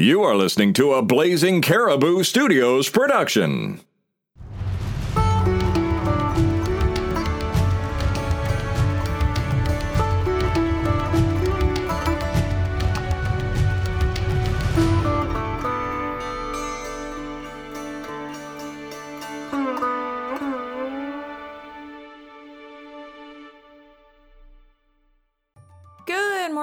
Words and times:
You 0.00 0.22
are 0.22 0.36
listening 0.36 0.74
to 0.74 0.94
a 0.94 1.02
Blazing 1.02 1.60
Caribou 1.60 2.22
Studios 2.22 2.88
production. 2.88 3.80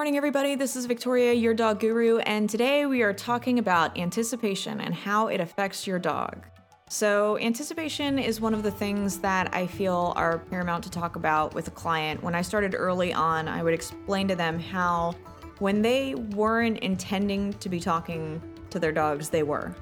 Morning, 0.06 0.18
everybody. 0.18 0.54
This 0.54 0.76
is 0.76 0.86
Victoria, 0.86 1.32
your 1.32 1.52
dog 1.52 1.80
guru, 1.80 2.18
and 2.18 2.48
today 2.48 2.86
we 2.86 3.02
are 3.02 3.12
talking 3.12 3.58
about 3.58 3.98
anticipation 3.98 4.80
and 4.80 4.94
how 4.94 5.26
it 5.26 5.40
affects 5.40 5.84
your 5.84 5.98
dog. 5.98 6.46
So, 6.88 7.36
anticipation 7.38 8.16
is 8.16 8.40
one 8.40 8.54
of 8.54 8.62
the 8.62 8.70
things 8.70 9.18
that 9.18 9.52
I 9.52 9.66
feel 9.66 10.12
are 10.14 10.38
paramount 10.38 10.84
to 10.84 10.90
talk 10.92 11.16
about 11.16 11.54
with 11.54 11.66
a 11.66 11.72
client. 11.72 12.22
When 12.22 12.36
I 12.36 12.42
started 12.42 12.76
early 12.78 13.12
on, 13.12 13.48
I 13.48 13.64
would 13.64 13.74
explain 13.74 14.28
to 14.28 14.36
them 14.36 14.60
how, 14.60 15.16
when 15.58 15.82
they 15.82 16.14
weren't 16.14 16.78
intending 16.78 17.54
to 17.54 17.68
be 17.68 17.80
talking 17.80 18.40
to 18.70 18.78
their 18.78 18.92
dogs, 18.92 19.28
they 19.28 19.42
were. 19.42 19.74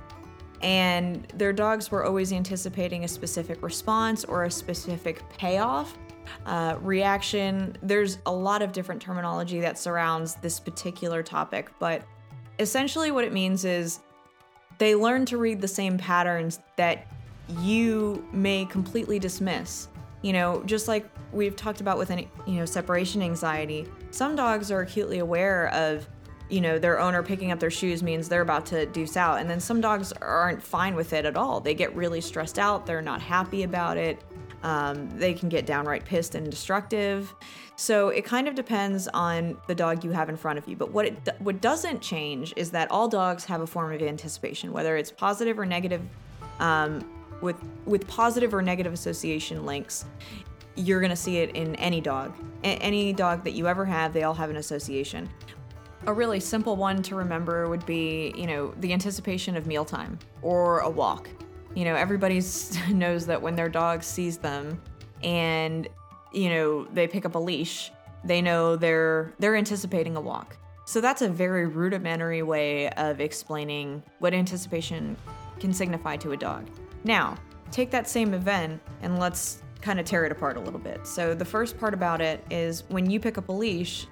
And 0.63 1.29
their 1.35 1.53
dogs 1.53 1.91
were 1.91 2.03
always 2.03 2.33
anticipating 2.33 3.05
a 3.05 3.09
specific 3.09 3.63
response 3.63 4.25
or 4.25 4.45
a 4.45 4.51
specific 4.51 5.23
payoff 5.37 5.99
uh, 6.47 6.77
reaction. 6.81 7.77
There's 7.83 8.19
a 8.27 8.33
lot 8.33 8.63
of 8.63 8.73
different 8.73 9.01
terminology 9.03 9.61
that 9.61 9.79
surrounds 9.79 10.37
this 10.37 10.61
particular 10.61 11.23
topic, 11.23 11.71
but 11.79 12.03
essentially 12.59 13.11
what 13.11 13.25
it 13.25 13.33
means 13.33 13.65
is 13.65 14.01
they 14.79 14.95
learn 14.95 15.25
to 15.27 15.39
read 15.39 15.61
the 15.61 15.69
same 15.69 15.99
patterns 15.99 16.61
that 16.77 17.07
you 17.61 18.27
may 18.33 18.65
completely 18.67 19.19
dismiss. 19.19 19.89
You 20.23 20.33
know, 20.33 20.63
just 20.65 20.89
like 20.89 21.07
we've 21.33 21.55
talked 21.55 21.81
about 21.81 21.99
with 21.99 22.11
any, 22.11 22.31
you 22.47 22.55
know, 22.55 22.65
separation 22.65 23.23
anxiety, 23.23 23.87
some 24.11 24.35
dogs 24.35 24.71
are 24.71 24.81
acutely 24.81 25.19
aware 25.19 25.69
of, 25.75 26.09
you 26.49 26.61
know, 26.61 26.79
their 26.79 26.99
owner 26.99 27.23
picking 27.23 27.53
up 27.53 27.61
their 27.61 27.71
shoes 27.71 28.03
means 28.03 28.29
they're 28.29 28.43
about 28.43 28.65
to 28.67 28.87
deuce 28.87 29.17
out. 29.17 29.39
And 29.41 29.51
then 29.51 29.61
some 29.61 29.81
dogs 29.81 30.13
aren't 30.23 30.63
fine 30.63 30.95
with 30.95 31.13
it 31.13 31.27
at 31.27 31.37
all. 31.37 31.61
They 31.61 31.75
get 31.75 31.95
really 31.95 32.21
stressed 32.21 32.59
out, 32.59 32.87
they're 32.87 33.03
not 33.03 33.21
happy 33.21 33.65
about 33.65 33.97
it. 33.97 34.23
Um, 34.65 35.11
they 35.19 35.35
can 35.35 35.51
get 35.51 35.67
downright 35.67 36.07
pissed 36.07 36.35
and 36.35 36.51
destructive. 36.51 37.33
So 37.77 38.09
it 38.09 38.25
kind 38.25 38.49
of 38.49 38.55
depends 38.55 39.09
on 39.09 39.59
the 39.69 39.75
dog 39.75 40.03
you 40.05 40.11
have 40.13 40.31
in 40.31 40.37
front 40.37 40.59
of 40.59 40.67
you. 40.67 40.75
But 40.75 40.91
what 40.91 41.05
it 41.07 41.29
what 41.39 41.61
doesn't 41.61 42.01
change 42.01 42.55
is 42.57 42.71
that 42.71 42.91
all 42.91 43.07
dogs 43.07 43.45
have 43.45 43.61
a 43.61 43.67
form 43.67 43.93
of 43.93 44.01
anticipation, 44.01 44.73
whether 44.73 44.97
it's 44.97 45.13
positive 45.13 45.59
or 45.59 45.67
negative. 45.67 46.03
Um, 46.61 47.09
with 47.43 47.57
with 47.85 48.07
positive 48.07 48.55
or 48.55 48.63
negative 48.63 48.93
association 48.93 49.67
links, 49.67 50.07
you're 50.77 51.01
gonna 51.01 51.15
see 51.15 51.39
it 51.39 51.55
in 51.55 51.77
any 51.77 52.01
dog. 52.01 52.35
A- 52.63 52.79
any 52.79 53.13
dog 53.13 53.45
that 53.45 53.53
you 53.53 53.69
ever 53.69 53.85
have, 53.85 54.15
they 54.15 54.23
all 54.23 54.35
have 54.35 54.49
an 54.49 54.57
association. 54.57 55.29
A 56.07 56.13
really 56.13 56.41
simple 56.41 56.77
one 56.77 57.03
to 57.03 57.17
remember 57.17 57.69
would 57.69 57.85
be, 57.85 58.33
you 58.37 58.47
know, 58.47 58.73
the 58.81 58.93
anticipation 58.93 59.57
of 59.57 59.67
mealtime 59.67 60.19
or 60.43 60.81
a 60.81 60.89
walk 60.89 61.29
you 61.75 61.85
know, 61.85 61.95
everybody 61.95 62.41
knows 62.91 63.27
that 63.27 63.41
when 63.41 63.57
their 63.57 63.69
dog 63.69 64.03
sees 64.03 64.39
them 64.39 64.81
and, 65.23 65.89
you 66.33 66.51
know, 66.51 66.85
they 66.93 67.07
pick 67.07 67.25
up 67.25 67.35
a 67.35 67.39
leash, 67.39 67.91
they 68.25 68.41
know 68.41 68.77
they're 68.77 69.33
they're 69.39 69.57
anticipating 69.57 70.17
a 70.17 70.21
walk. 70.21 70.57
So 70.87 71.01
that's 71.01 71.23
a 71.23 71.29
very 71.29 71.67
rudimentary 71.67 72.43
way 72.43 72.91
of 72.91 73.21
explaining 73.21 74.03
what 74.19 74.35
anticipation 74.35 75.17
can 75.59 75.73
signify 75.73 76.17
to 76.19 76.33
a 76.33 76.37
dog. 76.37 76.69
Now, 77.05 77.37
take 77.71 77.91
that 77.91 78.09
same 78.09 78.35
event 78.35 78.81
and 79.03 79.19
let's 79.19 79.63
kind 79.81 79.99
of 79.99 80.07
tear 80.07 80.25
it 80.25 80.33
apart 80.33 80.57
a 80.57 80.61
little 80.61 80.81
bit. 80.81 81.07
So 81.07 81.35
the 81.35 81.45
first 81.45 81.79
part 81.79 81.95
about 81.95 82.21
it 82.21 82.45
is 82.51 82.85
when 82.89 83.09
you 83.09 83.19
pick 83.19 83.39
up 83.39 83.49
a 83.49 83.53
leash, 83.53 84.07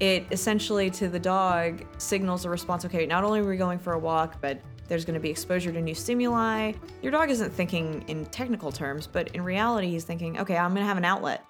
it 0.00 0.26
essentially 0.30 0.90
to 0.90 1.08
the 1.08 1.18
dog 1.18 1.84
signals 1.98 2.44
a 2.44 2.50
response 2.50 2.84
okay, 2.84 3.06
not 3.06 3.24
only 3.24 3.40
are 3.40 3.48
we 3.48 3.56
going 3.56 3.78
for 3.78 3.94
a 3.94 3.98
walk, 3.98 4.40
but 4.40 4.60
there's 4.88 5.04
going 5.04 5.14
to 5.14 5.20
be 5.20 5.30
exposure 5.30 5.72
to 5.72 5.80
new 5.80 5.94
stimuli. 5.94 6.72
Your 7.02 7.12
dog 7.12 7.30
isn't 7.30 7.50
thinking 7.52 8.04
in 8.08 8.26
technical 8.26 8.72
terms, 8.72 9.06
but 9.06 9.28
in 9.28 9.42
reality, 9.42 9.90
he's 9.90 10.04
thinking, 10.04 10.38
okay, 10.38 10.56
I'm 10.56 10.70
going 10.70 10.82
to 10.82 10.86
have 10.86 10.96
an 10.96 11.04
outlet. 11.04 11.44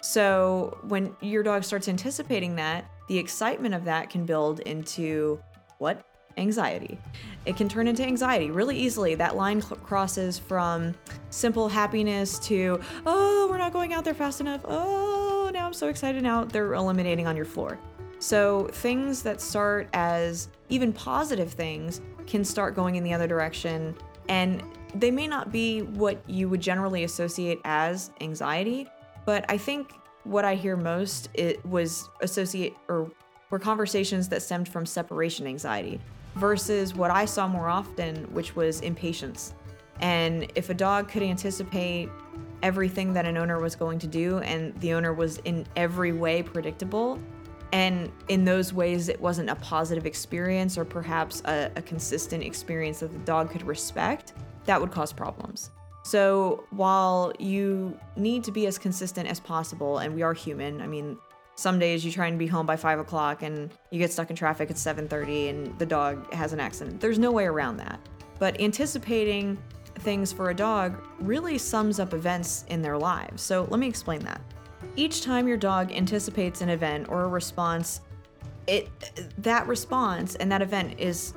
So 0.00 0.78
when 0.88 1.14
your 1.20 1.42
dog 1.42 1.64
starts 1.64 1.88
anticipating 1.88 2.56
that, 2.56 2.84
the 3.08 3.18
excitement 3.18 3.74
of 3.74 3.84
that 3.84 4.10
can 4.10 4.26
build 4.26 4.60
into 4.60 5.40
what? 5.78 6.04
Anxiety. 6.36 6.98
It 7.44 7.56
can 7.56 7.68
turn 7.68 7.86
into 7.86 8.02
anxiety 8.02 8.50
really 8.50 8.76
easily. 8.76 9.14
That 9.14 9.36
line 9.36 9.60
crosses 9.60 10.38
from 10.38 10.94
simple 11.30 11.68
happiness 11.68 12.38
to, 12.40 12.80
oh, 13.04 13.48
we're 13.50 13.58
not 13.58 13.72
going 13.72 13.92
out 13.92 14.04
there 14.04 14.14
fast 14.14 14.40
enough. 14.40 14.62
Oh, 14.64 15.50
now 15.52 15.66
I'm 15.66 15.74
so 15.74 15.88
excited. 15.88 16.22
Now 16.22 16.44
they're 16.44 16.72
eliminating 16.72 17.26
on 17.26 17.36
your 17.36 17.44
floor. 17.44 17.78
So 18.18 18.68
things 18.72 19.22
that 19.24 19.40
start 19.40 19.88
as 19.92 20.48
even 20.68 20.92
positive 20.92 21.52
things 21.52 22.00
can 22.26 22.44
start 22.44 22.74
going 22.74 22.96
in 22.96 23.04
the 23.04 23.12
other 23.12 23.26
direction 23.26 23.94
and 24.28 24.62
they 24.94 25.10
may 25.10 25.26
not 25.26 25.50
be 25.50 25.82
what 25.82 26.22
you 26.28 26.48
would 26.48 26.60
generally 26.60 27.04
associate 27.04 27.60
as 27.64 28.10
anxiety 28.20 28.88
but 29.24 29.44
i 29.48 29.56
think 29.56 29.94
what 30.24 30.44
i 30.44 30.54
hear 30.54 30.76
most 30.76 31.28
it 31.34 31.64
was 31.66 32.08
associate 32.20 32.74
or 32.88 33.10
were 33.50 33.58
conversations 33.58 34.28
that 34.28 34.42
stemmed 34.42 34.68
from 34.68 34.86
separation 34.86 35.46
anxiety 35.46 36.00
versus 36.36 36.94
what 36.94 37.10
i 37.10 37.24
saw 37.24 37.46
more 37.46 37.68
often 37.68 38.16
which 38.32 38.56
was 38.56 38.80
impatience. 38.80 39.54
And 40.00 40.50
if 40.56 40.68
a 40.68 40.74
dog 40.74 41.08
could 41.08 41.22
anticipate 41.22 42.08
everything 42.62 43.12
that 43.12 43.24
an 43.24 43.36
owner 43.36 43.60
was 43.60 43.76
going 43.76 43.98
to 44.00 44.06
do 44.06 44.38
and 44.38 44.78
the 44.80 44.94
owner 44.94 45.12
was 45.12 45.38
in 45.38 45.66
every 45.76 46.12
way 46.12 46.42
predictable 46.42 47.20
and 47.72 48.12
in 48.28 48.44
those 48.44 48.72
ways 48.72 49.08
it 49.08 49.20
wasn't 49.20 49.48
a 49.48 49.54
positive 49.56 50.06
experience 50.06 50.76
or 50.76 50.84
perhaps 50.84 51.42
a, 51.46 51.70
a, 51.76 51.82
consistent 51.82 52.42
experience 52.42 53.00
that 53.00 53.12
the 53.12 53.18
dog 53.20 53.50
could 53.50 53.62
respect 53.62 54.34
that 54.66 54.80
would 54.80 54.90
cause 54.90 55.12
problems. 55.12 55.70
So 56.04 56.64
while 56.70 57.32
you 57.38 57.98
need 58.16 58.44
to 58.44 58.52
be 58.52 58.66
as 58.66 58.78
consistent 58.78 59.28
as 59.28 59.40
possible 59.40 59.98
and 59.98 60.14
we 60.14 60.22
are 60.22 60.34
human 60.34 60.80
i 60.80 60.86
mean 60.86 61.16
some 61.54 61.78
days 61.78 62.04
you 62.04 62.10
try 62.10 62.26
and 62.26 62.38
be 62.38 62.46
home 62.46 62.66
by 62.66 62.76
5 62.76 62.98
o'clock 62.98 63.42
and 63.42 63.70
you 63.90 63.98
get 63.98 64.12
stuck 64.12 64.30
in 64.30 64.36
traffic 64.36 64.70
at 64.70 64.76
7.30 64.76 65.50
and 65.50 65.78
the 65.78 65.86
dog 65.86 66.32
has 66.32 66.52
an 66.52 66.60
accident. 66.60 67.00
There's 67.00 67.18
no 67.18 67.30
way 67.30 67.44
around 67.44 67.76
that. 67.76 68.00
But 68.38 68.60
anticipating 68.60 69.58
things 70.00 70.32
for 70.32 70.50
a 70.50 70.54
dog 70.54 70.96
really 71.20 71.58
sums 71.58 72.00
up 72.00 72.14
events 72.14 72.64
in 72.68 72.80
their 72.80 72.96
lives. 72.96 73.42
So 73.42 73.68
let 73.70 73.78
me 73.78 73.86
explain 73.86 74.20
that 74.20 74.40
each 74.96 75.22
time 75.22 75.48
your 75.48 75.56
dog 75.56 75.92
anticipates 75.92 76.60
an 76.60 76.68
event 76.68 77.08
or 77.08 77.22
a 77.22 77.28
response, 77.28 78.00
it 78.66 78.88
that 79.38 79.66
response 79.66 80.34
and 80.36 80.50
that 80.52 80.62
event 80.62 80.94
is 80.98 81.34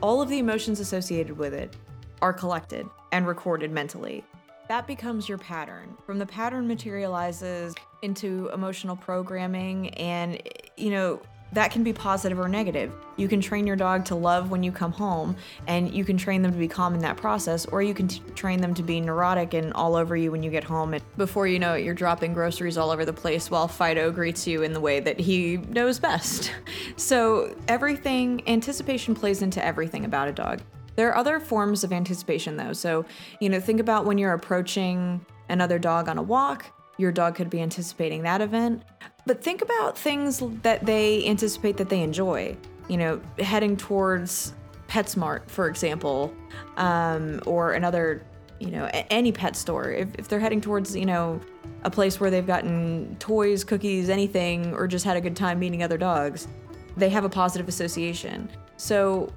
all 0.00 0.22
of 0.22 0.28
the 0.28 0.38
emotions 0.38 0.80
associated 0.80 1.36
with 1.36 1.54
it 1.54 1.76
are 2.22 2.32
collected 2.32 2.86
and 3.12 3.26
recorded 3.26 3.70
mentally. 3.70 4.24
That 4.68 4.86
becomes 4.86 5.28
your 5.28 5.38
pattern. 5.38 5.96
From 6.06 6.18
the 6.18 6.26
pattern 6.26 6.66
materializes 6.66 7.74
into 8.02 8.50
emotional 8.52 8.96
programming 8.96 9.90
and 9.90 10.40
you 10.76 10.90
know 10.90 11.20
that 11.54 11.70
can 11.70 11.82
be 11.82 11.92
positive 11.92 12.38
or 12.38 12.48
negative. 12.48 12.92
You 13.16 13.28
can 13.28 13.40
train 13.40 13.66
your 13.66 13.76
dog 13.76 14.04
to 14.06 14.14
love 14.14 14.50
when 14.50 14.62
you 14.62 14.72
come 14.72 14.92
home, 14.92 15.36
and 15.66 15.92
you 15.94 16.04
can 16.04 16.16
train 16.16 16.42
them 16.42 16.52
to 16.52 16.58
be 16.58 16.68
calm 16.68 16.94
in 16.94 17.00
that 17.00 17.16
process, 17.16 17.64
or 17.66 17.80
you 17.80 17.94
can 17.94 18.08
t- 18.08 18.20
train 18.34 18.60
them 18.60 18.74
to 18.74 18.82
be 18.82 19.00
neurotic 19.00 19.54
and 19.54 19.72
all 19.72 19.94
over 19.94 20.16
you 20.16 20.32
when 20.32 20.42
you 20.42 20.50
get 20.50 20.64
home. 20.64 20.94
And 20.94 21.02
before 21.16 21.46
you 21.46 21.58
know 21.58 21.74
it, 21.74 21.84
you're 21.84 21.94
dropping 21.94 22.34
groceries 22.34 22.76
all 22.76 22.90
over 22.90 23.04
the 23.04 23.12
place 23.12 23.50
while 23.50 23.68
Fido 23.68 24.10
greets 24.10 24.46
you 24.46 24.62
in 24.62 24.72
the 24.72 24.80
way 24.80 25.00
that 25.00 25.20
he 25.20 25.58
knows 25.58 25.98
best. 25.98 26.52
so, 26.96 27.54
everything, 27.68 28.42
anticipation 28.48 29.14
plays 29.14 29.40
into 29.40 29.64
everything 29.64 30.04
about 30.04 30.28
a 30.28 30.32
dog. 30.32 30.60
There 30.96 31.08
are 31.08 31.16
other 31.16 31.40
forms 31.40 31.84
of 31.84 31.92
anticipation, 31.92 32.56
though. 32.56 32.72
So, 32.72 33.04
you 33.40 33.48
know, 33.48 33.60
think 33.60 33.80
about 33.80 34.04
when 34.04 34.18
you're 34.18 34.32
approaching 34.32 35.24
another 35.48 35.78
dog 35.78 36.08
on 36.08 36.18
a 36.18 36.22
walk. 36.22 36.66
Your 36.98 37.10
dog 37.10 37.34
could 37.34 37.50
be 37.50 37.60
anticipating 37.60 38.22
that 38.22 38.40
event. 38.40 38.82
But 39.26 39.42
think 39.42 39.62
about 39.62 39.96
things 39.96 40.42
that 40.62 40.84
they 40.84 41.26
anticipate 41.26 41.76
that 41.78 41.88
they 41.88 42.02
enjoy. 42.02 42.56
You 42.88 42.98
know, 42.98 43.20
heading 43.38 43.76
towards 43.76 44.52
PetSmart, 44.88 45.48
for 45.48 45.68
example, 45.68 46.34
um, 46.76 47.40
or 47.46 47.72
another, 47.72 48.24
you 48.60 48.70
know, 48.70 48.90
any 49.10 49.32
pet 49.32 49.56
store. 49.56 49.90
If, 49.90 50.14
if 50.16 50.28
they're 50.28 50.40
heading 50.40 50.60
towards, 50.60 50.94
you 50.94 51.06
know, 51.06 51.40
a 51.84 51.90
place 51.90 52.20
where 52.20 52.30
they've 52.30 52.46
gotten 52.46 53.16
toys, 53.18 53.64
cookies, 53.64 54.10
anything, 54.10 54.74
or 54.74 54.86
just 54.86 55.04
had 55.04 55.16
a 55.16 55.20
good 55.20 55.36
time 55.36 55.58
meeting 55.58 55.82
other 55.82 55.96
dogs, 55.96 56.46
they 56.96 57.08
have 57.08 57.24
a 57.24 57.28
positive 57.28 57.68
association. 57.68 58.50
So 58.76 59.32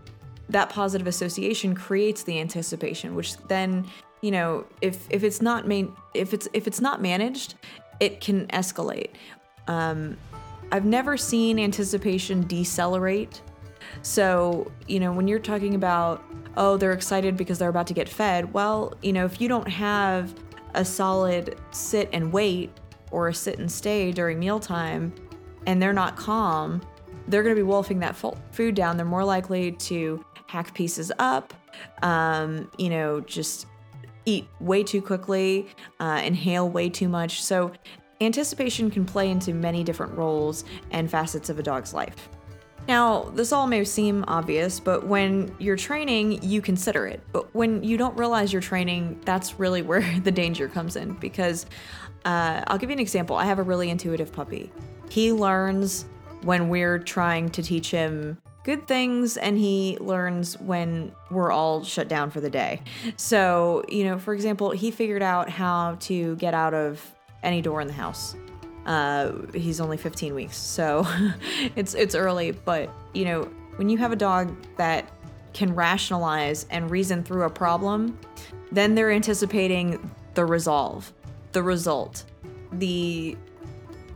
that 0.49 0.69
positive 0.69 1.07
association 1.07 1.75
creates 1.75 2.23
the 2.23 2.39
anticipation, 2.39 3.15
which 3.15 3.37
then, 3.47 3.85
you 4.21 4.31
know, 4.31 4.65
if 4.81 5.07
if 5.09 5.23
it's 5.23 5.41
not 5.41 5.67
main 5.67 5.93
if 6.13 6.33
it's 6.33 6.47
if 6.53 6.67
it's 6.67 6.81
not 6.81 7.01
managed, 7.01 7.55
it 7.99 8.21
can 8.21 8.47
escalate. 8.47 9.11
Um, 9.67 10.17
I've 10.71 10.85
never 10.85 11.17
seen 11.17 11.59
anticipation 11.59 12.45
decelerate. 12.47 13.41
So, 14.01 14.71
you 14.87 14.99
know, 14.99 15.11
when 15.13 15.27
you're 15.27 15.39
talking 15.39 15.75
about, 15.75 16.23
oh, 16.57 16.77
they're 16.77 16.93
excited 16.93 17.37
because 17.37 17.59
they're 17.59 17.69
about 17.69 17.87
to 17.87 17.93
get 17.93 18.09
fed, 18.09 18.53
well, 18.53 18.93
you 19.01 19.13
know, 19.13 19.25
if 19.25 19.39
you 19.39 19.47
don't 19.47 19.67
have 19.67 20.33
a 20.73 20.83
solid 20.83 21.57
sit 21.71 22.09
and 22.11 22.31
wait 22.31 22.69
or 23.11 23.29
a 23.29 23.33
sit 23.33 23.59
and 23.59 23.71
stay 23.71 24.11
during 24.11 24.39
mealtime 24.39 25.13
and 25.65 25.81
they're 25.81 25.93
not 25.93 26.17
calm, 26.17 26.81
they're 27.27 27.43
going 27.43 27.55
to 27.55 27.59
be 27.59 27.63
wolfing 27.63 27.99
that 27.99 28.15
food 28.51 28.75
down. 28.75 28.97
They're 28.97 29.05
more 29.05 29.25
likely 29.25 29.71
to 29.71 30.23
hack 30.47 30.73
pieces 30.73 31.11
up, 31.19 31.53
um, 32.03 32.69
you 32.77 32.89
know, 32.89 33.21
just 33.21 33.67
eat 34.25 34.47
way 34.59 34.83
too 34.83 35.01
quickly, 35.01 35.67
uh, 35.99 36.21
inhale 36.23 36.69
way 36.69 36.89
too 36.89 37.07
much. 37.07 37.43
So, 37.43 37.71
anticipation 38.21 38.89
can 38.89 39.05
play 39.05 39.29
into 39.29 39.53
many 39.53 39.83
different 39.83 40.17
roles 40.17 40.65
and 40.91 41.09
facets 41.09 41.49
of 41.49 41.59
a 41.59 41.63
dog's 41.63 41.93
life. 41.93 42.29
Now, 42.87 43.23
this 43.35 43.51
all 43.51 43.67
may 43.67 43.83
seem 43.83 44.23
obvious, 44.27 44.79
but 44.79 45.05
when 45.05 45.53
you're 45.59 45.75
training, 45.75 46.41
you 46.41 46.61
consider 46.61 47.05
it. 47.05 47.21
But 47.33 47.53
when 47.53 47.83
you 47.83 47.97
don't 47.97 48.17
realize 48.17 48.53
you're 48.53 48.61
training, 48.61 49.19
that's 49.25 49.59
really 49.59 49.81
where 49.81 50.01
the 50.23 50.31
danger 50.31 50.69
comes 50.69 50.95
in. 50.95 51.13
Because 51.15 51.65
uh, 52.23 52.63
I'll 52.67 52.77
give 52.77 52.89
you 52.89 52.95
an 52.95 52.99
example. 52.99 53.35
I 53.35 53.45
have 53.45 53.59
a 53.59 53.63
really 53.63 53.89
intuitive 53.89 54.31
puppy. 54.31 54.71
He 55.09 55.33
learns 55.33 56.05
when 56.43 56.69
we're 56.69 56.99
trying 56.99 57.49
to 57.49 57.63
teach 57.63 57.91
him 57.91 58.37
good 58.63 58.85
things 58.85 59.37
and 59.37 59.57
he 59.57 59.97
learns 60.01 60.59
when 60.59 61.11
we're 61.31 61.51
all 61.51 61.83
shut 61.83 62.09
down 62.09 62.29
for 62.29 62.41
the 62.41 62.49
day. 62.49 62.81
So, 63.15 63.83
you 63.87 64.03
know, 64.03 64.19
for 64.19 64.33
example, 64.33 64.71
he 64.71 64.91
figured 64.91 65.23
out 65.23 65.49
how 65.49 65.95
to 66.01 66.35
get 66.35 66.53
out 66.53 66.73
of 66.73 67.15
any 67.43 67.61
door 67.61 67.81
in 67.81 67.87
the 67.87 67.93
house. 67.93 68.35
Uh, 68.85 69.33
he's 69.53 69.81
only 69.81 69.97
15 69.97 70.33
weeks, 70.33 70.55
so 70.55 71.05
it's 71.75 71.93
it's 71.93 72.15
early, 72.15 72.51
but 72.51 72.89
you 73.13 73.25
know, 73.25 73.43
when 73.75 73.89
you 73.89 73.97
have 73.97 74.11
a 74.11 74.15
dog 74.15 74.55
that 74.77 75.11
can 75.53 75.75
rationalize 75.75 76.65
and 76.69 76.89
reason 76.89 77.23
through 77.23 77.43
a 77.43 77.49
problem, 77.49 78.17
then 78.71 78.95
they're 78.95 79.11
anticipating 79.11 80.11
the 80.35 80.45
resolve, 80.45 81.11
the 81.51 81.63
result, 81.63 82.23
the 82.73 83.35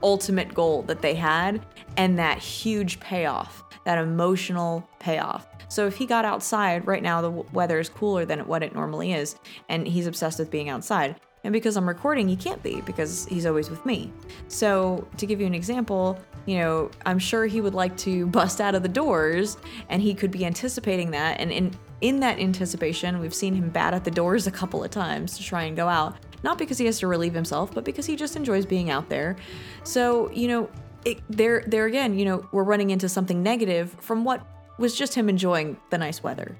ultimate 0.03 0.53
goal 0.53 0.83
that 0.83 1.01
they 1.01 1.15
had, 1.15 1.65
and 1.97 2.17
that 2.17 2.37
huge 2.37 2.99
payoff 2.99 3.63
that 3.83 3.97
emotional 3.97 4.87
payoff. 4.99 5.47
So 5.67 5.87
if 5.87 5.95
he 5.95 6.05
got 6.05 6.25
outside, 6.25 6.85
right 6.85 7.01
now 7.01 7.21
the 7.21 7.31
weather 7.31 7.79
is 7.79 7.89
cooler 7.89 8.25
than 8.25 8.41
what 8.41 8.63
it 8.63 8.73
normally 8.75 9.13
is, 9.13 9.35
and 9.69 9.87
he's 9.87 10.07
obsessed 10.07 10.39
with 10.39 10.51
being 10.51 10.69
outside. 10.69 11.19
And 11.43 11.51
because 11.51 11.75
I'm 11.75 11.87
recording, 11.87 12.27
he 12.27 12.35
can't 12.35 12.61
be 12.61 12.81
because 12.81 13.25
he's 13.25 13.45
always 13.45 13.69
with 13.69 13.83
me. 13.85 14.11
So, 14.47 15.07
to 15.17 15.25
give 15.25 15.41
you 15.41 15.47
an 15.47 15.55
example, 15.55 16.19
you 16.45 16.59
know, 16.59 16.91
I'm 17.05 17.19
sure 17.19 17.45
he 17.45 17.61
would 17.61 17.73
like 17.73 17.97
to 17.97 18.27
bust 18.27 18.61
out 18.61 18.75
of 18.75 18.83
the 18.83 18.89
doors 18.89 19.57
and 19.89 20.01
he 20.01 20.13
could 20.13 20.31
be 20.31 20.45
anticipating 20.45 21.11
that. 21.11 21.39
And 21.39 21.51
in, 21.51 21.73
in 22.01 22.19
that 22.19 22.39
anticipation, 22.39 23.19
we've 23.19 23.33
seen 23.33 23.55
him 23.55 23.69
bat 23.69 23.93
at 23.93 24.03
the 24.03 24.11
doors 24.11 24.47
a 24.47 24.51
couple 24.51 24.83
of 24.83 24.91
times 24.91 25.37
to 25.37 25.43
try 25.43 25.63
and 25.63 25.75
go 25.75 25.87
out. 25.87 26.17
Not 26.43 26.57
because 26.57 26.77
he 26.77 26.85
has 26.85 26.99
to 26.99 27.07
relieve 27.07 27.33
himself, 27.33 27.73
but 27.73 27.85
because 27.85 28.05
he 28.05 28.15
just 28.15 28.35
enjoys 28.35 28.65
being 28.65 28.89
out 28.89 29.09
there. 29.09 29.35
So, 29.83 30.31
you 30.31 30.47
know, 30.47 30.69
it, 31.05 31.19
there 31.29 31.63
there 31.67 31.85
again, 31.85 32.17
you 32.17 32.25
know, 32.25 32.47
we're 32.51 32.63
running 32.63 32.89
into 32.89 33.09
something 33.09 33.41
negative 33.41 33.95
from 33.99 34.23
what 34.23 34.45
was 34.77 34.95
just 34.95 35.13
him 35.13 35.29
enjoying 35.29 35.77
the 35.89 35.97
nice 35.97 36.23
weather. 36.23 36.57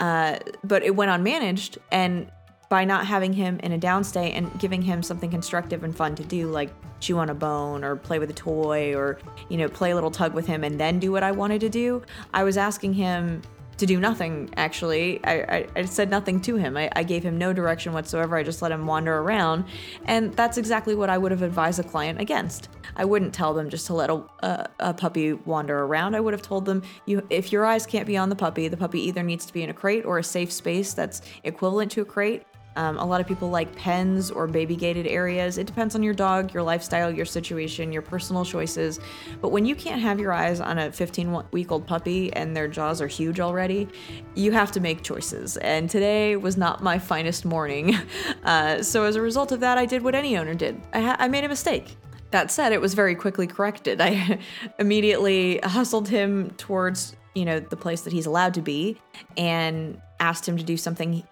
Uh, 0.00 0.38
but 0.64 0.82
it 0.82 0.94
went 0.94 1.10
unmanaged, 1.10 1.78
and 1.90 2.30
by 2.68 2.84
not 2.84 3.06
having 3.06 3.32
him 3.32 3.60
in 3.62 3.72
a 3.72 3.78
downstay 3.78 4.32
and 4.34 4.58
giving 4.58 4.82
him 4.82 5.02
something 5.02 5.30
constructive 5.30 5.84
and 5.84 5.96
fun 5.96 6.14
to 6.16 6.24
do, 6.24 6.48
like 6.48 6.70
chew 7.00 7.18
on 7.18 7.30
a 7.30 7.34
bone 7.34 7.84
or 7.84 7.96
play 7.96 8.18
with 8.18 8.30
a 8.30 8.34
toy 8.34 8.94
or 8.94 9.18
you 9.48 9.56
know 9.58 9.68
play 9.68 9.90
a 9.90 9.94
little 9.94 10.10
tug 10.10 10.32
with 10.32 10.46
him 10.46 10.64
and 10.64 10.80
then 10.80 10.98
do 10.98 11.12
what 11.12 11.22
I 11.22 11.30
wanted 11.30 11.60
to 11.60 11.68
do, 11.68 12.02
I 12.32 12.44
was 12.44 12.56
asking 12.56 12.94
him 12.94 13.42
to 13.78 13.86
do 13.86 14.00
nothing, 14.00 14.48
actually. 14.56 15.22
I, 15.24 15.34
I, 15.34 15.66
I 15.76 15.84
said 15.84 16.08
nothing 16.08 16.40
to 16.42 16.56
him. 16.56 16.76
I, 16.76 16.90
I, 16.96 17.02
gave 17.02 17.22
him 17.22 17.36
no 17.36 17.52
direction 17.52 17.92
whatsoever. 17.92 18.36
I 18.36 18.42
just 18.42 18.62
let 18.62 18.72
him 18.72 18.86
wander 18.86 19.18
around. 19.18 19.64
And 20.06 20.32
that's 20.32 20.56
exactly 20.56 20.94
what 20.94 21.10
I 21.10 21.18
would 21.18 21.30
have 21.30 21.42
advised 21.42 21.78
a 21.78 21.82
client 21.82 22.20
against. 22.20 22.70
I 22.96 23.04
wouldn't 23.04 23.34
tell 23.34 23.52
them 23.52 23.68
just 23.68 23.86
to 23.88 23.94
let 23.94 24.08
a, 24.08 24.22
a, 24.40 24.68
a 24.80 24.94
puppy 24.94 25.34
wander 25.34 25.78
around. 25.78 26.14
I 26.14 26.20
would 26.20 26.32
have 26.32 26.42
told 26.42 26.64
them, 26.64 26.82
you, 27.04 27.26
if 27.28 27.52
your 27.52 27.66
eyes 27.66 27.84
can't 27.84 28.06
be 28.06 28.16
on 28.16 28.30
the 28.30 28.36
puppy, 28.36 28.68
the 28.68 28.78
puppy 28.78 29.02
either 29.02 29.22
needs 29.22 29.44
to 29.46 29.52
be 29.52 29.62
in 29.62 29.68
a 29.68 29.74
crate 29.74 30.06
or 30.06 30.18
a 30.18 30.24
safe 30.24 30.52
space 30.52 30.94
that's 30.94 31.20
equivalent 31.44 31.92
to 31.92 32.00
a 32.00 32.06
crate, 32.06 32.44
um, 32.76 32.98
a 32.98 33.04
lot 33.04 33.20
of 33.20 33.26
people 33.26 33.48
like 33.48 33.74
pens 33.74 34.30
or 34.30 34.46
baby 34.46 34.76
gated 34.76 35.06
areas. 35.06 35.58
It 35.58 35.66
depends 35.66 35.94
on 35.94 36.02
your 36.02 36.14
dog, 36.14 36.52
your 36.52 36.62
lifestyle, 36.62 37.10
your 37.10 37.24
situation, 37.24 37.92
your 37.92 38.02
personal 38.02 38.44
choices. 38.44 39.00
But 39.40 39.48
when 39.48 39.64
you 39.64 39.74
can't 39.74 40.00
have 40.00 40.20
your 40.20 40.32
eyes 40.32 40.60
on 40.60 40.78
a 40.78 40.92
15 40.92 41.44
week 41.50 41.72
old 41.72 41.86
puppy 41.86 42.32
and 42.34 42.54
their 42.54 42.68
jaws 42.68 43.00
are 43.00 43.06
huge 43.06 43.40
already, 43.40 43.88
you 44.34 44.52
have 44.52 44.70
to 44.72 44.80
make 44.80 45.02
choices. 45.02 45.56
And 45.56 45.88
today 45.88 46.36
was 46.36 46.56
not 46.56 46.82
my 46.82 46.98
finest 46.98 47.44
morning. 47.44 47.96
Uh, 48.44 48.82
so 48.82 49.04
as 49.04 49.16
a 49.16 49.20
result 49.20 49.50
of 49.50 49.60
that, 49.60 49.76
I 49.76 49.86
did 49.86 50.02
what 50.02 50.14
any 50.14 50.36
owner 50.36 50.54
did 50.54 50.80
I, 50.92 51.00
ha- 51.00 51.16
I 51.18 51.26
made 51.26 51.44
a 51.44 51.48
mistake. 51.48 51.96
That 52.30 52.50
said, 52.50 52.72
it 52.72 52.80
was 52.80 52.94
very 52.94 53.14
quickly 53.14 53.46
corrected. 53.46 54.00
I 54.00 54.38
immediately 54.78 55.58
hustled 55.58 56.08
him 56.08 56.50
towards, 56.52 57.16
you 57.34 57.44
know, 57.44 57.58
the 57.58 57.76
place 57.76 58.02
that 58.02 58.12
he's 58.12 58.26
allowed 58.26 58.54
to 58.54 58.62
be 58.62 59.00
and 59.36 60.00
asked 60.20 60.48
him 60.48 60.56
to 60.56 60.62
do 60.62 60.76
something 60.76 61.24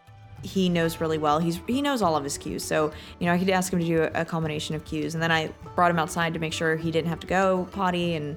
he 0.45 0.69
knows 0.69 1.01
really 1.01 1.19
well. 1.19 1.39
He's 1.39 1.59
he 1.67 1.81
knows 1.81 2.03
all 2.03 2.17
of 2.17 2.23
his 2.23 2.37
cues. 2.37 2.63
So, 2.63 2.93
you 3.19 3.27
know, 3.27 3.33
I 3.33 3.39
could 3.39 3.49
ask 3.51 3.73
him 3.73 3.81
to 3.81 3.87
do 3.87 4.03
a, 4.15 4.25
combination 4.25 4.75
of 4.75 4.85
cues 4.85 5.15
and 5.15 5.23
then 5.23 5.31
I 5.31 5.51
brought 5.75 5.91
him 5.91 5.99
outside 5.99 6.35
to 6.35 6.41
make 6.41 6.53
sure 6.53 6.77
he 6.77 6.91
didn't 6.91 7.09
have 7.09 7.21
to 7.21 7.27
go 7.27 7.69
potty 7.73 8.15
and 8.15 8.37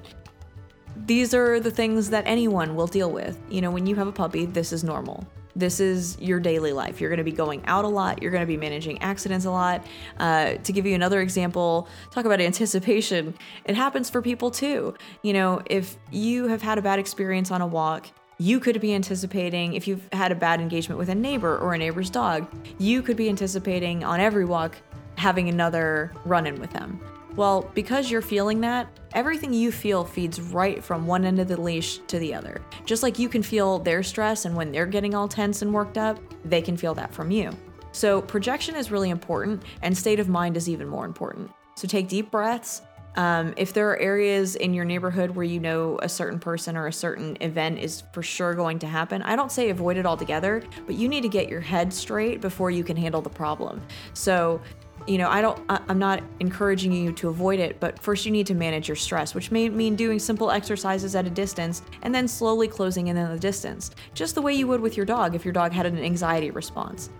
these 1.06 1.34
are 1.34 1.60
the 1.60 1.70
things 1.70 2.10
that 2.10 2.24
anyone 2.26 2.74
will 2.74 2.86
deal 2.86 3.10
with. 3.10 3.38
You 3.48 3.60
know, 3.60 3.70
when 3.70 3.86
you 3.86 3.94
have 3.96 4.06
a 4.06 4.12
puppy, 4.12 4.46
this 4.46 4.72
is 4.72 4.84
normal. 4.84 5.26
This 5.56 5.80
is 5.80 6.16
your 6.20 6.38
daily 6.38 6.72
life. 6.72 7.00
You're 7.00 7.10
going 7.10 7.18
to 7.18 7.24
be 7.24 7.32
going 7.32 7.64
out 7.66 7.84
a 7.84 7.88
lot. 7.88 8.22
You're 8.22 8.30
going 8.30 8.42
to 8.42 8.46
be 8.46 8.56
managing 8.56 9.00
accidents 9.02 9.44
a 9.44 9.50
lot. 9.50 9.84
Uh, 10.18 10.54
to 10.54 10.72
give 10.72 10.86
you 10.86 10.94
another 10.94 11.20
example, 11.20 11.88
talk 12.12 12.24
about 12.24 12.40
anticipation. 12.40 13.34
It 13.64 13.74
happens 13.74 14.08
for 14.08 14.22
people 14.22 14.50
too. 14.50 14.94
You 15.22 15.32
know, 15.32 15.62
if 15.66 15.96
you 16.10 16.46
have 16.46 16.62
had 16.62 16.78
a 16.78 16.82
bad 16.82 16.98
experience 16.98 17.50
on 17.50 17.60
a 17.60 17.66
walk, 17.66 18.06
you 18.38 18.60
could 18.60 18.80
be 18.80 18.94
anticipating 18.94 19.74
if 19.74 19.88
you've 19.88 20.08
had 20.12 20.30
a 20.30 20.34
bad 20.34 20.60
engagement 20.60 20.98
with 20.98 21.08
a 21.08 21.14
neighbor 21.14 21.58
or 21.58 21.74
a 21.74 21.78
neighbor's 21.78 22.08
dog, 22.08 22.46
you 22.78 23.02
could 23.02 23.16
be 23.16 23.28
anticipating 23.28 24.04
on 24.04 24.20
every 24.20 24.44
walk 24.44 24.76
having 25.16 25.48
another 25.48 26.12
run 26.24 26.46
in 26.46 26.60
with 26.60 26.70
them. 26.70 27.00
Well, 27.34 27.70
because 27.74 28.10
you're 28.10 28.22
feeling 28.22 28.60
that, 28.62 28.88
everything 29.12 29.52
you 29.52 29.70
feel 29.70 30.04
feeds 30.04 30.40
right 30.40 30.82
from 30.82 31.06
one 31.06 31.24
end 31.24 31.38
of 31.38 31.48
the 31.48 31.60
leash 31.60 31.98
to 32.08 32.18
the 32.18 32.34
other. 32.34 32.60
Just 32.84 33.02
like 33.02 33.18
you 33.18 33.28
can 33.28 33.42
feel 33.42 33.78
their 33.78 34.02
stress, 34.02 34.44
and 34.44 34.56
when 34.56 34.72
they're 34.72 34.86
getting 34.86 35.14
all 35.14 35.28
tense 35.28 35.62
and 35.62 35.72
worked 35.72 35.98
up, 35.98 36.18
they 36.44 36.60
can 36.60 36.76
feel 36.76 36.94
that 36.94 37.12
from 37.12 37.30
you. 37.30 37.50
So, 37.92 38.22
projection 38.22 38.74
is 38.74 38.90
really 38.90 39.10
important, 39.10 39.62
and 39.82 39.96
state 39.96 40.20
of 40.20 40.28
mind 40.28 40.56
is 40.56 40.68
even 40.68 40.88
more 40.88 41.04
important. 41.04 41.50
So, 41.76 41.86
take 41.86 42.08
deep 42.08 42.30
breaths, 42.30 42.82
um, 43.18 43.52
if 43.56 43.72
there 43.72 43.90
are 43.90 43.96
areas 43.96 44.54
in 44.54 44.72
your 44.72 44.84
neighborhood 44.84 45.32
where 45.32 45.44
you 45.44 45.58
know 45.58 45.98
a 46.02 46.08
certain 46.08 46.38
person 46.38 46.76
or 46.76 46.86
a 46.86 46.92
certain 46.92 47.36
event 47.40 47.80
is 47.80 48.04
for 48.12 48.22
sure 48.22 48.54
going 48.54 48.78
to 48.78 48.86
happen, 48.86 49.22
I 49.22 49.34
don't 49.34 49.50
say 49.50 49.70
avoid 49.70 49.96
it 49.96 50.06
altogether, 50.06 50.62
but 50.86 50.94
you 50.94 51.08
need 51.08 51.22
to 51.22 51.28
get 51.28 51.48
your 51.48 51.60
head 51.60 51.92
straight 51.92 52.40
before 52.40 52.70
you 52.70 52.84
can 52.84 52.96
handle 52.96 53.20
the 53.20 53.28
problem. 53.28 53.82
So, 54.14 54.62
you 55.08 55.18
know, 55.18 55.28
I 55.28 55.42
don't, 55.42 55.60
I'm 55.68 55.98
not 55.98 56.22
encouraging 56.38 56.92
you 56.92 57.10
to 57.14 57.28
avoid 57.28 57.58
it, 57.58 57.80
but 57.80 57.98
first 57.98 58.24
you 58.24 58.30
need 58.30 58.46
to 58.46 58.54
manage 58.54 58.86
your 58.86 58.96
stress, 58.96 59.34
which 59.34 59.50
may 59.50 59.68
mean 59.68 59.96
doing 59.96 60.20
simple 60.20 60.52
exercises 60.52 61.16
at 61.16 61.26
a 61.26 61.30
distance 61.30 61.82
and 62.02 62.14
then 62.14 62.28
slowly 62.28 62.68
closing 62.68 63.08
in 63.08 63.18
on 63.18 63.32
the 63.32 63.38
distance, 63.40 63.90
just 64.14 64.36
the 64.36 64.42
way 64.42 64.54
you 64.54 64.68
would 64.68 64.80
with 64.80 64.96
your 64.96 65.06
dog 65.06 65.34
if 65.34 65.44
your 65.44 65.52
dog 65.52 65.72
had 65.72 65.86
an 65.86 65.98
anxiety 65.98 66.52
response. 66.52 67.10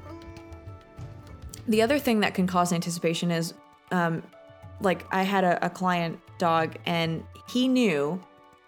The 1.67 1.83
other 1.83 1.99
thing 1.99 2.21
that 2.21 2.35
can 2.35 2.47
cause 2.47 2.73
anticipation 2.73 3.33
is 3.33 3.55
um, 3.91 4.23
like 4.81 5.05
I 5.11 5.23
had 5.23 5.45
a, 5.45 5.67
a 5.67 5.71
client 5.71 6.21
dog 6.39 6.77
and 6.87 7.25
he 7.49 7.69
knew 7.69 8.23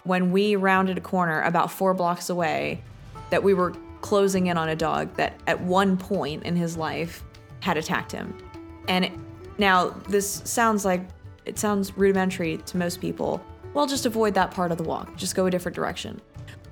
when 0.04 0.32
we 0.32 0.56
rounded 0.56 0.98
a 0.98 1.00
corner 1.00 1.42
about 1.42 1.70
four 1.70 1.94
blocks 1.94 2.30
away 2.30 2.82
that 3.30 3.42
we 3.42 3.54
were 3.54 3.74
closing 4.00 4.46
in 4.46 4.56
on 4.56 4.68
a 4.68 4.76
dog 4.76 5.14
that 5.16 5.38
at 5.46 5.60
one 5.60 5.96
point 5.96 6.42
in 6.44 6.56
his 6.56 6.76
life 6.76 7.22
had 7.60 7.76
attacked 7.76 8.12
him. 8.12 8.36
And 8.88 9.04
it, 9.04 9.12
now 9.58 9.90
this 10.08 10.42
sounds 10.44 10.84
like 10.84 11.02
it 11.44 11.58
sounds 11.58 11.96
rudimentary 11.96 12.56
to 12.58 12.76
most 12.76 13.00
people. 13.00 13.44
Well, 13.74 13.86
just 13.86 14.06
avoid 14.06 14.34
that 14.34 14.50
part 14.50 14.72
of 14.72 14.78
the 14.78 14.84
walk, 14.84 15.16
just 15.16 15.34
go 15.34 15.46
a 15.46 15.50
different 15.50 15.76
direction. 15.76 16.20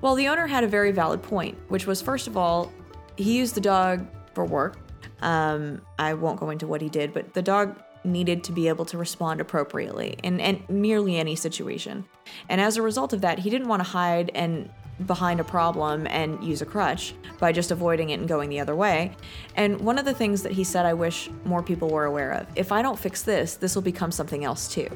Well, 0.01 0.15
the 0.15 0.27
owner 0.27 0.47
had 0.47 0.63
a 0.63 0.67
very 0.67 0.91
valid 0.91 1.21
point, 1.21 1.57
which 1.69 1.85
was 1.85 2.01
first 2.01 2.27
of 2.27 2.35
all, 2.35 2.71
he 3.15 3.37
used 3.37 3.55
the 3.55 3.61
dog 3.61 4.05
for 4.33 4.45
work. 4.45 4.77
Um, 5.21 5.81
I 5.97 6.13
won't 6.13 6.39
go 6.39 6.49
into 6.49 6.67
what 6.67 6.81
he 6.81 6.89
did, 6.89 7.13
but 7.13 7.33
the 7.33 7.41
dog 7.41 7.81
needed 8.03 8.43
to 8.45 8.51
be 8.51 8.67
able 8.67 8.85
to 8.85 8.97
respond 8.97 9.41
appropriately 9.41 10.17
in, 10.23 10.39
in 10.39 10.63
nearly 10.69 11.17
any 11.17 11.35
situation. 11.35 12.05
And 12.47 12.61
as 12.61 12.77
a 12.77 12.81
result 12.81 13.13
of 13.13 13.21
that, 13.21 13.39
he 13.39 13.49
didn't 13.49 13.67
want 13.67 13.83
to 13.83 13.89
hide 13.89 14.31
and 14.33 14.69
behind 15.05 15.39
a 15.39 15.43
problem 15.43 16.07
and 16.07 16.43
use 16.43 16.61
a 16.61 16.65
crutch 16.65 17.13
by 17.39 17.51
just 17.51 17.71
avoiding 17.71 18.09
it 18.09 18.19
and 18.19 18.27
going 18.27 18.49
the 18.49 18.59
other 18.59 18.75
way. 18.75 19.15
And 19.55 19.79
one 19.79 19.97
of 19.97 20.05
the 20.05 20.13
things 20.13 20.43
that 20.43 20.51
he 20.51 20.63
said 20.63 20.85
I 20.85 20.93
wish 20.93 21.29
more 21.45 21.63
people 21.63 21.89
were 21.89 22.05
aware 22.05 22.31
of 22.31 22.47
if 22.55 22.71
I 22.71 22.81
don't 22.81 22.99
fix 22.99 23.21
this, 23.21 23.55
this 23.55 23.75
will 23.75 23.81
become 23.81 24.11
something 24.11 24.43
else 24.43 24.67
too. 24.67 24.89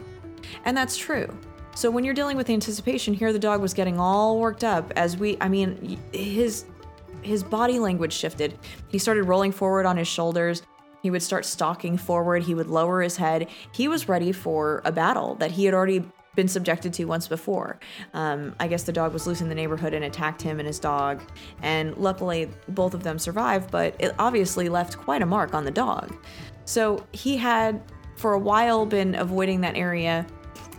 And 0.66 0.76
that's 0.76 0.98
true. 0.98 1.28
So 1.76 1.90
when 1.90 2.04
you're 2.04 2.14
dealing 2.14 2.38
with 2.38 2.50
anticipation, 2.50 3.14
here 3.14 3.34
the 3.34 3.40
dog 3.40 3.62
was 3.62 3.74
getting 3.74 4.00
all 4.00 4.40
worked 4.40 4.64
up 4.64 4.92
as 4.96 5.18
we, 5.18 5.38
I 5.42 5.48
mean, 5.48 6.00
his 6.12 6.66
his 7.22 7.42
body 7.42 7.80
language 7.80 8.12
shifted. 8.12 8.60
He 8.90 8.98
started 8.98 9.24
rolling 9.24 9.54
forward 9.54 9.86
on 9.86 9.96
his 9.96 10.10
shoulders. 10.10 10.62
He 11.04 11.12
would 11.12 11.22
start 11.22 11.46
stalking 11.46 11.98
forward. 11.98 12.44
He 12.44 12.56
would 12.56 12.68
lower 12.68 13.02
his 13.02 13.18
head. 13.18 13.50
He 13.74 13.88
was 13.88 14.10
ready 14.10 14.32
for 14.32 14.82
a 14.86 14.92
battle 14.92 15.36
that 15.36 15.52
he 15.52 15.66
had 15.66 15.74
already 15.74 16.10
been 16.36 16.48
subjected 16.48 16.94
to 16.94 17.06
once 17.06 17.28
before. 17.28 17.78
Um, 18.14 18.56
I 18.60 18.68
guess 18.68 18.84
the 18.84 18.94
dog 18.94 19.14
was 19.14 19.28
loose 19.28 19.42
in 19.42 19.50
the 19.50 19.56
neighborhood 19.56 19.94
and 19.94 20.06
attacked 20.06 20.42
him 20.42 20.60
and 20.60 20.66
his 20.66 20.80
dog. 20.80 21.22
And 21.62 21.96
luckily, 21.98 22.50
both 22.70 22.94
of 22.94 23.04
them 23.04 23.20
survived, 23.20 23.70
but 23.70 23.96
it 24.00 24.16
obviously 24.18 24.70
left 24.70 24.98
quite 24.98 25.22
a 25.22 25.26
mark 25.26 25.54
on 25.54 25.66
the 25.66 25.72
dog. 25.72 26.16
So 26.66 27.06
he 27.12 27.38
had, 27.38 27.84
for 28.16 28.34
a 28.34 28.40
while, 28.40 28.86
been 28.86 29.14
avoiding 29.16 29.62
that 29.62 29.76
area 29.76 30.26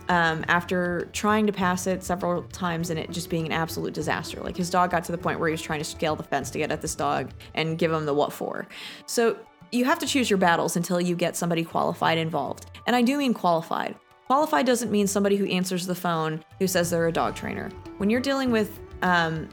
um, 0.09 0.43
after 0.47 1.09
trying 1.13 1.47
to 1.47 1.53
pass 1.53 1.87
it 1.87 2.03
several 2.03 2.43
times 2.43 2.89
and 2.89 2.99
it 2.99 3.09
just 3.11 3.29
being 3.29 3.45
an 3.45 3.51
absolute 3.51 3.93
disaster. 3.93 4.39
Like 4.41 4.57
his 4.57 4.69
dog 4.69 4.91
got 4.91 5.03
to 5.05 5.11
the 5.11 5.17
point 5.17 5.39
where 5.39 5.47
he 5.47 5.51
was 5.51 5.61
trying 5.61 5.79
to 5.79 5.85
scale 5.85 6.15
the 6.15 6.23
fence 6.23 6.49
to 6.51 6.57
get 6.57 6.71
at 6.71 6.81
this 6.81 6.95
dog 6.95 7.31
and 7.53 7.77
give 7.77 7.91
him 7.91 8.05
the 8.05 8.13
what 8.13 8.33
for. 8.33 8.67
So 9.05 9.37
you 9.75 9.85
have 9.85 9.99
to 9.99 10.07
choose 10.07 10.29
your 10.29 10.37
battles 10.37 10.75
until 10.75 10.99
you 11.01 11.15
get 11.15 11.35
somebody 11.35 11.63
qualified 11.63 12.17
involved. 12.17 12.71
And 12.87 12.95
I 12.95 13.01
do 13.01 13.17
mean 13.17 13.33
qualified. 13.33 13.95
Qualified 14.27 14.65
doesn't 14.65 14.91
mean 14.91 15.05
somebody 15.05 15.35
who 15.35 15.45
answers 15.45 15.85
the 15.85 15.95
phone 15.95 16.43
who 16.59 16.67
says 16.67 16.89
they're 16.89 17.07
a 17.07 17.11
dog 17.11 17.35
trainer. 17.35 17.69
When 17.97 18.09
you're 18.09 18.21
dealing 18.21 18.51
with 18.51 18.79
um, 19.03 19.49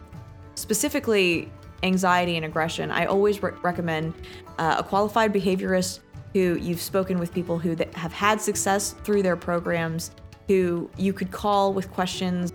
specifically 0.55 1.51
anxiety 1.83 2.37
and 2.37 2.47
aggression, 2.47 2.91
I 2.91 3.07
always 3.07 3.43
re- 3.43 3.53
recommend 3.63 4.15
uh, 4.59 4.77
a 4.79 4.83
qualified 4.83 5.33
behaviorist 5.33 6.01
who 6.33 6.57
you've 6.59 6.81
spoken 6.81 7.19
with 7.19 7.35
people 7.35 7.59
who 7.59 7.77
have 7.95 8.13
had 8.13 8.41
success 8.41 8.93
through 9.05 9.23
their 9.23 9.37
programs 9.37 10.13
who 10.49 10.91
you 10.97 11.13
could 11.13 11.31
call 11.31 11.75
with 11.75 11.91
questions 11.91 12.53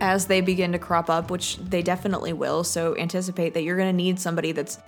as 0.00 0.26
they 0.26 0.40
begin 0.40 0.72
to 0.72 0.78
crop 0.78 1.08
up, 1.10 1.30
which 1.30 1.56
they 1.58 1.82
definitely 1.82 2.32
will. 2.32 2.64
So 2.64 2.96
anticipate 2.96 3.54
that 3.54 3.62
you're 3.62 3.76
going 3.76 3.88
to 3.88 3.96
need 3.96 4.18
somebody 4.18 4.52
that's 4.52 4.78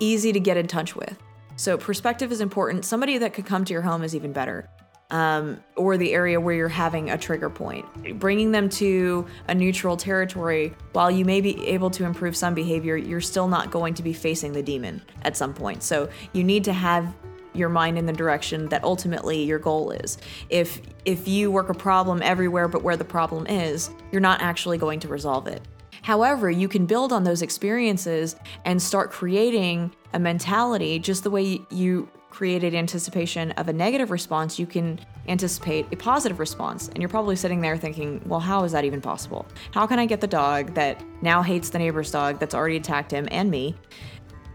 easy 0.00 0.32
to 0.32 0.40
get 0.40 0.56
in 0.56 0.66
touch 0.66 0.94
with. 0.96 1.16
So 1.56 1.76
perspective 1.76 2.30
is 2.30 2.40
important. 2.40 2.84
Somebody 2.84 3.18
that 3.18 3.34
could 3.34 3.46
come 3.46 3.64
to 3.64 3.72
your 3.72 3.82
home 3.82 4.02
is 4.02 4.14
even 4.14 4.32
better. 4.32 4.68
Um, 5.10 5.60
or 5.74 5.96
the 5.96 6.12
area 6.12 6.38
where 6.38 6.54
you're 6.54 6.68
having 6.68 7.10
a 7.10 7.16
trigger 7.16 7.48
point. 7.48 8.18
Bringing 8.18 8.52
them 8.52 8.68
to 8.70 9.26
a 9.48 9.54
neutral 9.54 9.96
territory, 9.96 10.74
while 10.92 11.10
you 11.10 11.24
may 11.24 11.40
be 11.40 11.66
able 11.66 11.88
to 11.90 12.04
improve 12.04 12.36
some 12.36 12.54
behavior, 12.54 12.94
you're 12.94 13.22
still 13.22 13.48
not 13.48 13.70
going 13.70 13.94
to 13.94 14.02
be 14.02 14.12
facing 14.12 14.52
the 14.52 14.62
demon 14.62 15.00
at 15.22 15.34
some 15.34 15.54
point. 15.54 15.82
So 15.82 16.10
you 16.34 16.44
need 16.44 16.62
to 16.64 16.74
have 16.74 17.14
your 17.54 17.68
mind 17.68 17.98
in 17.98 18.06
the 18.06 18.12
direction 18.12 18.66
that 18.68 18.84
ultimately 18.84 19.42
your 19.42 19.58
goal 19.58 19.90
is. 19.90 20.18
If 20.48 20.80
if 21.04 21.26
you 21.26 21.50
work 21.50 21.70
a 21.70 21.74
problem 21.74 22.22
everywhere 22.22 22.68
but 22.68 22.82
where 22.82 22.96
the 22.96 23.04
problem 23.04 23.46
is, 23.46 23.90
you're 24.12 24.20
not 24.20 24.40
actually 24.42 24.78
going 24.78 25.00
to 25.00 25.08
resolve 25.08 25.46
it. 25.46 25.62
However, 26.02 26.50
you 26.50 26.68
can 26.68 26.86
build 26.86 27.12
on 27.12 27.24
those 27.24 27.42
experiences 27.42 28.36
and 28.64 28.80
start 28.80 29.10
creating 29.10 29.94
a 30.12 30.18
mentality 30.18 30.98
just 30.98 31.24
the 31.24 31.30
way 31.30 31.60
you 31.70 32.08
created 32.30 32.74
anticipation 32.74 33.52
of 33.52 33.68
a 33.68 33.72
negative 33.72 34.10
response, 34.10 34.58
you 34.58 34.66
can 34.66 35.00
anticipate 35.28 35.86
a 35.92 35.96
positive 35.96 36.38
response. 36.38 36.88
And 36.88 36.98
you're 36.98 37.08
probably 37.08 37.36
sitting 37.36 37.60
there 37.60 37.76
thinking, 37.76 38.22
well, 38.26 38.40
how 38.40 38.64
is 38.64 38.72
that 38.72 38.84
even 38.84 39.00
possible? 39.00 39.46
How 39.72 39.86
can 39.86 39.98
I 39.98 40.06
get 40.06 40.20
the 40.20 40.26
dog 40.26 40.74
that 40.74 41.02
now 41.22 41.42
hates 41.42 41.70
the 41.70 41.78
neighbor's 41.78 42.10
dog 42.10 42.38
that's 42.38 42.54
already 42.54 42.76
attacked 42.76 43.10
him 43.10 43.28
and 43.30 43.50
me 43.50 43.74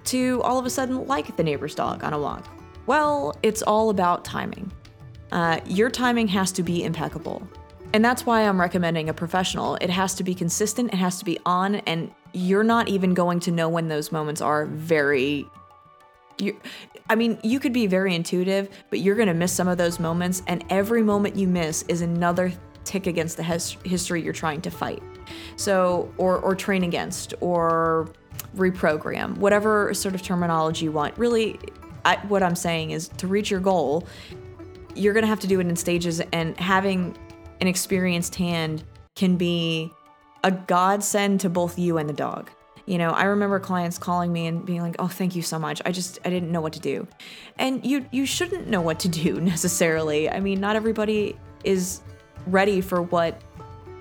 to 0.05 0.41
all 0.43 0.59
of 0.59 0.65
a 0.65 0.69
sudden 0.69 1.07
like 1.07 1.35
the 1.35 1.43
neighbor's 1.43 1.75
dog 1.75 2.03
on 2.03 2.13
a 2.13 2.19
walk? 2.19 2.47
Well, 2.85 3.35
it's 3.43 3.61
all 3.61 3.89
about 3.89 4.25
timing. 4.25 4.71
Uh, 5.31 5.59
your 5.65 5.89
timing 5.89 6.27
has 6.27 6.51
to 6.53 6.63
be 6.63 6.83
impeccable. 6.83 7.47
And 7.93 8.03
that's 8.03 8.25
why 8.25 8.41
I'm 8.41 8.59
recommending 8.59 9.07
a 9.07 9.13
professional. 9.13 9.75
It 9.75 9.91
has 9.91 10.15
to 10.15 10.23
be 10.23 10.33
consistent, 10.33 10.91
it 10.93 10.97
has 10.97 11.19
to 11.19 11.25
be 11.25 11.37
on, 11.45 11.75
and 11.75 12.11
you're 12.33 12.63
not 12.63 12.89
even 12.89 13.13
going 13.13 13.39
to 13.41 13.51
know 13.51 13.69
when 13.69 13.87
those 13.87 14.11
moments 14.11 14.41
are 14.41 14.65
very. 14.65 15.45
You, 16.39 16.59
I 17.07 17.15
mean, 17.15 17.37
you 17.43 17.59
could 17.59 17.73
be 17.73 17.85
very 17.85 18.15
intuitive, 18.15 18.69
but 18.89 18.99
you're 18.99 19.15
going 19.15 19.27
to 19.27 19.35
miss 19.35 19.53
some 19.53 19.67
of 19.67 19.77
those 19.77 19.99
moments, 19.99 20.41
and 20.47 20.65
every 20.69 21.03
moment 21.03 21.35
you 21.35 21.47
miss 21.47 21.83
is 21.87 22.01
another 22.01 22.51
tick 22.83 23.05
against 23.05 23.37
the 23.37 23.43
his- 23.43 23.77
history 23.85 24.23
you're 24.23 24.33
trying 24.33 24.61
to 24.61 24.71
fight. 24.71 25.03
So, 25.55 26.11
or, 26.17 26.39
or 26.39 26.55
train 26.55 26.83
against, 26.83 27.35
or 27.39 28.09
reprogram, 28.57 29.37
whatever 29.37 29.93
sort 29.93 30.15
of 30.15 30.21
terminology 30.23 30.85
you 30.85 30.91
want. 30.91 31.15
Really, 31.17 31.59
I, 32.05 32.15
what 32.27 32.41
I'm 32.41 32.55
saying 32.55 32.91
is 32.91 33.09
to 33.09 33.27
reach 33.27 33.51
your 33.51 33.59
goal, 33.59 34.07
you're 34.95 35.13
going 35.13 35.23
to 35.23 35.27
have 35.27 35.39
to 35.41 35.47
do 35.47 35.59
it 35.59 35.67
in 35.67 35.75
stages, 35.75 36.21
and 36.31 36.57
having 36.59 37.15
an 37.61 37.67
experienced 37.67 38.35
hand 38.35 38.83
can 39.15 39.37
be 39.37 39.91
a 40.43 40.51
godsend 40.51 41.39
to 41.41 41.49
both 41.49 41.79
you 41.79 41.97
and 41.97 42.09
the 42.09 42.13
dog. 42.13 42.49
You 42.85 42.97
know, 42.97 43.11
I 43.11 43.25
remember 43.25 43.59
clients 43.59 43.97
calling 43.97 44.33
me 44.33 44.45
and 44.47 44.65
being 44.65 44.81
like, 44.81 44.95
"Oh, 44.99 45.07
thank 45.07 45.35
you 45.35 45.41
so 45.41 45.57
much. 45.57 45.81
I 45.85 45.91
just 45.91 46.19
I 46.25 46.29
didn't 46.29 46.51
know 46.51 46.59
what 46.59 46.73
to 46.73 46.79
do." 46.79 47.07
And 47.57 47.85
you 47.85 48.05
you 48.11 48.25
shouldn't 48.25 48.67
know 48.67 48.81
what 48.81 48.99
to 48.99 49.07
do 49.07 49.39
necessarily. 49.53 50.29
I 50.29 50.39
mean, 50.39 50.59
not 50.59 50.75
everybody 50.75 51.37
is 51.63 52.01
ready 52.47 52.81
for 52.81 53.01
what 53.01 53.41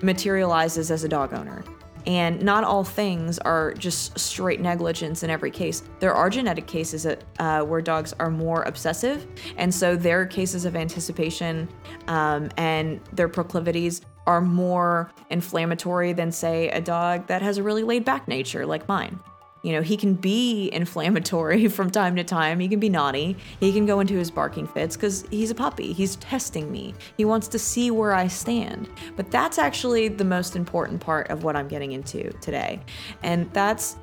materializes 0.01 0.91
as 0.91 1.05
a 1.05 1.07
dog 1.07 1.33
owner. 1.33 1.63
And 2.05 2.41
not 2.43 2.63
all 2.63 2.83
things 2.83 3.39
are 3.39 3.73
just 3.73 4.17
straight 4.19 4.59
negligence 4.59 5.23
in 5.23 5.29
every 5.29 5.51
case. 5.51 5.83
There 5.99 6.13
are 6.13 6.29
genetic 6.29 6.67
cases 6.67 7.03
that, 7.03 7.23
uh, 7.39 7.61
where 7.63 7.81
dogs 7.81 8.13
are 8.19 8.29
more 8.29 8.63
obsessive, 8.63 9.25
and 9.57 9.73
so 9.73 9.95
their 9.95 10.25
cases 10.25 10.65
of 10.65 10.75
anticipation 10.75 11.69
um, 12.07 12.49
and 12.57 12.99
their 13.13 13.29
proclivities 13.29 14.01
are 14.25 14.41
more 14.41 15.11
inflammatory 15.29 16.13
than, 16.13 16.31
say, 16.31 16.69
a 16.69 16.81
dog 16.81 17.27
that 17.27 17.41
has 17.41 17.57
a 17.57 17.63
really 17.63 17.83
laid 17.83 18.05
back 18.05 18.27
nature 18.27 18.65
like 18.65 18.87
mine. 18.87 19.19
You 19.63 19.71
know, 19.71 19.81
he 19.81 19.95
can 19.95 20.13
be 20.13 20.69
inflammatory 20.73 21.67
from 21.69 21.89
time 21.89 22.17
to 22.17 22.23
time. 22.23 22.59
He 22.59 22.67
can 22.67 22.79
be 22.79 22.89
naughty. 22.89 23.37
He 23.59 23.71
can 23.71 23.85
go 23.85 24.01
into 24.01 24.15
his 24.15 24.29
barking 24.29 24.67
fits 24.67 24.95
because 24.95 25.25
he's 25.31 25.49
a 25.51 25.55
puppy. 25.55 25.93
He's 25.93 26.17
testing 26.17 26.71
me. 26.71 26.93
He 27.17 27.25
wants 27.25 27.47
to 27.47 27.57
see 27.57 27.89
where 27.89 28.13
I 28.13 28.27
stand. 28.27 28.89
But 29.15 29.31
that's 29.31 29.57
actually 29.57 30.09
the 30.09 30.25
most 30.25 30.57
important 30.57 30.99
part 30.99 31.29
of 31.29 31.43
what 31.43 31.55
I'm 31.55 31.69
getting 31.69 31.93
into 31.93 32.29
today. 32.39 32.81
And 33.23 33.51
that's 33.53 33.95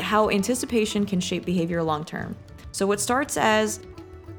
how 0.00 0.30
anticipation 0.30 1.06
can 1.06 1.18
shape 1.18 1.46
behavior 1.46 1.82
long 1.82 2.04
term. 2.04 2.36
So, 2.72 2.86
what 2.86 3.00
starts 3.00 3.36
as, 3.36 3.80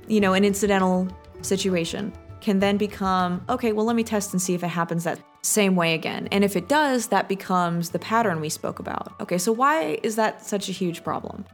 you 0.07 0.21
know, 0.21 0.33
an 0.33 0.45
incidental 0.45 1.07
situation 1.41 2.13
can 2.41 2.59
then 2.59 2.77
become 2.77 3.43
okay, 3.49 3.71
well, 3.71 3.85
let 3.85 3.95
me 3.95 4.03
test 4.03 4.33
and 4.33 4.41
see 4.41 4.53
if 4.53 4.63
it 4.63 4.67
happens 4.67 5.03
that 5.03 5.19
same 5.43 5.75
way 5.75 5.93
again. 5.93 6.27
And 6.31 6.43
if 6.43 6.55
it 6.55 6.67
does, 6.67 7.07
that 7.07 7.27
becomes 7.27 7.89
the 7.91 7.99
pattern 7.99 8.41
we 8.41 8.49
spoke 8.49 8.79
about. 8.79 9.13
Okay, 9.19 9.37
so 9.37 9.51
why 9.51 9.99
is 10.03 10.15
that 10.15 10.45
such 10.45 10.69
a 10.69 10.71
huge 10.71 11.03
problem? 11.03 11.45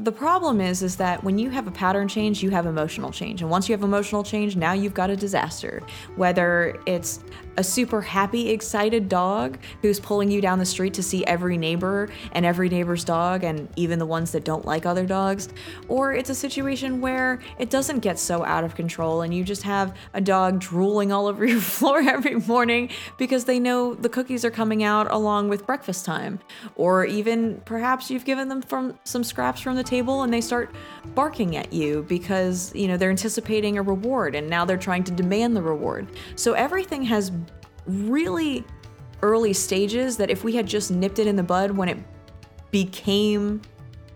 The 0.00 0.10
problem 0.10 0.60
is 0.60 0.82
is 0.82 0.96
that 0.96 1.22
when 1.22 1.38
you 1.38 1.50
have 1.50 1.68
a 1.68 1.70
pattern 1.70 2.08
change, 2.08 2.42
you 2.42 2.50
have 2.50 2.66
emotional 2.66 3.12
change. 3.12 3.42
And 3.42 3.50
once 3.50 3.68
you 3.68 3.74
have 3.74 3.84
emotional 3.84 4.24
change, 4.24 4.56
now 4.56 4.72
you've 4.72 4.92
got 4.92 5.08
a 5.08 5.14
disaster. 5.14 5.84
Whether 6.16 6.80
it's 6.84 7.20
a 7.56 7.62
super 7.62 8.00
happy, 8.00 8.50
excited 8.50 9.08
dog 9.08 9.56
who's 9.82 10.00
pulling 10.00 10.32
you 10.32 10.40
down 10.40 10.58
the 10.58 10.66
street 10.66 10.94
to 10.94 11.02
see 11.02 11.24
every 11.26 11.56
neighbor 11.56 12.08
and 12.32 12.44
every 12.44 12.68
neighbor's 12.68 13.04
dog 13.04 13.44
and 13.44 13.68
even 13.76 14.00
the 14.00 14.06
ones 14.06 14.32
that 14.32 14.44
don't 14.44 14.64
like 14.64 14.84
other 14.84 15.06
dogs, 15.06 15.48
or 15.86 16.12
it's 16.12 16.28
a 16.30 16.34
situation 16.34 17.00
where 17.00 17.40
it 17.60 17.70
doesn't 17.70 18.00
get 18.00 18.18
so 18.18 18.44
out 18.44 18.64
of 18.64 18.74
control 18.74 19.22
and 19.22 19.32
you 19.32 19.44
just 19.44 19.62
have 19.62 19.96
a 20.14 20.20
dog 20.20 20.58
drooling 20.58 21.12
all 21.12 21.28
over 21.28 21.46
your 21.46 21.60
floor 21.60 22.00
every 22.00 22.34
morning 22.34 22.90
because 23.16 23.44
they 23.44 23.60
know 23.60 23.94
the 23.94 24.08
cookies 24.08 24.44
are 24.44 24.50
coming 24.50 24.82
out 24.82 25.08
along 25.12 25.48
with 25.48 25.64
breakfast 25.64 26.04
time, 26.04 26.40
or 26.74 27.04
even 27.04 27.60
perhaps 27.64 28.10
you've 28.10 28.24
given 28.24 28.48
them 28.48 28.60
from 28.60 28.98
some 29.04 29.22
scraps 29.22 29.60
from 29.60 29.76
the 29.76 29.83
table 29.84 30.22
and 30.22 30.32
they 30.32 30.40
start 30.40 30.74
barking 31.14 31.56
at 31.56 31.72
you 31.72 32.04
because, 32.08 32.74
you 32.74 32.88
know, 32.88 32.96
they're 32.96 33.10
anticipating 33.10 33.78
a 33.78 33.82
reward 33.82 34.34
and 34.34 34.48
now 34.48 34.64
they're 34.64 34.76
trying 34.76 35.04
to 35.04 35.12
demand 35.12 35.56
the 35.56 35.62
reward. 35.62 36.08
So 36.36 36.54
everything 36.54 37.02
has 37.04 37.32
really 37.86 38.64
early 39.22 39.52
stages 39.52 40.16
that 40.16 40.30
if 40.30 40.44
we 40.44 40.54
had 40.54 40.66
just 40.66 40.90
nipped 40.90 41.18
it 41.18 41.26
in 41.26 41.36
the 41.36 41.42
bud 41.42 41.70
when 41.70 41.88
it 41.88 41.98
became 42.70 43.62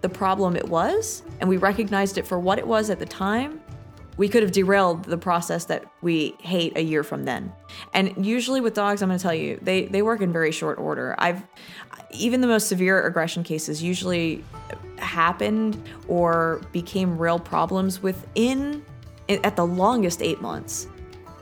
the 0.01 0.09
problem 0.09 0.57
it 0.57 0.69
was 0.69 1.23
and 1.41 1.49
we 1.49 1.57
recognized 1.57 2.19
it 2.19 2.27
for 2.27 2.39
what 2.39 2.59
it 2.59 2.67
was 2.67 2.91
at 2.91 2.99
the 2.99 3.07
time, 3.07 3.61
we 4.19 4.29
could 4.29 4.43
have 4.43 4.53
derailed 4.53 5.05
the 5.05 5.17
process 5.17 5.65
that 5.67 5.85
we 6.03 6.35
hate 6.41 6.77
a 6.77 6.83
year 6.83 7.03
from 7.05 7.25
then. 7.25 7.53
And 7.95 8.27
usually 8.27 8.61
with 8.61 8.75
dogs, 8.75 9.01
I'm 9.01 9.09
going 9.09 9.19
to 9.19 9.23
tell 9.23 9.35
you, 9.35 9.59
they 9.63 9.87
they 9.87 10.03
work 10.03 10.21
in 10.21 10.33
very 10.33 10.51
short 10.51 10.79
order. 10.79 11.15
I've 11.19 11.43
even 12.11 12.41
the 12.41 12.49
most 12.49 12.69
severe 12.69 13.07
aggression 13.07 13.45
cases 13.45 13.83
usually 13.83 14.45
happened 14.99 15.83
or 16.09 16.61
became 16.73 17.19
real 17.19 17.39
problems 17.39 18.03
within 18.03 18.85
at 19.29 19.57
the 19.57 19.67
longest 19.67 20.23
8 20.23 20.41
months. 20.41 20.89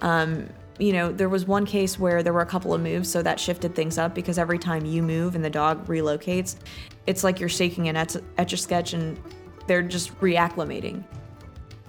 Um, 0.02 0.48
you 0.78 0.92
know, 0.92 1.10
there 1.10 1.28
was 1.28 1.46
one 1.46 1.64
case 1.64 1.98
where 1.98 2.22
there 2.22 2.32
were 2.32 2.42
a 2.42 2.46
couple 2.46 2.74
of 2.74 2.80
moves, 2.80 3.10
so 3.10 3.22
that 3.22 3.40
shifted 3.40 3.74
things 3.74 3.96
up 3.96 4.14
because 4.14 4.38
every 4.38 4.58
time 4.58 4.84
you 4.84 5.02
move 5.02 5.34
and 5.34 5.44
the 5.44 5.50
dog 5.50 5.86
relocates, 5.86 6.56
it's 7.06 7.24
like 7.24 7.40
you're 7.40 7.48
shaking 7.48 7.88
an 7.88 7.96
etch 7.96 8.16
a 8.38 8.56
sketch 8.56 8.92
and 8.92 9.18
they're 9.66 9.82
just 9.82 10.18
reacclimating. 10.20 11.02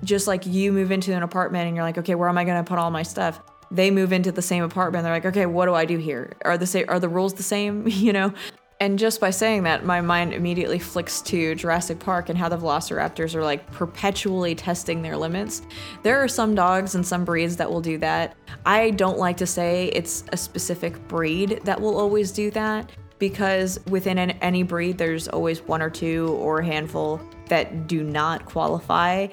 Just 0.04 0.28
like 0.28 0.46
you 0.46 0.72
move 0.72 0.92
into 0.92 1.14
an 1.14 1.24
apartment 1.24 1.68
and 1.68 1.76
you're 1.76 1.84
like, 1.84 1.98
okay, 1.98 2.16
where 2.16 2.30
am 2.30 2.38
I 2.38 2.44
going 2.44 2.64
to 2.64 2.68
put 2.68 2.80
all 2.80 2.92
my 2.92 3.04
stuff? 3.04 3.42
they 3.72 3.92
move 3.92 4.14
into 4.14 4.32
the 4.32 4.42
same 4.42 4.64
apartment. 4.64 5.04
They're 5.04 5.14
like, 5.14 5.26
okay, 5.26 5.46
what 5.46 5.66
do 5.66 5.74
I 5.74 5.86
do 5.86 5.98
here? 5.98 6.34
Are 6.46 6.58
the 6.58 6.68
sa- 6.68 6.84
are 6.88 7.00
the 7.00 7.10
rules 7.10 7.34
the 7.34 7.44
same? 7.44 7.88
You 7.98 8.14
know. 8.14 8.34
And 8.80 9.00
just 9.00 9.20
by 9.20 9.32
saying 9.32 9.64
that, 9.64 9.86
my 9.86 10.02
mind 10.02 10.34
immediately 10.34 10.78
flicks 10.78 11.22
to 11.24 11.56
Jurassic 11.56 12.00
Park 12.00 12.30
and 12.30 12.38
how 12.38 12.48
the 12.48 12.58
velociraptors 12.58 13.34
are 13.34 13.44
like 13.44 13.70
perpetually 13.72 14.54
testing 14.54 15.02
their 15.02 15.18
limits. 15.18 15.64
There 16.04 16.24
are 16.24 16.28
some 16.28 16.54
dogs 16.54 16.94
and 16.94 17.06
some 17.06 17.26
breeds 17.26 17.58
that 17.58 17.72
will 17.72 17.82
do 17.82 17.98
that. 17.98 18.38
I 18.68 18.92
don't 18.92 19.18
like 19.18 19.38
to 19.38 19.48
say 19.48 19.88
it's 19.96 20.24
a 20.32 20.38
specific 20.38 21.08
breed 21.08 21.62
that 21.64 21.82
will 21.82 21.98
always 21.98 22.32
do 22.32 22.52
that 22.52 22.92
because 23.18 23.80
within 23.88 24.20
an, 24.20 24.32
any 24.42 24.62
breed, 24.62 25.00
there's 25.00 25.28
always 25.28 25.62
one 25.62 25.82
or 25.82 25.90
two 25.90 26.38
or 26.40 26.60
a 26.60 26.66
handful 26.66 27.20
that 27.48 27.88
do 27.88 28.04
not 28.04 28.46
qualify 28.46 29.28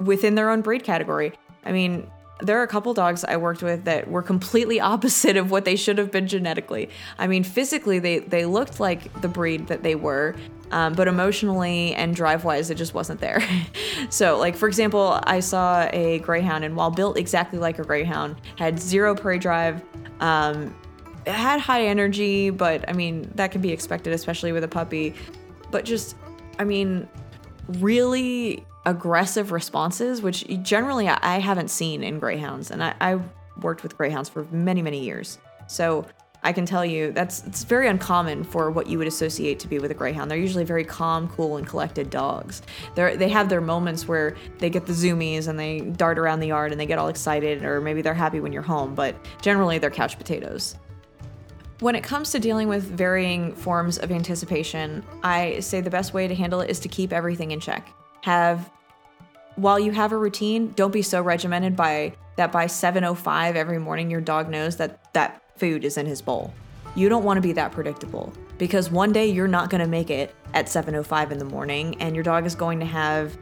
within 0.00 0.34
their 0.34 0.50
own 0.50 0.60
breed 0.60 0.82
category. 0.82 1.32
I 1.64 1.70
mean, 1.70 2.10
there 2.40 2.58
are 2.58 2.62
a 2.62 2.68
couple 2.68 2.94
dogs 2.94 3.24
I 3.24 3.36
worked 3.36 3.62
with 3.62 3.84
that 3.84 4.08
were 4.08 4.22
completely 4.22 4.80
opposite 4.94 5.36
of 5.36 5.50
what 5.50 5.64
they 5.64 5.76
should 5.76 5.98
have 5.98 6.10
been 6.10 6.28
genetically. 6.28 6.88
I 7.18 7.26
mean, 7.26 7.44
physically 7.44 7.98
they 7.98 8.20
they 8.20 8.44
looked 8.44 8.80
like 8.80 9.20
the 9.20 9.28
breed 9.28 9.68
that 9.68 9.82
they 9.82 9.94
were, 9.94 10.34
um, 10.70 10.94
but 10.94 11.08
emotionally 11.08 11.94
and 11.94 12.14
drive 12.14 12.44
wise, 12.44 12.70
it 12.70 12.76
just 12.76 12.94
wasn't 12.94 13.20
there. 13.20 13.42
so, 14.10 14.38
like 14.38 14.56
for 14.56 14.68
example, 14.68 15.20
I 15.24 15.40
saw 15.40 15.88
a 15.92 16.20
greyhound, 16.20 16.64
and 16.64 16.76
while 16.76 16.90
built 16.90 17.16
exactly 17.16 17.58
like 17.58 17.78
a 17.78 17.84
greyhound, 17.84 18.36
had 18.56 18.78
zero 18.78 19.14
prey 19.14 19.38
drive. 19.38 19.82
Um, 20.20 20.74
had 21.26 21.60
high 21.60 21.84
energy, 21.86 22.48
but 22.50 22.88
I 22.88 22.92
mean 22.92 23.30
that 23.34 23.52
can 23.52 23.60
be 23.60 23.70
expected, 23.70 24.12
especially 24.12 24.52
with 24.52 24.64
a 24.64 24.68
puppy. 24.68 25.14
But 25.70 25.84
just, 25.84 26.16
I 26.58 26.64
mean, 26.64 27.06
really 27.68 28.64
aggressive 28.88 29.52
responses, 29.52 30.22
which 30.22 30.46
generally 30.62 31.08
I 31.08 31.38
haven't 31.40 31.68
seen 31.68 32.02
in 32.02 32.18
greyhounds, 32.18 32.70
and 32.70 32.82
I, 32.82 32.94
I 33.00 33.20
worked 33.60 33.82
with 33.82 33.98
greyhounds 33.98 34.30
for 34.30 34.44
many, 34.50 34.80
many 34.80 35.04
years. 35.04 35.38
So 35.66 36.06
I 36.42 36.52
can 36.52 36.64
tell 36.64 36.86
you 36.86 37.12
that's 37.12 37.44
it's 37.44 37.64
very 37.64 37.86
uncommon 37.88 38.44
for 38.44 38.70
what 38.70 38.86
you 38.86 38.96
would 38.96 39.06
associate 39.06 39.58
to 39.60 39.68
be 39.68 39.78
with 39.78 39.90
a 39.90 39.94
greyhound. 39.94 40.30
They're 40.30 40.38
usually 40.38 40.64
very 40.64 40.84
calm, 40.84 41.28
cool, 41.28 41.58
and 41.58 41.66
collected 41.66 42.08
dogs. 42.08 42.62
They 42.94 43.14
they 43.16 43.28
have 43.28 43.50
their 43.50 43.60
moments 43.60 44.08
where 44.08 44.36
they 44.58 44.70
get 44.70 44.86
the 44.86 44.94
zoomies 44.94 45.48
and 45.48 45.58
they 45.58 45.80
dart 45.80 46.18
around 46.18 46.40
the 46.40 46.46
yard 46.46 46.72
and 46.72 46.80
they 46.80 46.86
get 46.86 46.98
all 46.98 47.08
excited, 47.08 47.64
or 47.64 47.82
maybe 47.82 48.00
they're 48.00 48.14
happy 48.14 48.40
when 48.40 48.52
you're 48.52 48.62
home. 48.62 48.94
But 48.94 49.16
generally, 49.42 49.76
they're 49.76 49.90
couch 49.90 50.16
potatoes. 50.16 50.76
When 51.80 51.94
it 51.94 52.02
comes 52.02 52.30
to 52.30 52.40
dealing 52.40 52.68
with 52.68 52.84
varying 52.84 53.54
forms 53.54 53.98
of 53.98 54.10
anticipation, 54.10 55.04
I 55.22 55.60
say 55.60 55.82
the 55.82 55.90
best 55.90 56.14
way 56.14 56.26
to 56.26 56.34
handle 56.34 56.60
it 56.60 56.70
is 56.70 56.80
to 56.80 56.88
keep 56.88 57.12
everything 57.12 57.50
in 57.50 57.60
check. 57.60 57.86
Have 58.22 58.70
while 59.58 59.78
you 59.78 59.90
have 59.90 60.12
a 60.12 60.16
routine, 60.16 60.72
don't 60.76 60.92
be 60.92 61.02
so 61.02 61.20
regimented 61.20 61.74
by 61.74 62.14
that 62.36 62.52
by 62.52 62.66
7:05 62.66 63.56
every 63.56 63.78
morning 63.78 64.10
your 64.10 64.20
dog 64.20 64.48
knows 64.48 64.76
that 64.76 65.12
that 65.12 65.42
food 65.56 65.84
is 65.84 65.98
in 65.98 66.06
his 66.06 66.22
bowl. 66.22 66.54
You 66.94 67.08
don't 67.08 67.24
want 67.24 67.38
to 67.38 67.40
be 67.40 67.52
that 67.52 67.72
predictable 67.72 68.32
because 68.56 68.90
one 68.90 69.12
day 69.12 69.26
you're 69.26 69.48
not 69.48 69.68
going 69.68 69.80
to 69.82 69.88
make 69.88 70.10
it 70.10 70.34
at 70.54 70.66
7:05 70.66 71.32
in 71.32 71.38
the 71.38 71.44
morning 71.44 71.96
and 72.00 72.14
your 72.14 72.22
dog 72.22 72.46
is 72.46 72.54
going 72.54 72.78
to 72.78 72.86
have 72.86 73.36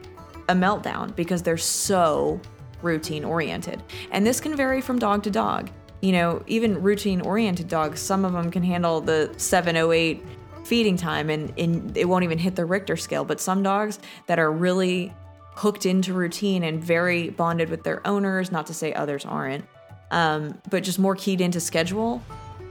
a 0.49 0.55
meltdown 0.55 1.15
because 1.15 1.43
they're 1.43 1.57
so 1.57 2.41
routine 2.81 3.23
oriented. 3.23 3.83
And 4.11 4.25
this 4.25 4.39
can 4.39 4.55
vary 4.55 4.81
from 4.81 4.97
dog 4.97 5.21
to 5.23 5.29
dog. 5.29 5.69
You 6.01 6.13
know, 6.13 6.43
even 6.47 6.81
routine 6.81 7.21
oriented 7.21 7.67
dogs, 7.67 7.99
some 8.01 8.25
of 8.25 8.33
them 8.33 8.49
can 8.49 8.63
handle 8.63 9.01
the 9.01 9.31
708 9.37 10.23
feeding 10.63 10.97
time 10.97 11.29
and, 11.29 11.53
and 11.57 11.95
it 11.95 12.05
won't 12.05 12.23
even 12.23 12.37
hit 12.39 12.55
the 12.55 12.65
Richter 12.65 12.97
scale, 12.97 13.23
but 13.23 13.39
some 13.39 13.61
dogs 13.61 13.99
that 14.25 14.39
are 14.39 14.51
really 14.51 15.13
hooked 15.57 15.87
into 15.87 16.13
routine 16.13 16.63
and 16.63 16.83
very 16.83 17.29
bonded 17.29 17.69
with 17.69 17.83
their 17.83 18.05
owners, 18.05 18.51
not 18.51 18.67
to 18.67 18.73
say 18.73 18.93
others 18.93 19.25
aren't, 19.25 19.65
um, 20.11 20.55
but 20.69 20.83
just 20.83 20.99
more 20.99 21.15
keyed 21.15 21.41
into 21.41 21.59
schedule 21.59 22.21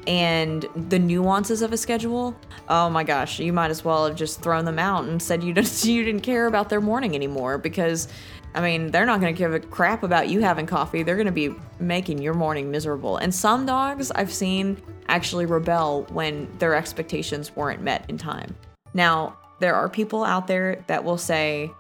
and 0.07 0.67
the 0.89 0.99
nuances 0.99 1.63
of 1.63 1.73
a 1.73 1.77
schedule. 1.77 2.37
Oh 2.69 2.89
my 2.89 3.03
gosh, 3.03 3.41
you 3.41 3.53
might 3.53 3.73
as 3.73 3.85
well 3.85 4.07
have 4.07 4.15
just 4.15 4.41
thrown 4.41 4.65
them 4.65 4.79
out 4.79 5.05
and 5.05 5.21
said 5.21 5.43
you 5.43 5.53
didn't 5.59 5.85
you 5.85 6.05
didn't 6.05 6.21
care 6.21 6.47
about 6.47 6.69
their 6.69 6.81
morning 6.81 7.17
anymore 7.17 7.59
because 7.59 8.07
I 8.55 8.61
mean, 8.61 8.93
they're 8.93 9.05
not 9.05 9.21
going 9.21 9.35
to 9.35 9.39
give 9.39 9.53
a 9.53 9.61
crap 9.61 10.05
about 10.05 10.29
you 10.29 10.41
having 10.41 10.65
coffee. 10.65 11.03
They're 11.03 11.17
going 11.17 11.27
to 11.27 11.33
be 11.33 11.55
making 11.79 12.23
your 12.23 12.33
morning 12.33 12.71
miserable. 12.71 13.19
And 13.19 13.35
some 13.35 13.67
dogs 13.67 14.11
I've 14.13 14.33
seen 14.33 14.81
actually 15.09 15.45
rebel 15.45 16.07
when 16.11 16.49
their 16.59 16.75
expectations 16.75 17.55
weren't 17.55 17.83
met 17.83 18.09
in 18.09 18.17
time. 18.17 18.55
Now, 18.95 19.37
there 19.59 19.75
are 19.75 19.91
people 19.91 20.25
out 20.25 20.47
there 20.47 20.83
that 20.87 21.05
will 21.05 21.19
say, 21.19 21.71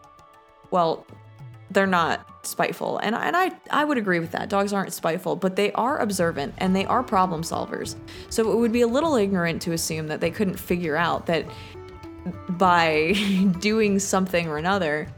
well, 0.70 1.06
they're 1.70 1.86
not 1.86 2.46
spiteful. 2.46 2.98
And, 2.98 3.14
and 3.14 3.36
I, 3.36 3.50
I 3.70 3.84
would 3.84 3.98
agree 3.98 4.20
with 4.20 4.30
that. 4.32 4.48
Dogs 4.48 4.72
aren't 4.72 4.92
spiteful, 4.92 5.36
but 5.36 5.56
they 5.56 5.72
are 5.72 5.98
observant 5.98 6.54
and 6.58 6.74
they 6.74 6.86
are 6.86 7.02
problem 7.02 7.42
solvers. 7.42 7.96
So 8.30 8.50
it 8.52 8.56
would 8.56 8.72
be 8.72 8.82
a 8.82 8.86
little 8.86 9.16
ignorant 9.16 9.62
to 9.62 9.72
assume 9.72 10.06
that 10.08 10.20
they 10.20 10.30
couldn't 10.30 10.58
figure 10.58 10.96
out 10.96 11.26
that 11.26 11.46
by 12.50 13.12
doing 13.60 13.98
something 13.98 14.48
or 14.48 14.58
another, 14.58 15.08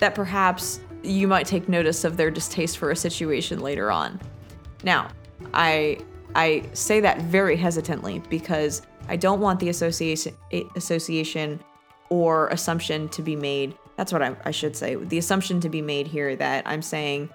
that 0.00 0.14
perhaps 0.14 0.80
you 1.02 1.28
might 1.28 1.46
take 1.46 1.68
notice 1.68 2.04
of 2.04 2.16
their 2.16 2.30
distaste 2.30 2.78
for 2.78 2.90
a 2.90 2.96
situation 2.96 3.60
later 3.60 3.90
on. 3.90 4.20
Now, 4.84 5.08
I 5.54 5.98
I 6.34 6.64
say 6.72 7.00
that 7.00 7.20
very 7.22 7.56
hesitantly 7.56 8.22
because 8.30 8.82
I 9.08 9.16
don't 9.16 9.40
want 9.40 9.60
the 9.60 9.68
association 9.68 10.34
association 10.76 11.60
or 12.08 12.48
assumption 12.48 13.08
to 13.10 13.22
be 13.22 13.36
made 13.36 13.76
that's 14.02 14.12
what 14.12 14.20
I, 14.20 14.34
I 14.44 14.50
should 14.50 14.74
say. 14.74 14.96
The 14.96 15.18
assumption 15.18 15.60
to 15.60 15.68
be 15.68 15.80
made 15.80 16.08
here 16.08 16.34
that 16.34 16.66
I'm 16.66 16.82
saying, 16.82 17.30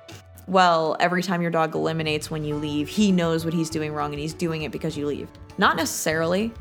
well, 0.48 0.98
every 1.00 1.24
time 1.24 1.42
your 1.42 1.50
dog 1.50 1.76
eliminates 1.76 2.30
when 2.30 2.44
you 2.44 2.58
leave, 2.58 2.90
he 2.90 3.10
knows 3.10 3.46
what 3.46 3.54
he's 3.54 3.70
doing 3.70 3.94
wrong 3.94 4.12
and 4.12 4.20
he's 4.20 4.34
doing 4.34 4.64
it 4.64 4.72
because 4.74 4.98
you 4.98 5.08
leave. 5.08 5.30
Not 5.58 5.78
necessarily. 5.78 6.52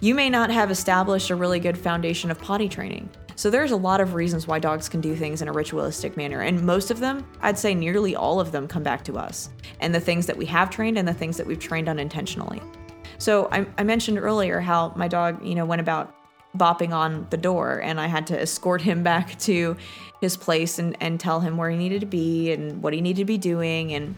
You 0.00 0.14
may 0.14 0.30
not 0.30 0.50
have 0.50 0.70
established 0.70 1.30
a 1.30 1.34
really 1.34 1.58
good 1.58 1.76
foundation 1.76 2.30
of 2.30 2.40
potty 2.40 2.68
training. 2.68 3.10
So 3.34 3.50
there's 3.50 3.72
a 3.72 3.76
lot 3.76 4.00
of 4.00 4.14
reasons 4.14 4.46
why 4.46 4.60
dogs 4.60 4.88
can 4.88 5.00
do 5.00 5.16
things 5.16 5.42
in 5.42 5.48
a 5.48 5.52
ritualistic 5.52 6.16
manner, 6.16 6.42
and 6.42 6.62
most 6.62 6.92
of 6.92 7.00
them, 7.00 7.26
I'd 7.40 7.58
say 7.58 7.74
nearly 7.74 8.14
all 8.14 8.38
of 8.38 8.52
them, 8.52 8.68
come 8.68 8.84
back 8.84 9.02
to 9.06 9.18
us. 9.18 9.50
And 9.80 9.92
the 9.92 9.98
things 9.98 10.26
that 10.26 10.36
we 10.36 10.46
have 10.46 10.70
trained 10.70 10.96
and 10.96 11.08
the 11.08 11.12
things 11.12 11.36
that 11.38 11.46
we've 11.46 11.58
trained 11.58 11.88
unintentionally. 11.88 12.62
So 13.18 13.48
I, 13.50 13.66
I 13.78 13.82
mentioned 13.82 14.18
earlier 14.18 14.60
how 14.60 14.92
my 14.94 15.08
dog, 15.08 15.44
you 15.44 15.56
know, 15.56 15.66
went 15.66 15.80
about 15.80 16.14
bopping 16.58 16.92
on 16.92 17.26
the 17.30 17.36
door 17.36 17.80
and 17.80 18.00
I 18.00 18.06
had 18.06 18.26
to 18.28 18.40
escort 18.40 18.82
him 18.82 19.02
back 19.02 19.38
to 19.40 19.76
his 20.20 20.36
place 20.36 20.78
and, 20.78 20.96
and 21.00 21.20
tell 21.20 21.40
him 21.40 21.56
where 21.56 21.70
he 21.70 21.76
needed 21.76 22.00
to 22.00 22.06
be 22.06 22.52
and 22.52 22.82
what 22.82 22.92
he 22.92 23.00
needed 23.00 23.22
to 23.22 23.24
be 23.24 23.38
doing 23.38 23.92
and 23.92 24.16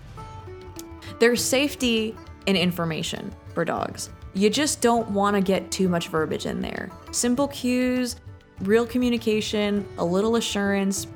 there's 1.18 1.42
safety 1.42 2.16
in 2.46 2.56
information 2.56 3.34
for 3.54 3.64
dogs. 3.64 4.10
You 4.34 4.50
just 4.50 4.80
don't 4.80 5.10
want 5.10 5.34
to 5.34 5.42
get 5.42 5.70
too 5.70 5.88
much 5.88 6.08
verbiage 6.08 6.46
in 6.46 6.60
there. 6.60 6.90
Simple 7.10 7.48
cues, 7.48 8.16
real 8.60 8.86
communication, 8.86 9.86
a 9.98 10.04
little 10.04 10.36
assurance, 10.36 11.06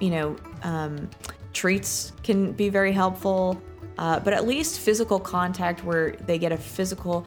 you 0.00 0.10
know, 0.10 0.36
um, 0.62 1.08
treats 1.52 2.12
can 2.22 2.52
be 2.52 2.68
very 2.68 2.92
helpful, 2.92 3.62
uh, 3.98 4.18
but 4.20 4.32
at 4.32 4.46
least 4.46 4.80
physical 4.80 5.20
contact 5.20 5.84
where 5.84 6.12
they 6.26 6.38
get 6.38 6.52
a 6.52 6.56
physical 6.56 7.26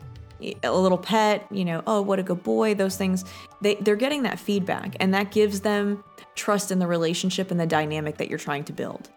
a 0.64 0.72
little 0.72 0.98
pet, 0.98 1.46
you 1.52 1.66
know, 1.66 1.82
oh, 1.88 2.02
what 2.02 2.20
a 2.20 2.24
good 2.24 2.44
boy, 2.44 2.74
those 2.74 2.96
things, 2.96 3.26
they, 3.62 3.76
they're 3.76 3.96
getting 3.96 4.24
that 4.24 4.40
feedback 4.40 4.96
and 5.00 5.14
that 5.14 5.32
gives 5.32 5.62
them 5.62 6.04
trust 6.36 6.72
in 6.72 6.80
the 6.80 6.88
relationship 6.88 7.52
and 7.52 7.60
the 7.60 7.66
dynamic 7.66 8.18
that 8.18 8.30
you're 8.30 8.40
trying 8.40 8.64
to 8.66 8.74
build. 8.74 9.10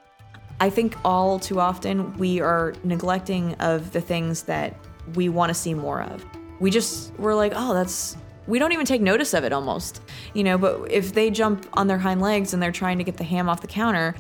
I 0.60 0.70
think 0.70 0.96
all 1.04 1.38
too 1.38 1.60
often 1.60 2.16
we 2.18 2.40
are 2.40 2.74
neglecting 2.84 3.54
of 3.54 3.92
the 3.92 4.00
things 4.00 4.42
that 4.44 4.76
we 5.14 5.28
want 5.28 5.50
to 5.50 5.54
see 5.54 5.74
more 5.74 6.02
of. 6.02 6.24
We 6.60 6.70
just, 6.70 7.12
we're 7.18 7.34
like, 7.34 7.52
oh, 7.54 7.72
that's, 7.74 8.16
we 8.46 8.58
don't 8.58 8.72
even 8.72 8.84
take 8.84 9.00
notice 9.00 9.32
of 9.32 9.44
it 9.44 9.52
almost, 9.52 10.02
you 10.34 10.44
know, 10.44 10.58
but 10.58 10.90
if 10.90 11.14
they 11.14 11.30
jump 11.30 11.66
on 11.74 11.86
their 11.86 11.98
hind 11.98 12.20
legs 12.20 12.52
and 12.52 12.62
they're 12.62 12.72
trying 12.72 12.98
to 12.98 13.04
get 13.04 13.16
the 13.16 13.24
ham 13.24 13.48
off 13.48 13.60
the 13.60 13.66
counter, 13.66 14.14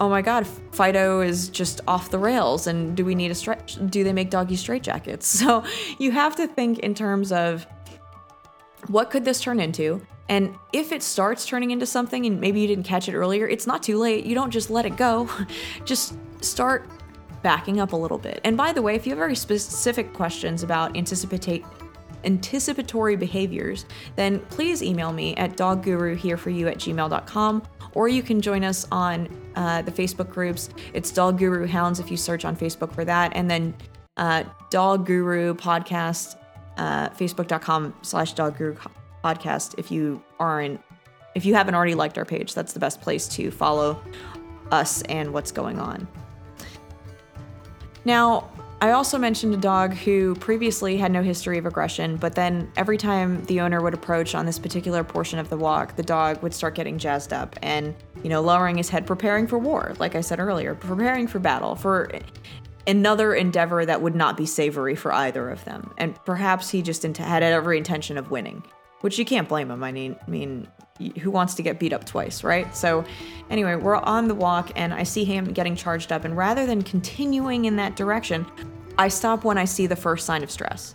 oh 0.00 0.08
my 0.08 0.22
god, 0.22 0.46
Fido 0.72 1.20
is 1.20 1.50
just 1.50 1.82
off 1.86 2.10
the 2.10 2.18
rails 2.18 2.66
and 2.66 2.96
do 2.96 3.04
we 3.04 3.14
need 3.14 3.30
a 3.30 3.34
stretch 3.34 3.78
do 3.90 4.02
they 4.02 4.12
make 4.12 4.30
doggy 4.30 4.56
straight 4.56 4.82
jackets? 4.82 5.40
So 5.50 5.64
you 5.98 6.10
have 6.12 6.36
to 6.36 6.46
think 6.46 6.80
in 6.80 6.94
terms 6.94 7.32
of 7.32 7.66
what 8.88 9.10
could 9.10 9.24
this 9.24 9.40
turn 9.40 9.60
into? 9.60 10.04
And 10.28 10.54
if 10.72 10.92
it 10.92 11.02
starts 11.02 11.44
turning 11.44 11.70
into 11.70 11.86
something 11.86 12.24
and 12.24 12.40
maybe 12.40 12.60
you 12.60 12.66
didn't 12.66 12.84
catch 12.84 13.08
it 13.08 13.14
earlier, 13.14 13.48
it's 13.48 13.66
not 13.66 13.82
too 13.82 13.98
late. 13.98 14.24
You 14.24 14.34
don't 14.34 14.50
just 14.50 14.70
let 14.70 14.86
it 14.86 14.96
go. 14.96 15.28
just 15.84 16.14
start 16.40 16.88
backing 17.42 17.80
up 17.80 17.92
a 17.92 17.96
little 17.96 18.18
bit. 18.18 18.40
And 18.44 18.56
by 18.56 18.72
the 18.72 18.82
way, 18.82 18.94
if 18.94 19.06
you 19.06 19.10
have 19.10 19.18
very 19.18 19.34
specific 19.34 20.12
questions 20.12 20.62
about 20.62 20.96
anticipate 20.96 21.64
anticipatory 22.24 23.16
behaviors, 23.16 23.86
then 24.16 24.40
please 24.50 24.82
email 24.82 25.12
me 25.12 25.34
at 25.36 25.56
dogguruhereforyou 25.56 26.70
at 26.70 26.78
gmail.com 26.78 27.62
or 27.94 28.08
you 28.08 28.22
can 28.22 28.40
join 28.40 28.64
us 28.64 28.86
on 28.92 29.28
uh, 29.56 29.82
the 29.82 29.90
Facebook 29.90 30.30
groups. 30.30 30.70
It's 30.92 31.10
Dog 31.10 31.38
Guru 31.38 31.66
Hounds 31.66 32.00
if 32.00 32.10
you 32.10 32.16
search 32.16 32.44
on 32.44 32.56
Facebook 32.56 32.92
for 32.94 33.04
that, 33.04 33.32
and 33.34 33.50
then 33.50 33.74
uh, 34.16 34.44
Dog 34.70 35.06
Guru 35.06 35.54
Podcast, 35.54 36.36
uh, 36.76 37.08
Facebook.com 37.10 37.94
slash 38.02 38.32
Dog 38.34 38.56
Guru 38.56 38.76
Podcast. 39.24 39.74
If 39.78 39.90
you 39.90 40.22
aren't, 40.38 40.80
if 41.34 41.44
you 41.44 41.54
haven't 41.54 41.74
already 41.74 41.94
liked 41.94 42.18
our 42.18 42.24
page, 42.24 42.54
that's 42.54 42.72
the 42.72 42.80
best 42.80 43.00
place 43.00 43.26
to 43.28 43.50
follow 43.50 44.00
us 44.70 45.02
and 45.02 45.32
what's 45.32 45.52
going 45.52 45.78
on. 45.78 46.06
Now, 48.04 48.50
I 48.82 48.92
also 48.92 49.18
mentioned 49.18 49.52
a 49.52 49.58
dog 49.58 49.92
who 49.92 50.34
previously 50.36 50.96
had 50.96 51.12
no 51.12 51.22
history 51.22 51.58
of 51.58 51.66
aggression, 51.66 52.16
but 52.16 52.34
then 52.34 52.72
every 52.76 52.96
time 52.96 53.44
the 53.44 53.60
owner 53.60 53.82
would 53.82 53.92
approach 53.92 54.34
on 54.34 54.46
this 54.46 54.58
particular 54.58 55.04
portion 55.04 55.38
of 55.38 55.50
the 55.50 55.56
walk, 55.58 55.96
the 55.96 56.02
dog 56.02 56.42
would 56.42 56.54
start 56.54 56.74
getting 56.76 56.96
jazzed 56.96 57.34
up 57.34 57.56
and, 57.60 57.94
you 58.22 58.30
know, 58.30 58.40
lowering 58.40 58.78
his 58.78 58.88
head, 58.88 59.06
preparing 59.06 59.46
for 59.46 59.58
war, 59.58 59.92
like 59.98 60.14
I 60.14 60.22
said 60.22 60.40
earlier, 60.40 60.74
preparing 60.74 61.26
for 61.26 61.38
battle, 61.38 61.74
for 61.74 62.10
another 62.86 63.34
endeavor 63.34 63.84
that 63.84 64.00
would 64.00 64.14
not 64.14 64.38
be 64.38 64.46
savory 64.46 64.94
for 64.94 65.12
either 65.12 65.50
of 65.50 65.62
them. 65.66 65.92
And 65.98 66.14
perhaps 66.24 66.70
he 66.70 66.80
just 66.80 67.02
had 67.02 67.42
every 67.42 67.76
intention 67.76 68.16
of 68.16 68.30
winning, 68.30 68.64
which 69.02 69.18
you 69.18 69.26
can't 69.26 69.46
blame 69.46 69.70
him. 69.70 69.84
I 69.84 69.92
mean, 69.92 70.16
mean, 70.26 70.66
who 71.20 71.30
wants 71.30 71.54
to 71.54 71.62
get 71.62 71.78
beat 71.78 71.92
up 71.92 72.04
twice, 72.04 72.44
right? 72.44 72.74
So, 72.74 73.04
anyway, 73.48 73.76
we're 73.76 73.96
on 73.96 74.28
the 74.28 74.34
walk 74.34 74.72
and 74.76 74.92
I 74.92 75.02
see 75.02 75.24
him 75.24 75.52
getting 75.52 75.74
charged 75.76 76.12
up. 76.12 76.24
And 76.24 76.36
rather 76.36 76.66
than 76.66 76.82
continuing 76.82 77.64
in 77.64 77.76
that 77.76 77.96
direction, 77.96 78.46
I 78.98 79.08
stop 79.08 79.44
when 79.44 79.58
I 79.58 79.64
see 79.64 79.86
the 79.86 79.96
first 79.96 80.26
sign 80.26 80.42
of 80.42 80.50
stress. 80.50 80.94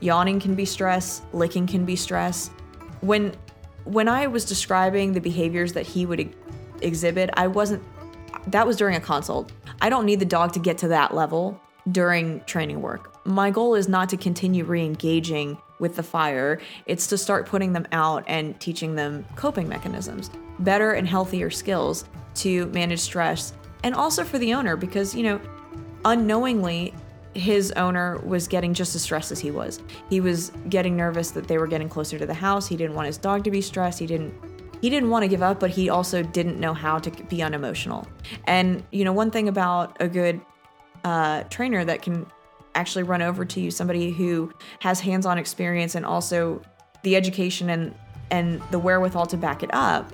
Yawning 0.00 0.40
can 0.40 0.54
be 0.54 0.64
stress, 0.64 1.22
licking 1.32 1.66
can 1.66 1.84
be 1.84 1.96
stress. 1.96 2.50
When 3.00 3.34
when 3.84 4.06
I 4.06 4.26
was 4.26 4.44
describing 4.44 5.12
the 5.12 5.20
behaviors 5.20 5.72
that 5.72 5.86
he 5.86 6.04
would 6.04 6.34
exhibit, 6.82 7.30
I 7.34 7.46
wasn't 7.46 7.82
that 8.48 8.66
was 8.66 8.76
during 8.76 8.96
a 8.96 9.00
consult. 9.00 9.52
I 9.80 9.90
don't 9.90 10.06
need 10.06 10.20
the 10.20 10.26
dog 10.26 10.52
to 10.54 10.58
get 10.58 10.78
to 10.78 10.88
that 10.88 11.14
level 11.14 11.60
during 11.90 12.40
training 12.44 12.82
work. 12.82 13.14
My 13.26 13.50
goal 13.50 13.74
is 13.74 13.88
not 13.88 14.08
to 14.10 14.16
continue 14.16 14.64
re 14.64 14.84
engaging 14.84 15.58
with 15.78 15.96
the 15.96 16.02
fire, 16.02 16.60
it's 16.86 17.06
to 17.08 17.18
start 17.18 17.46
putting 17.46 17.72
them 17.72 17.86
out 17.92 18.24
and 18.26 18.58
teaching 18.60 18.94
them 18.94 19.24
coping 19.36 19.68
mechanisms, 19.68 20.30
better 20.60 20.92
and 20.92 21.06
healthier 21.06 21.50
skills 21.50 22.04
to 22.34 22.66
manage 22.66 23.00
stress, 23.00 23.52
and 23.84 23.94
also 23.94 24.24
for 24.24 24.38
the 24.38 24.54
owner 24.54 24.76
because, 24.76 25.14
you 25.14 25.22
know, 25.22 25.40
unknowingly, 26.04 26.94
his 27.34 27.72
owner 27.72 28.18
was 28.18 28.48
getting 28.48 28.74
just 28.74 28.94
as 28.94 29.02
stressed 29.02 29.30
as 29.30 29.38
he 29.38 29.50
was. 29.50 29.80
He 30.08 30.20
was 30.20 30.50
getting 30.68 30.96
nervous 30.96 31.30
that 31.32 31.46
they 31.46 31.58
were 31.58 31.66
getting 31.66 31.88
closer 31.88 32.18
to 32.18 32.26
the 32.26 32.34
house. 32.34 32.66
He 32.66 32.76
didn't 32.76 32.96
want 32.96 33.06
his 33.06 33.18
dog 33.18 33.44
to 33.44 33.50
be 33.50 33.60
stressed. 33.60 33.98
He 33.98 34.06
didn't 34.06 34.34
he 34.80 34.90
didn't 34.90 35.10
want 35.10 35.24
to 35.24 35.28
give 35.28 35.42
up, 35.42 35.58
but 35.58 35.70
he 35.70 35.88
also 35.88 36.22
didn't 36.22 36.60
know 36.60 36.72
how 36.72 37.00
to 37.00 37.10
be 37.24 37.42
unemotional. 37.42 38.06
And 38.44 38.84
you 38.92 39.04
know, 39.04 39.12
one 39.12 39.30
thing 39.30 39.48
about 39.48 39.96
a 40.00 40.08
good 40.08 40.40
uh, 41.04 41.44
trainer 41.44 41.84
that 41.84 42.02
can 42.02 42.26
actually 42.74 43.02
run 43.02 43.22
over 43.22 43.44
to 43.44 43.60
you, 43.60 43.70
somebody 43.70 44.10
who 44.10 44.52
has 44.80 45.00
hands-on 45.00 45.38
experience 45.38 45.94
and 45.94 46.04
also 46.04 46.62
the 47.02 47.16
education 47.16 47.70
and 47.70 47.94
and 48.30 48.60
the 48.70 48.78
wherewithal 48.78 49.26
to 49.26 49.36
back 49.36 49.62
it 49.62 49.70
up, 49.72 50.12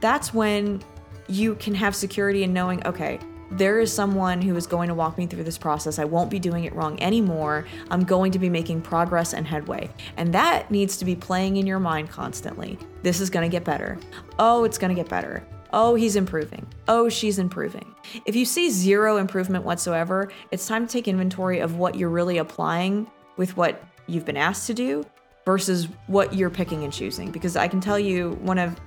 that's 0.00 0.32
when 0.32 0.80
you 1.28 1.56
can 1.56 1.74
have 1.74 1.96
security 1.96 2.44
in 2.44 2.52
knowing, 2.52 2.84
okay, 2.86 3.18
there 3.52 3.80
is 3.80 3.92
someone 3.92 4.40
who 4.40 4.54
is 4.54 4.66
going 4.66 4.88
to 4.88 4.94
walk 4.94 5.18
me 5.18 5.26
through 5.26 5.42
this 5.42 5.58
process. 5.58 5.98
I 5.98 6.04
won't 6.04 6.30
be 6.30 6.38
doing 6.38 6.64
it 6.64 6.74
wrong 6.74 7.00
anymore. 7.02 7.66
I'm 7.90 8.04
going 8.04 8.30
to 8.32 8.38
be 8.38 8.48
making 8.48 8.82
progress 8.82 9.34
and 9.34 9.46
headway. 9.46 9.90
And 10.16 10.32
that 10.32 10.70
needs 10.70 10.96
to 10.98 11.04
be 11.04 11.16
playing 11.16 11.56
in 11.56 11.66
your 11.66 11.80
mind 11.80 12.10
constantly. 12.10 12.78
This 13.02 13.20
is 13.20 13.28
going 13.28 13.48
to 13.48 13.52
get 13.52 13.64
better. 13.64 13.98
Oh, 14.38 14.62
it's 14.62 14.78
going 14.78 14.94
to 14.94 15.00
get 15.00 15.10
better. 15.10 15.44
Oh, 15.72 15.94
he's 15.94 16.16
improving. 16.16 16.66
Oh, 16.88 17.08
she's 17.08 17.38
improving. 17.38 17.94
If 18.26 18.34
you 18.34 18.44
see 18.44 18.70
zero 18.70 19.16
improvement 19.18 19.64
whatsoever, 19.64 20.30
it's 20.50 20.66
time 20.66 20.86
to 20.86 20.92
take 20.92 21.08
inventory 21.08 21.60
of 21.60 21.76
what 21.76 21.94
you're 21.94 22.08
really 22.08 22.38
applying 22.38 23.10
with 23.36 23.56
what 23.56 23.82
you've 24.06 24.24
been 24.24 24.36
asked 24.36 24.66
to 24.66 24.74
do 24.74 25.04
versus 25.44 25.88
what 26.06 26.34
you're 26.34 26.50
picking 26.50 26.84
and 26.84 26.92
choosing. 26.92 27.30
Because 27.30 27.56
I 27.56 27.68
can 27.68 27.80
tell 27.80 27.98
you, 27.98 28.32
one 28.42 28.58
of 28.58 28.78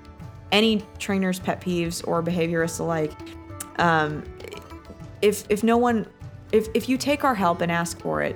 any 0.52 0.86
trainer's 1.00 1.40
pet 1.40 1.62
peeves 1.62 2.06
or 2.08 2.22
behaviorists 2.22 2.80
alike 2.80 3.12
um, 3.78 4.24
if 5.22 5.46
if 5.50 5.64
no 5.64 5.78
one 5.78 6.06
if 6.52 6.68
if 6.74 6.88
you 6.88 6.98
take 6.98 7.24
our 7.24 7.36
help 7.36 7.62
and 7.62 7.72
ask 7.72 8.00
for 8.00 8.22
it, 8.22 8.36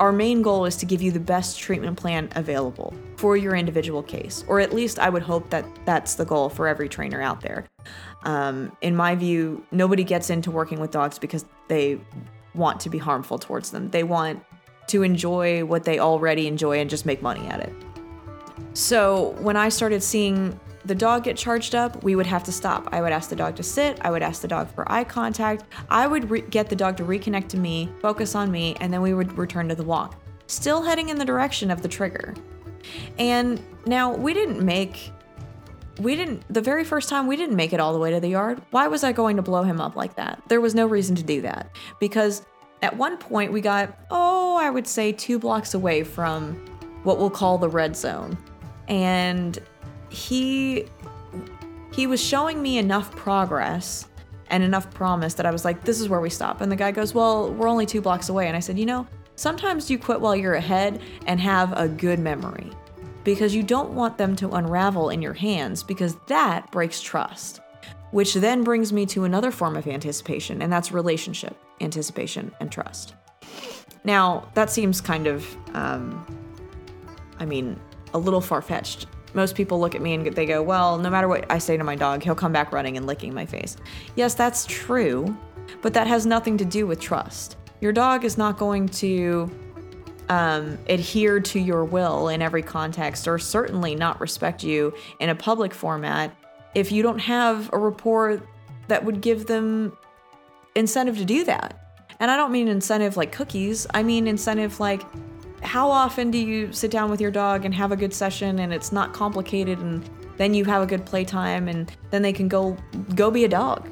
our 0.00 0.12
main 0.12 0.42
goal 0.42 0.64
is 0.64 0.76
to 0.76 0.86
give 0.86 1.00
you 1.00 1.12
the 1.12 1.20
best 1.20 1.58
treatment 1.58 1.96
plan 1.96 2.28
available 2.34 2.92
for 3.16 3.36
your 3.36 3.54
individual 3.54 4.02
case, 4.02 4.44
or 4.48 4.60
at 4.60 4.72
least 4.72 4.98
I 4.98 5.08
would 5.08 5.22
hope 5.22 5.50
that 5.50 5.64
that's 5.84 6.14
the 6.16 6.24
goal 6.24 6.48
for 6.48 6.66
every 6.66 6.88
trainer 6.88 7.22
out 7.22 7.40
there. 7.40 7.66
Um, 8.24 8.76
in 8.80 8.96
my 8.96 9.14
view, 9.14 9.64
nobody 9.70 10.04
gets 10.04 10.30
into 10.30 10.50
working 10.50 10.80
with 10.80 10.90
dogs 10.90 11.18
because 11.18 11.44
they 11.68 12.00
want 12.54 12.80
to 12.80 12.90
be 12.90 12.98
harmful 12.98 13.38
towards 13.38 13.70
them. 13.70 13.90
They 13.90 14.02
want 14.02 14.42
to 14.88 15.02
enjoy 15.02 15.64
what 15.64 15.84
they 15.84 15.98
already 15.98 16.46
enjoy 16.46 16.78
and 16.78 16.90
just 16.90 17.06
make 17.06 17.22
money 17.22 17.46
at 17.46 17.60
it. 17.60 17.72
So 18.74 19.36
when 19.38 19.56
I 19.56 19.68
started 19.68 20.02
seeing 20.02 20.58
the 20.84 20.94
dog 20.94 21.24
get 21.24 21.36
charged 21.36 21.74
up, 21.74 22.02
we 22.04 22.14
would 22.14 22.26
have 22.26 22.44
to 22.44 22.52
stop. 22.52 22.88
I 22.92 23.00
would 23.00 23.12
ask 23.12 23.30
the 23.30 23.36
dog 23.36 23.56
to 23.56 23.62
sit. 23.62 23.98
I 24.02 24.10
would 24.10 24.22
ask 24.22 24.42
the 24.42 24.48
dog 24.48 24.72
for 24.74 24.90
eye 24.90 25.04
contact. 25.04 25.64
I 25.88 26.06
would 26.06 26.30
re- 26.30 26.42
get 26.42 26.68
the 26.68 26.76
dog 26.76 26.96
to 26.98 27.04
reconnect 27.04 27.48
to 27.48 27.56
me, 27.56 27.90
focus 28.00 28.34
on 28.34 28.50
me, 28.50 28.76
and 28.80 28.92
then 28.92 29.00
we 29.00 29.14
would 29.14 29.36
return 29.38 29.68
to 29.68 29.74
the 29.74 29.82
walk, 29.82 30.20
still 30.46 30.82
heading 30.82 31.08
in 31.08 31.18
the 31.18 31.24
direction 31.24 31.70
of 31.70 31.82
the 31.82 31.88
trigger. 31.88 32.34
And 33.18 33.62
now 33.86 34.14
we 34.14 34.34
didn't 34.34 34.64
make, 34.64 35.10
we 35.98 36.16
didn't, 36.16 36.42
the 36.52 36.60
very 36.60 36.84
first 36.84 37.08
time 37.08 37.26
we 37.26 37.36
didn't 37.36 37.56
make 37.56 37.72
it 37.72 37.80
all 37.80 37.94
the 37.94 37.98
way 37.98 38.10
to 38.10 38.20
the 38.20 38.28
yard. 38.28 38.60
Why 38.70 38.88
was 38.88 39.04
I 39.04 39.12
going 39.12 39.36
to 39.36 39.42
blow 39.42 39.62
him 39.62 39.80
up 39.80 39.96
like 39.96 40.16
that? 40.16 40.42
There 40.48 40.60
was 40.60 40.74
no 40.74 40.86
reason 40.86 41.16
to 41.16 41.22
do 41.22 41.40
that 41.42 41.74
because 41.98 42.44
at 42.82 42.94
one 42.94 43.16
point 43.16 43.52
we 43.52 43.62
got, 43.62 43.98
oh, 44.10 44.56
I 44.56 44.68
would 44.68 44.86
say 44.86 45.12
two 45.12 45.38
blocks 45.38 45.72
away 45.72 46.04
from 46.04 46.54
what 47.04 47.18
we'll 47.18 47.30
call 47.30 47.56
the 47.56 47.70
red 47.70 47.96
zone. 47.96 48.36
And 48.86 49.58
he 50.14 50.86
he 51.92 52.06
was 52.06 52.22
showing 52.22 52.60
me 52.62 52.78
enough 52.78 53.14
progress 53.14 54.08
and 54.48 54.62
enough 54.62 54.92
promise 54.92 55.34
that 55.34 55.46
I 55.46 55.50
was 55.50 55.64
like, 55.64 55.84
this 55.84 56.00
is 56.00 56.08
where 56.08 56.20
we 56.20 56.30
stop. 56.30 56.60
And 56.60 56.70
the 56.70 56.76
guy 56.76 56.90
goes, 56.90 57.14
Well, 57.14 57.52
we're 57.52 57.68
only 57.68 57.86
two 57.86 58.00
blocks 58.00 58.28
away. 58.28 58.48
And 58.48 58.56
I 58.56 58.60
said, 58.60 58.78
You 58.78 58.86
know, 58.86 59.06
sometimes 59.36 59.90
you 59.90 59.98
quit 59.98 60.20
while 60.20 60.36
you're 60.36 60.54
ahead 60.54 61.00
and 61.26 61.40
have 61.40 61.72
a 61.76 61.88
good 61.88 62.18
memory 62.18 62.70
because 63.22 63.54
you 63.54 63.62
don't 63.62 63.90
want 63.94 64.18
them 64.18 64.36
to 64.36 64.50
unravel 64.50 65.10
in 65.10 65.22
your 65.22 65.32
hands 65.32 65.82
because 65.82 66.16
that 66.26 66.70
breaks 66.70 67.00
trust. 67.00 67.60
Which 68.10 68.34
then 68.34 68.62
brings 68.62 68.92
me 68.92 69.06
to 69.06 69.24
another 69.24 69.50
form 69.50 69.76
of 69.76 69.88
anticipation, 69.88 70.62
and 70.62 70.72
that's 70.72 70.92
relationship, 70.92 71.56
anticipation, 71.80 72.52
and 72.60 72.70
trust. 72.70 73.14
Now, 74.04 74.48
that 74.54 74.70
seems 74.70 75.00
kind 75.00 75.26
of, 75.26 75.44
um, 75.74 76.24
I 77.40 77.44
mean, 77.44 77.80
a 78.12 78.18
little 78.18 78.40
far 78.40 78.62
fetched 78.62 79.08
most 79.34 79.54
people 79.54 79.80
look 79.80 79.94
at 79.94 80.00
me 80.00 80.14
and 80.14 80.26
they 80.26 80.46
go, 80.46 80.62
well, 80.62 80.98
no 80.98 81.10
matter 81.10 81.28
what 81.28 81.50
I 81.50 81.58
say 81.58 81.76
to 81.76 81.84
my 81.84 81.96
dog, 81.96 82.22
he'll 82.22 82.34
come 82.34 82.52
back 82.52 82.72
running 82.72 82.96
and 82.96 83.06
licking 83.06 83.34
my 83.34 83.46
face. 83.46 83.76
Yes, 84.16 84.34
that's 84.34 84.64
true, 84.66 85.36
but 85.82 85.92
that 85.94 86.06
has 86.06 86.24
nothing 86.24 86.56
to 86.58 86.64
do 86.64 86.86
with 86.86 87.00
trust. 87.00 87.56
Your 87.80 87.92
dog 87.92 88.24
is 88.24 88.38
not 88.38 88.56
going 88.56 88.88
to 88.88 89.50
um, 90.28 90.78
adhere 90.88 91.40
to 91.40 91.60
your 91.60 91.84
will 91.84 92.28
in 92.28 92.40
every 92.40 92.62
context, 92.62 93.28
or 93.28 93.38
certainly 93.38 93.94
not 93.94 94.20
respect 94.20 94.62
you 94.62 94.94
in 95.20 95.28
a 95.28 95.34
public 95.34 95.74
format 95.74 96.34
if 96.74 96.90
you 96.90 97.02
don't 97.02 97.18
have 97.18 97.70
a 97.72 97.78
rapport 97.78 98.40
that 98.88 99.04
would 99.04 99.20
give 99.20 99.46
them 99.46 99.96
incentive 100.74 101.18
to 101.18 101.24
do 101.24 101.44
that. 101.44 101.80
And 102.20 102.30
I 102.30 102.36
don't 102.36 102.52
mean 102.52 102.68
incentive 102.68 103.16
like 103.16 103.32
cookies, 103.32 103.86
I 103.92 104.02
mean 104.02 104.26
incentive 104.26 104.80
like 104.80 105.02
how 105.64 105.90
often 105.90 106.30
do 106.30 106.38
you 106.38 106.72
sit 106.72 106.90
down 106.90 107.10
with 107.10 107.20
your 107.20 107.30
dog 107.30 107.64
and 107.64 107.74
have 107.74 107.90
a 107.90 107.96
good 107.96 108.12
session 108.12 108.60
and 108.60 108.72
it's 108.72 108.92
not 108.92 109.12
complicated 109.12 109.78
and 109.78 110.08
then 110.36 110.52
you 110.52 110.64
have 110.64 110.82
a 110.82 110.86
good 110.86 111.04
playtime 111.06 111.68
and 111.68 111.90
then 112.10 112.22
they 112.22 112.32
can 112.32 112.48
go 112.48 112.76
go 113.14 113.30
be 113.30 113.44
a 113.44 113.48
dog? 113.48 113.88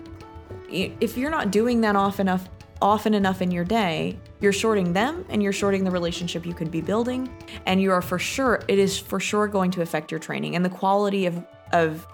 If 0.71 1.17
you're 1.17 1.31
not 1.31 1.51
doing 1.51 1.81
that 1.81 1.97
often 1.97 2.29
enough 2.29 2.49
often 2.81 3.15
enough 3.15 3.41
in 3.41 3.53
your 3.53 3.65
day 3.65 4.19
you're 4.41 4.53
shorting 4.53 4.93
them 4.93 5.25
and 5.29 5.41
you're 5.41 5.53
shorting 5.53 5.85
the 5.85 5.91
relationship 5.91 6.45
you 6.45 6.53
could 6.53 6.71
be 6.71 6.81
building 6.81 7.33
and 7.67 7.81
you 7.81 7.93
are 7.93 8.03
for 8.03 8.19
sure 8.19 8.61
it 8.67 8.77
is 8.77 8.99
for 8.99 9.21
sure 9.21 9.47
going 9.47 9.71
to 9.71 9.83
affect 9.83 10.11
your 10.11 10.19
training 10.19 10.57
and 10.57 10.65
the 10.65 10.71
quality 10.71 11.27
of 11.27 11.45
of 11.73 12.07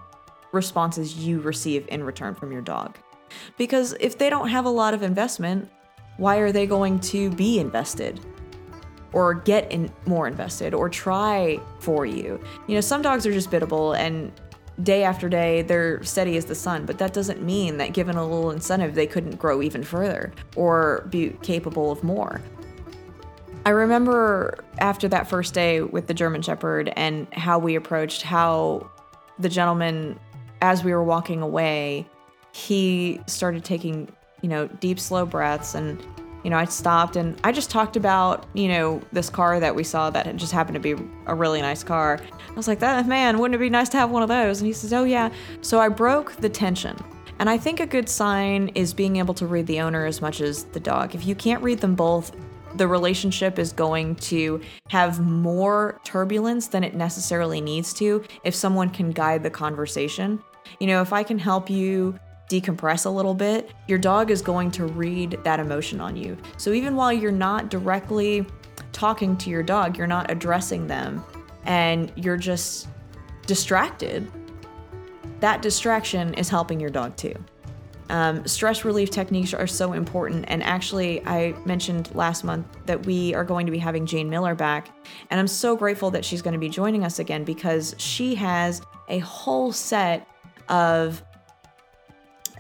responses 0.52 1.16
you 1.16 1.40
receive 1.40 1.86
in 1.88 2.04
return 2.04 2.34
from 2.34 2.52
your 2.52 2.62
dog. 2.62 2.96
Because 3.56 3.94
if 3.98 4.18
they 4.18 4.30
don't 4.30 4.48
have 4.48 4.66
a 4.66 4.70
lot 4.70 4.92
of 4.92 5.02
investment 5.02 5.70
why 6.18 6.36
are 6.36 6.52
they 6.52 6.66
going 6.66 7.00
to 7.00 7.30
be 7.30 7.58
invested 7.58 8.20
or 9.12 9.34
get 9.34 9.70
in 9.72 9.90
more 10.06 10.26
invested 10.26 10.74
or 10.74 10.88
try 10.88 11.58
for 11.80 12.06
you. 12.06 12.40
You 12.66 12.74
know, 12.74 12.80
some 12.80 13.02
dogs 13.02 13.26
are 13.26 13.32
just 13.32 13.50
biddable 13.50 13.92
and 13.92 14.32
day 14.82 15.02
after 15.02 15.28
day 15.28 15.62
they're 15.62 16.02
steady 16.04 16.36
as 16.36 16.44
the 16.44 16.54
sun, 16.54 16.86
but 16.86 16.98
that 16.98 17.12
doesn't 17.12 17.42
mean 17.42 17.78
that 17.78 17.92
given 17.92 18.16
a 18.16 18.22
little 18.22 18.50
incentive 18.50 18.94
they 18.94 19.06
couldn't 19.06 19.36
grow 19.36 19.62
even 19.62 19.82
further 19.82 20.32
or 20.56 21.06
be 21.10 21.30
capable 21.42 21.90
of 21.90 22.04
more. 22.04 22.40
I 23.66 23.70
remember 23.70 24.64
after 24.78 25.08
that 25.08 25.28
first 25.28 25.52
day 25.52 25.82
with 25.82 26.06
the 26.06 26.14
German 26.14 26.42
Shepherd 26.42 26.92
and 26.96 27.26
how 27.34 27.58
we 27.58 27.74
approached 27.74 28.22
how 28.22 28.88
the 29.38 29.48
gentleman 29.48 30.18
as 30.62 30.82
we 30.82 30.92
were 30.92 31.04
walking 31.04 31.42
away, 31.42 32.06
he 32.52 33.20
started 33.26 33.64
taking, 33.64 34.08
you 34.42 34.48
know, 34.48 34.66
deep 34.66 34.98
slow 34.98 35.26
breaths 35.26 35.74
and 35.74 36.04
you 36.44 36.50
know, 36.50 36.56
I 36.56 36.64
stopped 36.66 37.16
and 37.16 37.38
I 37.44 37.52
just 37.52 37.68
talked 37.68 37.96
about, 37.96 38.46
you 38.54 38.68
know, 38.68 39.02
this 39.12 39.28
car 39.28 39.58
that 39.60 39.74
we 39.74 39.84
saw 39.84 40.08
that 40.10 40.34
just 40.36 40.52
happened 40.52 40.74
to 40.74 40.80
be 40.80 40.94
a 41.26 41.34
really 41.34 41.60
nice 41.60 41.82
car. 41.82 42.20
I 42.48 42.52
was 42.54 42.68
like, 42.68 42.78
that 42.78 43.06
man, 43.06 43.38
wouldn't 43.38 43.56
it 43.56 43.58
be 43.58 43.70
nice 43.70 43.88
to 43.90 43.96
have 43.96 44.10
one 44.10 44.22
of 44.22 44.28
those? 44.28 44.60
And 44.60 44.66
he 44.66 44.72
says, 44.72 44.92
oh 44.92 45.04
yeah. 45.04 45.30
So 45.60 45.80
I 45.80 45.88
broke 45.88 46.36
the 46.36 46.48
tension 46.48 46.96
And 47.40 47.48
I 47.48 47.56
think 47.56 47.80
a 47.80 47.86
good 47.86 48.08
sign 48.08 48.68
is 48.74 48.92
being 48.92 49.16
able 49.16 49.34
to 49.34 49.46
read 49.46 49.66
the 49.66 49.80
owner 49.80 50.06
as 50.06 50.20
much 50.20 50.40
as 50.40 50.64
the 50.64 50.80
dog. 50.80 51.14
If 51.14 51.26
you 51.26 51.34
can't 51.34 51.62
read 51.62 51.78
them 51.78 51.94
both, 51.94 52.32
the 52.76 52.86
relationship 52.86 53.58
is 53.58 53.72
going 53.72 54.16
to 54.16 54.60
have 54.88 55.20
more 55.20 56.00
turbulence 56.04 56.66
than 56.68 56.84
it 56.84 56.94
necessarily 56.94 57.60
needs 57.60 57.94
to 57.94 58.22
if 58.44 58.54
someone 58.54 58.90
can 58.90 59.10
guide 59.10 59.42
the 59.42 59.50
conversation. 59.50 60.42
You 60.80 60.88
know, 60.88 61.00
if 61.00 61.12
I 61.12 61.22
can 61.22 61.38
help 61.38 61.70
you 61.70 62.18
decompress 62.48 63.06
a 63.06 63.10
little 63.10 63.34
bit, 63.34 63.70
your 63.86 63.98
dog 63.98 64.30
is 64.30 64.42
going 64.42 64.70
to 64.72 64.86
read 64.86 65.38
that 65.44 65.60
emotion 65.60 66.00
on 66.00 66.16
you. 66.16 66.36
So 66.56 66.72
even 66.72 66.96
while 66.96 67.12
you're 67.12 67.30
not 67.30 67.68
directly 67.68 68.46
talking 68.92 69.36
to 69.36 69.50
your 69.50 69.62
dog, 69.62 69.96
you're 69.96 70.06
not 70.06 70.30
addressing 70.30 70.86
them, 70.86 71.24
and 71.64 72.12
you're 72.16 72.36
just 72.36 72.88
distracted, 73.46 74.30
that 75.40 75.62
distraction 75.62 76.34
is 76.34 76.48
helping 76.48 76.80
your 76.80 76.90
dog 76.90 77.16
too. 77.16 77.34
Um, 78.10 78.46
stress 78.46 78.84
relief 78.84 79.10
techniques 79.10 79.52
are 79.52 79.66
so 79.66 79.92
important. 79.92 80.46
And 80.48 80.62
actually, 80.62 81.24
I 81.26 81.54
mentioned 81.66 82.14
last 82.14 82.42
month 82.42 82.66
that 82.86 83.04
we 83.04 83.34
are 83.34 83.44
going 83.44 83.66
to 83.66 83.72
be 83.72 83.78
having 83.78 84.06
Jane 84.06 84.30
Miller 84.30 84.54
back. 84.54 84.88
And 85.30 85.38
I'm 85.38 85.46
so 85.46 85.76
grateful 85.76 86.10
that 86.12 86.24
she's 86.24 86.40
going 86.40 86.54
to 86.54 86.58
be 86.58 86.70
joining 86.70 87.04
us 87.04 87.18
again 87.18 87.44
because 87.44 87.94
she 87.98 88.34
has 88.36 88.80
a 89.08 89.18
whole 89.18 89.72
set 89.72 90.26
of 90.68 91.22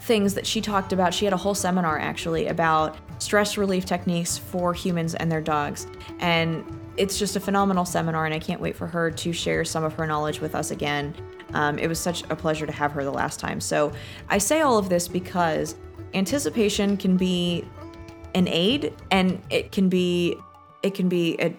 things 0.08 0.34
that 0.34 0.46
she 0.46 0.60
talked 0.60 0.92
about. 0.92 1.12
She 1.12 1.26
had 1.26 1.34
a 1.34 1.36
whole 1.36 1.54
seminar 1.54 1.98
actually 1.98 2.48
about 2.48 2.96
stress 3.22 3.58
relief 3.58 3.84
techniques 3.84 4.38
for 4.38 4.72
humans 4.72 5.14
and 5.14 5.30
their 5.30 5.42
dogs. 5.42 5.86
And 6.18 6.64
it's 6.96 7.18
just 7.18 7.36
a 7.36 7.40
phenomenal 7.40 7.84
seminar, 7.84 8.24
and 8.24 8.34
I 8.34 8.40
can't 8.40 8.60
wait 8.60 8.74
for 8.74 8.86
her 8.86 9.10
to 9.10 9.32
share 9.32 9.64
some 9.64 9.84
of 9.84 9.92
her 9.92 10.06
knowledge 10.06 10.40
with 10.40 10.54
us 10.54 10.72
again. 10.72 11.14
Um, 11.52 11.78
it 11.78 11.86
was 11.88 12.00
such 12.00 12.24
a 12.30 12.34
pleasure 12.34 12.66
to 12.66 12.72
have 12.72 12.90
her 12.92 13.04
the 13.04 13.12
last 13.12 13.38
time. 13.38 13.60
So 13.60 13.92
I 14.28 14.38
say 14.38 14.62
all 14.62 14.78
of 14.78 14.88
this 14.88 15.06
because 15.06 15.76
anticipation 16.14 16.96
can 16.96 17.16
be 17.16 17.64
an 18.34 18.48
aid, 18.48 18.94
and 19.10 19.40
it 19.50 19.72
can 19.72 19.88
be 19.88 20.36
it 20.82 20.94
can 20.94 21.08
be 21.08 21.36
a, 21.40 21.54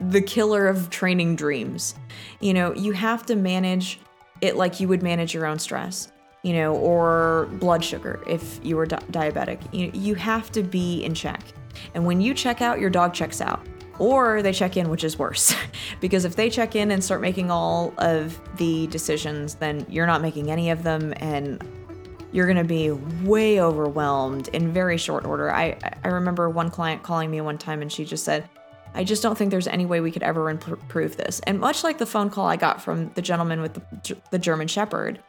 the 0.00 0.20
killer 0.20 0.68
of 0.68 0.90
training 0.90 1.34
dreams. 1.34 1.94
You 2.40 2.54
know, 2.54 2.74
you 2.74 2.92
have 2.92 3.26
to 3.26 3.36
manage 3.36 4.00
it 4.40 4.56
like 4.56 4.80
you 4.80 4.88
would 4.88 5.02
manage 5.02 5.34
your 5.34 5.46
own 5.46 5.58
stress 5.58 6.12
you 6.44 6.52
know, 6.52 6.76
or 6.76 7.48
blood 7.52 7.82
sugar 7.82 8.22
if 8.26 8.60
you 8.62 8.76
were 8.76 8.84
di- 8.84 9.02
diabetic. 9.10 9.60
You, 9.72 9.90
you 9.94 10.14
have 10.14 10.52
to 10.52 10.62
be 10.62 11.02
in 11.02 11.14
check. 11.14 11.40
And 11.94 12.04
when 12.06 12.20
you 12.20 12.34
check 12.34 12.60
out, 12.60 12.78
your 12.78 12.90
dog 12.90 13.14
checks 13.14 13.40
out. 13.40 13.66
Or 13.98 14.42
they 14.42 14.52
check 14.52 14.76
in, 14.76 14.90
which 14.90 15.04
is 15.04 15.18
worse. 15.18 15.54
because 16.00 16.26
if 16.26 16.36
they 16.36 16.50
check 16.50 16.76
in 16.76 16.90
and 16.90 17.02
start 17.02 17.22
making 17.22 17.50
all 17.50 17.94
of 17.96 18.38
the 18.58 18.86
decisions, 18.88 19.54
then 19.54 19.86
you're 19.88 20.06
not 20.06 20.20
making 20.20 20.50
any 20.50 20.68
of 20.68 20.82
them 20.82 21.14
and 21.16 21.66
you're 22.30 22.46
going 22.46 22.58
to 22.58 22.64
be 22.64 22.90
way 22.90 23.60
overwhelmed 23.60 24.48
in 24.48 24.70
very 24.70 24.98
short 24.98 25.24
order. 25.24 25.50
I, 25.50 25.78
I 26.04 26.08
remember 26.08 26.50
one 26.50 26.70
client 26.70 27.02
calling 27.02 27.30
me 27.30 27.40
one 27.40 27.56
time 27.56 27.80
and 27.80 27.90
she 27.90 28.04
just 28.04 28.24
said, 28.24 28.50
I 28.92 29.02
just 29.02 29.22
don't 29.22 29.38
think 29.38 29.50
there's 29.50 29.66
any 29.66 29.86
way 29.86 30.00
we 30.00 30.10
could 30.10 30.22
ever 30.22 30.50
improve 30.50 31.16
this. 31.16 31.40
And 31.46 31.58
much 31.58 31.82
like 31.82 31.96
the 31.96 32.06
phone 32.06 32.28
call 32.28 32.46
I 32.46 32.56
got 32.56 32.82
from 32.82 33.10
the 33.14 33.22
gentleman 33.22 33.62
with 33.62 33.74
the, 33.74 34.16
the 34.30 34.38
German 34.38 34.68
Shepherd, 34.68 35.20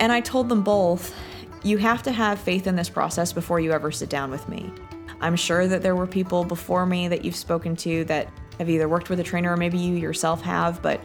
and 0.00 0.10
I 0.10 0.20
told 0.20 0.48
them 0.48 0.62
both, 0.62 1.14
you 1.62 1.76
have 1.76 2.02
to 2.04 2.12
have 2.12 2.40
faith 2.40 2.66
in 2.66 2.74
this 2.74 2.88
process 2.88 3.32
before 3.32 3.60
you 3.60 3.70
ever 3.72 3.92
sit 3.92 4.08
down 4.08 4.30
with 4.30 4.48
me. 4.48 4.72
I'm 5.20 5.36
sure 5.36 5.68
that 5.68 5.82
there 5.82 5.94
were 5.94 6.06
people 6.06 6.44
before 6.44 6.86
me 6.86 7.06
that 7.08 7.24
you've 7.24 7.36
spoken 7.36 7.76
to 7.76 8.04
that 8.04 8.28
have 8.58 8.70
either 8.70 8.88
worked 8.88 9.10
with 9.10 9.20
a 9.20 9.22
trainer 9.22 9.52
or 9.52 9.56
maybe 9.56 9.78
you 9.78 9.96
yourself 9.96 10.40
have, 10.42 10.80
but 10.80 11.02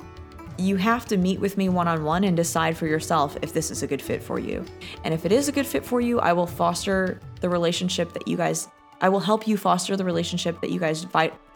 you 0.58 0.78
have 0.78 1.06
to 1.08 1.18
meet 1.18 1.42
with 1.42 1.58
me 1.58 1.68
one 1.68 1.90
on 1.90 2.06
one 2.06 2.24
and 2.24 2.38
decide 2.38 2.78
for 2.78 2.88
yourself 2.88 3.38
if 3.42 3.52
this 3.52 3.70
is 3.70 3.84
a 3.84 3.88
good 3.88 4.02
fit 4.02 4.24
for 4.24 4.40
you. 4.40 4.64
And 5.04 5.14
if 5.14 5.26
it 5.26 5.34
is 5.34 5.50
a 5.50 5.52
good 5.52 5.68
fit 5.68 5.86
for 5.86 6.00
you, 6.00 6.22
I 6.22 6.32
will 6.32 6.48
foster 6.48 7.20
the 7.42 7.50
relationship 7.50 8.14
that 8.14 8.26
you 8.28 8.38
guys, 8.38 8.70
I 9.02 9.10
will 9.10 9.20
help 9.20 9.46
you 9.46 9.58
foster 9.58 9.98
the 9.98 10.06
relationship 10.06 10.62
that 10.62 10.70
you 10.70 10.80
guys, 10.80 11.06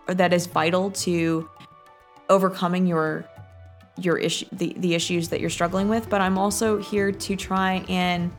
that 0.08 0.34
is 0.34 0.48
vital 0.48 0.92
to 0.92 1.50
overcoming 2.30 2.86
your 2.86 3.26
your 4.04 4.18
issue 4.18 4.46
the, 4.52 4.74
the 4.78 4.96
issues 4.96 5.30
that 5.30 5.40
you're 5.40 5.50
struggling 5.50 5.90
with 5.90 6.10
but 6.10 6.22
i'm 6.22 6.38
also 6.38 6.78
here 6.78 7.12
to 7.12 7.36
try 7.36 7.84
and 7.90 8.32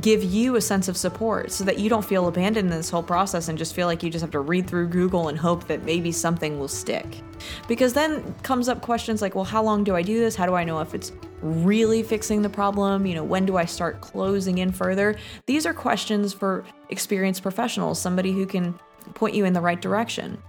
give 0.00 0.22
you 0.22 0.56
a 0.56 0.60
sense 0.60 0.88
of 0.88 0.96
support 0.96 1.50
so 1.50 1.64
that 1.64 1.78
you 1.78 1.88
don't 1.88 2.04
feel 2.04 2.28
abandoned 2.28 2.70
in 2.70 2.76
this 2.76 2.90
whole 2.90 3.02
process 3.02 3.48
and 3.48 3.56
just 3.56 3.74
feel 3.74 3.86
like 3.86 4.02
you 4.02 4.10
just 4.10 4.22
have 4.22 4.30
to 4.30 4.40
read 4.40 4.66
through 4.66 4.86
google 4.88 5.28
and 5.28 5.38
hope 5.38 5.66
that 5.66 5.84
maybe 5.84 6.12
something 6.12 6.58
will 6.58 6.68
stick. 6.68 7.22
Because 7.68 7.92
then 7.92 8.34
comes 8.42 8.68
up 8.68 8.82
questions 8.82 9.22
like 9.22 9.34
well 9.34 9.44
how 9.44 9.62
long 9.62 9.84
do 9.84 9.94
i 9.94 10.02
do 10.02 10.18
this? 10.18 10.36
How 10.36 10.46
do 10.46 10.54
i 10.54 10.64
know 10.64 10.80
if 10.80 10.94
it's 10.94 11.12
really 11.40 12.02
fixing 12.02 12.42
the 12.42 12.48
problem? 12.48 13.06
You 13.06 13.14
know 13.14 13.24
when 13.24 13.46
do 13.46 13.56
i 13.56 13.64
start 13.64 14.00
closing 14.00 14.58
in 14.58 14.72
further? 14.72 15.16
These 15.46 15.66
are 15.66 15.74
questions 15.74 16.32
for 16.32 16.64
experienced 16.90 17.42
professionals 17.42 18.00
somebody 18.00 18.32
who 18.32 18.46
can 18.46 18.78
point 19.14 19.34
you 19.34 19.44
in 19.44 19.52
the 19.52 19.60
right 19.60 19.80
direction 19.80 20.42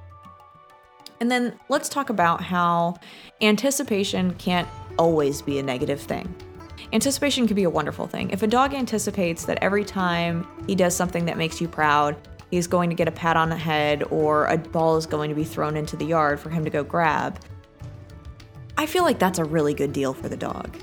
and 1.20 1.32
then 1.32 1.58
let's 1.70 1.90
talk 1.90 2.10
about 2.10 2.42
how 2.42 2.98
anticipation 3.42 4.34
can't 4.36 4.68
always 4.98 5.42
be 5.42 5.60
a 5.60 5.64
negative 5.64 6.02
thing. 6.02 6.34
Anticipation 6.94 7.48
can 7.48 7.56
be 7.56 7.64
a 7.64 7.70
wonderful 7.70 8.08
thing. 8.08 8.30
If 8.30 8.44
a 8.44 8.48
dog 8.48 8.74
anticipates 8.74 9.46
that 9.46 9.58
every 9.62 9.84
time 9.84 10.48
he 10.68 10.76
does 10.76 10.96
something 10.96 11.26
that 11.26 11.38
makes 11.38 11.60
you 11.60 11.68
proud, 11.68 12.16
he's 12.50 12.68
going 12.68 12.90
to 12.90 12.96
get 12.96 13.08
a 13.08 13.12
pat 13.12 13.36
on 13.36 13.50
the 13.50 13.58
head 13.58 14.04
or 14.10 14.46
a 14.48 14.58
ball 14.58 14.96
is 14.96 15.06
going 15.06 15.30
to 15.30 15.36
be 15.36 15.44
thrown 15.44 15.76
into 15.76 15.98
the 15.98 16.06
yard 16.06 16.40
for 16.40 16.50
him 16.50 16.64
to 16.64 16.70
go 16.70 16.84
grab, 16.84 17.40
I 18.78 18.86
feel 18.86 19.04
like 19.04 19.20
that's 19.20 19.40
a 19.40 19.44
really 19.44 19.74
good 19.74 19.92
deal 19.92 20.14
for 20.14 20.30
the 20.30 20.38
dog. 20.38 20.78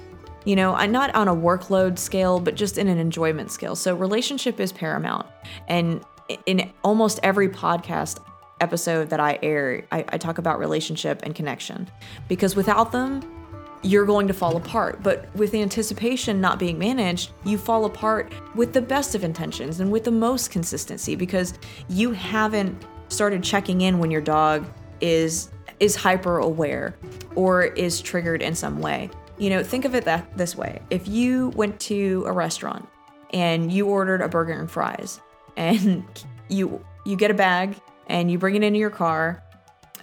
You 0.45 0.57
know, 0.57 0.77
not 0.87 1.15
on 1.15 1.29
a 1.29 1.35
workload 1.35 1.99
scale, 1.99 2.39
but 2.39 2.55
just 2.55 2.77
in 2.77 2.89
an 2.89 2.99
enjoyment 2.99 3.51
scale. 3.51 3.75
So, 3.75 3.95
relationship 3.95 4.61
is 4.61 4.73
paramount. 4.73 5.27
And 5.69 6.05
in 6.45 6.71
almost 6.83 7.19
every 7.23 7.49
podcast, 7.49 8.23
episode 8.61 9.11
that 9.11 9.21
I 9.21 9.39
air, 9.43 9.85
I, 9.93 10.05
I 10.09 10.19
talk 10.19 10.39
about 10.39 10.59
relationship 10.59 11.23
and 11.23 11.35
connection 11.35 11.89
because 12.29 12.57
without 12.57 12.93
them, 12.93 13.23
you're 13.85 14.07
going 14.07 14.27
to 14.27 14.35
fall 14.35 14.57
apart. 14.57 15.03
But 15.03 15.35
with 15.37 15.53
the 15.53 15.61
anticipation 15.61 16.41
not 16.41 16.59
being 16.59 16.79
managed, 16.79 17.33
you 17.45 17.59
fall 17.59 17.85
apart 17.85 18.33
with 18.55 18.73
the 18.73 18.81
best 18.81 19.15
of 19.15 19.23
intentions 19.23 19.81
and 19.81 19.93
with 19.93 20.05
the 20.05 20.11
most 20.11 20.51
consistency 20.51 21.15
because 21.15 21.55
you 21.89 22.13
haven't 22.13 22.83
started 23.09 23.45
checking 23.45 23.83
in 23.83 23.99
when 23.99 24.11
your 24.11 24.23
dog 24.23 24.67
is 25.01 25.51
is 25.81 25.97
hyper 25.97 26.39
aware 26.39 26.97
or 27.35 27.65
is 27.65 28.01
triggered 28.01 28.41
in 28.41 28.55
some 28.55 28.81
way. 28.81 29.11
You 29.39 29.51
know, 29.51 29.63
think 29.63 29.85
of 29.85 29.95
it 29.95 30.05
that 30.05 30.37
this 30.39 30.57
way. 30.57 30.81
If 30.91 31.09
you 31.09 31.49
went 31.51 31.79
to 31.81 32.25
a 32.27 32.33
restaurant 32.33 32.89
and 33.31 33.73
you 33.73 33.87
ordered 33.87 34.23
a 34.23 34.29
burger 34.29 34.53
and 34.53 34.71
fries 34.71 35.21
and 35.57 36.05
you 36.49 36.83
you 37.05 37.17
get 37.17 37.31
a 37.31 37.35
bag 37.35 37.77
and 38.09 38.31
you 38.31 38.39
bring 38.39 38.57
it 38.57 38.63
into 38.63 38.79
your 38.79 38.91
car 38.91 39.43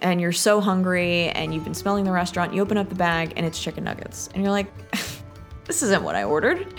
and 0.00 0.20
you're 0.20 0.32
so 0.32 0.60
hungry 0.60 1.28
and 1.30 1.54
you've 1.54 1.64
been 1.64 1.74
smelling 1.74 2.04
the 2.04 2.12
restaurant, 2.12 2.52
you 2.52 2.60
open 2.60 2.76
up 2.76 2.88
the 2.88 2.94
bag 2.94 3.32
and 3.36 3.46
it's 3.46 3.62
chicken 3.62 3.84
nuggets. 3.84 4.28
And 4.34 4.42
you're 4.42 4.52
like, 4.52 4.66
this 5.64 5.82
isn't 5.82 6.02
what 6.02 6.14
I 6.14 6.24
ordered. 6.24 6.74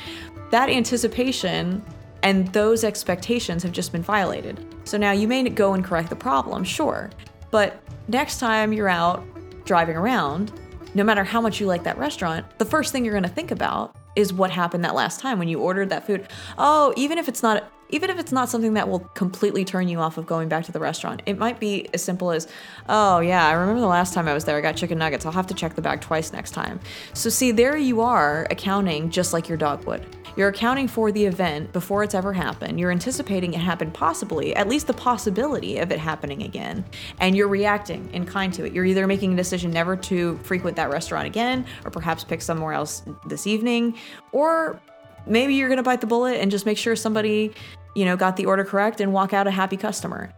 That 0.52 0.70
anticipation 0.70 1.84
and 2.22 2.48
those 2.54 2.84
expectations 2.84 3.64
have 3.64 3.72
just 3.72 3.92
been 3.92 4.04
violated. 4.04 4.66
So 4.86 4.98
now 4.98 5.12
you 5.12 5.28
may 5.28 5.48
go 5.50 5.74
and 5.74 5.84
correct 5.84 6.10
the 6.10 6.16
problem, 6.16 6.64
sure. 6.64 7.10
But 7.52 7.82
next 8.08 8.40
time 8.40 8.74
you're 8.74 8.90
out 8.90 9.26
driving 9.66 9.96
around, 9.96 10.52
no 10.94 11.04
matter 11.04 11.24
how 11.24 11.42
much 11.42 11.60
you 11.60 11.66
like 11.66 11.84
that 11.84 11.98
restaurant, 11.98 12.46
the 12.60 12.66
first 12.66 12.92
thing 12.92 13.04
you're 13.04 13.14
gonna 13.14 13.28
think 13.28 13.52
about 13.52 13.96
is 14.16 14.32
what 14.32 14.52
happened 14.52 14.84
that 14.86 14.96
last 14.96 15.20
time 15.20 15.40
when 15.40 15.48
you 15.48 15.60
ordered 15.60 15.90
that 15.90 16.06
food. 16.06 16.28
Oh, 16.58 16.94
even 16.96 17.18
if 17.18 17.28
it's 17.28 17.42
not 17.42 17.72
even 17.94 18.10
if 18.10 18.18
it's 18.18 18.32
not 18.32 18.50
something 18.50 18.74
that 18.74 18.90
will 18.90 19.00
completely 19.14 19.64
turn 19.64 19.88
you 19.88 20.00
off 20.00 20.18
of 20.18 20.26
going 20.26 20.50
back 20.50 20.66
to 20.66 20.72
the 20.72 20.80
restaurant. 20.80 21.22
It 21.26 21.38
might 21.38 21.60
be 21.60 21.88
as 21.94 22.04
simple 22.04 22.32
as, 22.32 22.48
oh, 22.90 23.20
yeah, 23.20 23.48
I 23.48 23.54
remember 23.54 23.82
the 23.82 23.88
last 23.88 24.14
time 24.14 24.28
I 24.28 24.34
was 24.34 24.46
there, 24.46 24.58
I 24.58 24.62
got 24.62 24.76
chicken 24.76 24.98
nuggets. 24.98 25.26
I'll 25.26 25.32
have 25.32 25.48
to 25.48 25.54
check 25.54 25.76
the 25.76 25.82
bag 25.82 26.02
twice 26.02 26.34
next 26.34 26.52
time. 26.52 26.80
So, 27.14 27.30
see, 27.30 27.52
there 27.52 27.78
you 27.78 28.02
are 28.02 28.48
accounting 28.50 29.12
just 29.12 29.32
like 29.32 29.48
your 29.48 29.58
dog 29.58 29.86
would. 29.86 30.06
You're 30.36 30.50
accounting 30.50 30.88
for 30.88 31.12
the 31.12 31.24
event 31.24 31.72
before 31.72 32.04
it's 32.04 32.16
ever 32.16 32.34
happened. 32.34 32.80
You're 32.80 32.90
anticipating 32.90 33.54
it 33.54 33.60
happened 33.60 33.94
possibly, 33.94 34.56
at 34.56 34.68
least 34.68 34.88
the 34.88 34.94
possibility 34.94 35.78
of 35.78 35.92
it 35.92 36.00
happening 36.00 36.42
again, 36.42 36.84
and 37.20 37.38
you're 37.38 37.48
reacting 37.48 38.12
in 38.14 38.26
kind 38.26 38.52
to 38.56 38.66
it. 38.66 38.74
You're 38.74 38.86
either 38.86 39.06
making 39.06 39.34
a 39.34 39.36
decision 39.36 39.70
never 39.70 39.96
to 39.98 40.38
frequent 40.38 40.76
that 40.78 40.90
restaurant 40.90 41.28
again, 41.28 41.68
or 41.86 41.92
perhaps 41.92 42.24
pick 42.24 42.42
somewhere 42.42 42.74
else 42.74 43.04
this 43.28 43.46
evening, 43.46 43.96
or 44.32 44.82
maybe 45.28 45.54
you're 45.54 45.70
going 45.70 45.78
to 45.78 45.84
bite 45.84 46.02
the 46.02 46.08
bullet 46.08 46.38
and 46.42 46.50
just 46.50 46.66
make 46.66 46.80
sure 46.80 46.96
somebody 46.96 47.54
you 47.96 48.06
know, 48.06 48.16
got 48.16 48.36
the 48.36 48.46
order 48.46 48.64
correct 48.64 49.02
and 49.02 49.14
walk 49.14 49.34
out 49.34 49.48
a 49.48 49.52
happy 49.52 49.78
customer. 49.78 50.32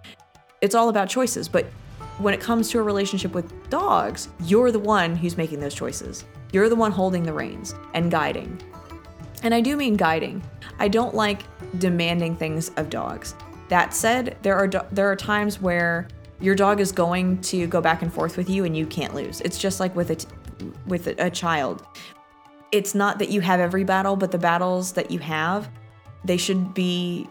It's 0.62 0.76
all 0.76 0.90
about 0.90 1.10
choices, 1.10 1.48
but 1.48 1.66
when 2.18 2.34
it 2.34 2.40
comes 2.40 2.70
to 2.72 2.80
a 2.80 2.84
relationship 2.84 3.34
with 3.34 3.70
dogs, 3.70 4.30
you're 4.44 4.72
the 4.72 4.80
one 4.80 5.16
who's 5.16 5.38
making 5.38 5.60
those 5.60 5.74
choices. 5.74 6.26
You're 6.52 6.70
the 6.70 6.76
one 6.76 6.92
holding 6.92 7.24
the 7.24 7.34
reins 7.34 7.76
and 7.94 8.10
guiding. 8.10 8.62
And 9.44 9.54
I 9.54 9.62
do 9.62 9.76
mean 9.76 9.96
guiding. 9.96 10.42
I 10.80 10.88
don't 10.88 11.14
like 11.14 11.44
demanding 11.80 12.36
things 12.36 12.70
of 12.78 12.90
dogs. 12.90 13.36
That 13.70 13.94
said, 13.94 14.38
there 14.42 14.56
are 14.56 14.68
do- 14.68 14.86
there 14.92 15.12
are 15.12 15.16
times 15.16 15.60
where 15.60 16.08
your 16.40 16.56
dog 16.56 16.80
is 16.80 16.92
going 16.92 17.42
to 17.42 17.68
go 17.68 17.82
back 17.82 18.02
and 18.02 18.14
forth 18.14 18.38
with 18.38 18.50
you 18.50 18.66
and 18.66 18.76
you 18.76 18.86
can't 18.86 19.14
lose. 19.14 19.42
It's 19.42 19.58
just 19.58 19.80
like 19.80 19.96
with 19.96 20.12
a 20.12 20.16
t- 20.16 20.28
with 20.88 21.08
a, 21.08 21.26
a 21.26 21.30
child 21.30 21.86
it's 22.76 22.94
not 22.94 23.20
that 23.20 23.30
you 23.30 23.40
have 23.40 23.62
every 23.62 23.86
battle, 23.86 24.18
but 24.18 24.32
the 24.32 24.38
battles 24.38 24.92
that 24.94 25.10
you 25.10 25.20
have, 25.20 25.70
they 26.26 26.36
should 26.36 26.74
be 26.74 27.28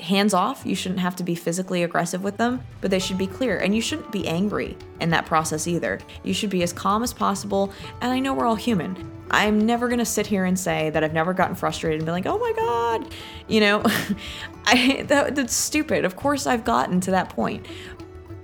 hands 0.00 0.34
off. 0.34 0.64
You 0.64 0.74
shouldn't 0.74 1.00
have 1.00 1.16
to 1.16 1.22
be 1.22 1.34
physically 1.34 1.82
aggressive 1.82 2.22
with 2.22 2.36
them, 2.36 2.62
but 2.80 2.90
they 2.90 2.98
should 2.98 3.18
be 3.18 3.26
clear. 3.26 3.58
And 3.58 3.74
you 3.74 3.80
shouldn't 3.80 4.10
be 4.10 4.26
angry 4.26 4.76
in 5.00 5.10
that 5.10 5.26
process 5.26 5.66
either. 5.66 6.00
You 6.22 6.34
should 6.34 6.50
be 6.50 6.62
as 6.62 6.72
calm 6.72 7.02
as 7.02 7.12
possible. 7.12 7.72
And 8.00 8.10
I 8.10 8.18
know 8.18 8.34
we're 8.34 8.46
all 8.46 8.56
human. 8.56 9.10
I'm 9.30 9.64
never 9.64 9.86
going 9.88 10.00
to 10.00 10.04
sit 10.04 10.26
here 10.26 10.44
and 10.44 10.58
say 10.58 10.90
that 10.90 11.04
I've 11.04 11.12
never 11.12 11.32
gotten 11.32 11.54
frustrated 11.54 12.00
and 12.00 12.06
be 12.06 12.12
like, 12.12 12.26
oh 12.26 12.38
my 12.38 12.52
God, 12.52 13.14
you 13.46 13.60
know, 13.60 13.82
I, 14.66 15.04
that, 15.06 15.36
that's 15.36 15.54
stupid. 15.54 16.04
Of 16.04 16.16
course, 16.16 16.46
I've 16.46 16.64
gotten 16.64 17.00
to 17.02 17.12
that 17.12 17.28
point. 17.28 17.66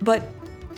But 0.00 0.22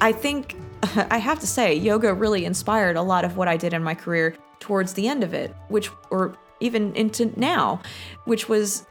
I 0.00 0.12
think 0.12 0.56
I 1.10 1.18
have 1.18 1.40
to 1.40 1.46
say, 1.46 1.74
yoga 1.74 2.14
really 2.14 2.44
inspired 2.44 2.96
a 2.96 3.02
lot 3.02 3.24
of 3.24 3.36
what 3.36 3.48
I 3.48 3.56
did 3.56 3.74
in 3.74 3.82
my 3.82 3.94
career 3.94 4.34
towards 4.60 4.94
the 4.94 5.08
end 5.08 5.22
of 5.22 5.34
it, 5.34 5.54
which, 5.68 5.90
or 6.10 6.36
even 6.60 6.94
into 6.94 7.32
now, 7.38 7.80
which 8.24 8.48
was 8.48 8.86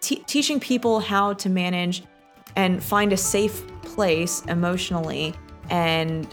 teaching 0.00 0.60
people 0.60 1.00
how 1.00 1.32
to 1.34 1.48
manage 1.48 2.02
and 2.56 2.82
find 2.82 3.12
a 3.12 3.16
safe 3.16 3.66
place 3.82 4.42
emotionally 4.46 5.34
and 5.70 6.26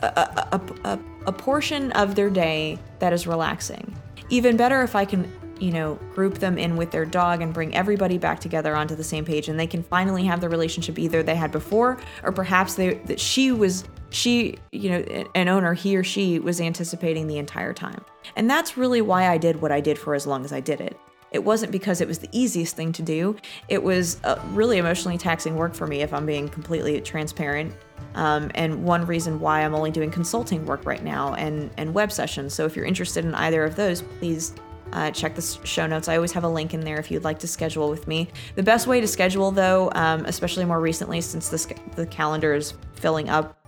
a, 0.00 0.06
a, 0.06 0.60
a, 0.84 0.98
a, 1.26 1.32
portion 1.32 1.90
of 1.92 2.14
their 2.14 2.28
day 2.28 2.78
that 2.98 3.12
is 3.12 3.26
relaxing. 3.26 3.96
Even 4.28 4.56
better 4.56 4.82
if 4.82 4.94
I 4.94 5.04
can, 5.04 5.32
you 5.58 5.72
know, 5.72 5.94
group 6.14 6.34
them 6.34 6.58
in 6.58 6.76
with 6.76 6.90
their 6.90 7.06
dog 7.06 7.40
and 7.40 7.54
bring 7.54 7.74
everybody 7.74 8.18
back 8.18 8.38
together 8.40 8.76
onto 8.76 8.94
the 8.94 9.04
same 9.04 9.24
page 9.24 9.48
and 9.48 9.58
they 9.58 9.66
can 9.66 9.82
finally 9.82 10.24
have 10.24 10.40
the 10.40 10.48
relationship 10.48 10.98
either 10.98 11.22
they 11.22 11.34
had 11.34 11.50
before 11.50 11.98
or 12.22 12.32
perhaps 12.32 12.74
they 12.74 12.94
that 13.06 13.18
she 13.18 13.52
was 13.52 13.84
she, 14.10 14.56
you 14.72 14.90
know, 14.90 15.24
an 15.34 15.48
owner, 15.48 15.74
he 15.74 15.96
or 15.96 16.04
she 16.04 16.38
was 16.38 16.60
anticipating 16.60 17.26
the 17.26 17.38
entire 17.38 17.72
time. 17.72 18.04
And 18.36 18.48
that's 18.48 18.76
really 18.76 19.00
why 19.00 19.28
I 19.28 19.38
did 19.38 19.60
what 19.60 19.72
I 19.72 19.80
did 19.80 19.98
for 19.98 20.14
as 20.14 20.26
long 20.26 20.44
as 20.44 20.52
I 20.52 20.60
did 20.60 20.80
it. 20.80 20.98
It 21.32 21.44
wasn't 21.44 21.72
because 21.72 22.00
it 22.00 22.08
was 22.08 22.18
the 22.18 22.28
easiest 22.32 22.76
thing 22.76 22.92
to 22.92 23.02
do. 23.02 23.36
It 23.68 23.82
was 23.82 24.20
really 24.50 24.78
emotionally 24.78 25.18
taxing 25.18 25.56
work 25.56 25.74
for 25.74 25.86
me, 25.86 26.02
if 26.02 26.14
I'm 26.14 26.26
being 26.26 26.48
completely 26.48 27.00
transparent. 27.00 27.74
Um, 28.14 28.50
and 28.54 28.84
one 28.84 29.06
reason 29.06 29.40
why 29.40 29.62
I'm 29.62 29.74
only 29.74 29.90
doing 29.90 30.10
consulting 30.10 30.64
work 30.64 30.86
right 30.86 31.02
now 31.02 31.34
and, 31.34 31.70
and 31.76 31.92
web 31.92 32.10
sessions. 32.10 32.54
So 32.54 32.64
if 32.64 32.74
you're 32.74 32.86
interested 32.86 33.24
in 33.24 33.34
either 33.34 33.64
of 33.64 33.76
those, 33.76 34.02
please 34.02 34.54
uh, 34.92 35.10
check 35.10 35.34
the 35.34 35.42
show 35.64 35.86
notes. 35.86 36.08
I 36.08 36.16
always 36.16 36.32
have 36.32 36.44
a 36.44 36.48
link 36.48 36.72
in 36.72 36.80
there 36.80 36.98
if 36.98 37.10
you'd 37.10 37.24
like 37.24 37.38
to 37.40 37.48
schedule 37.48 37.90
with 37.90 38.06
me. 38.06 38.28
The 38.54 38.62
best 38.62 38.86
way 38.86 39.00
to 39.00 39.06
schedule, 39.06 39.50
though, 39.50 39.90
um, 39.94 40.24
especially 40.26 40.64
more 40.64 40.80
recently 40.80 41.20
since 41.20 41.48
the, 41.48 41.74
the 41.96 42.06
calendar 42.06 42.54
is 42.54 42.74
filling 42.94 43.28
up 43.28 43.58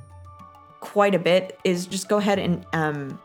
quite 0.80 1.14
a 1.14 1.18
bit, 1.18 1.58
is 1.64 1.86
just 1.86 2.08
go 2.08 2.18
ahead 2.18 2.38
and 2.38 2.64
um, 2.72 3.20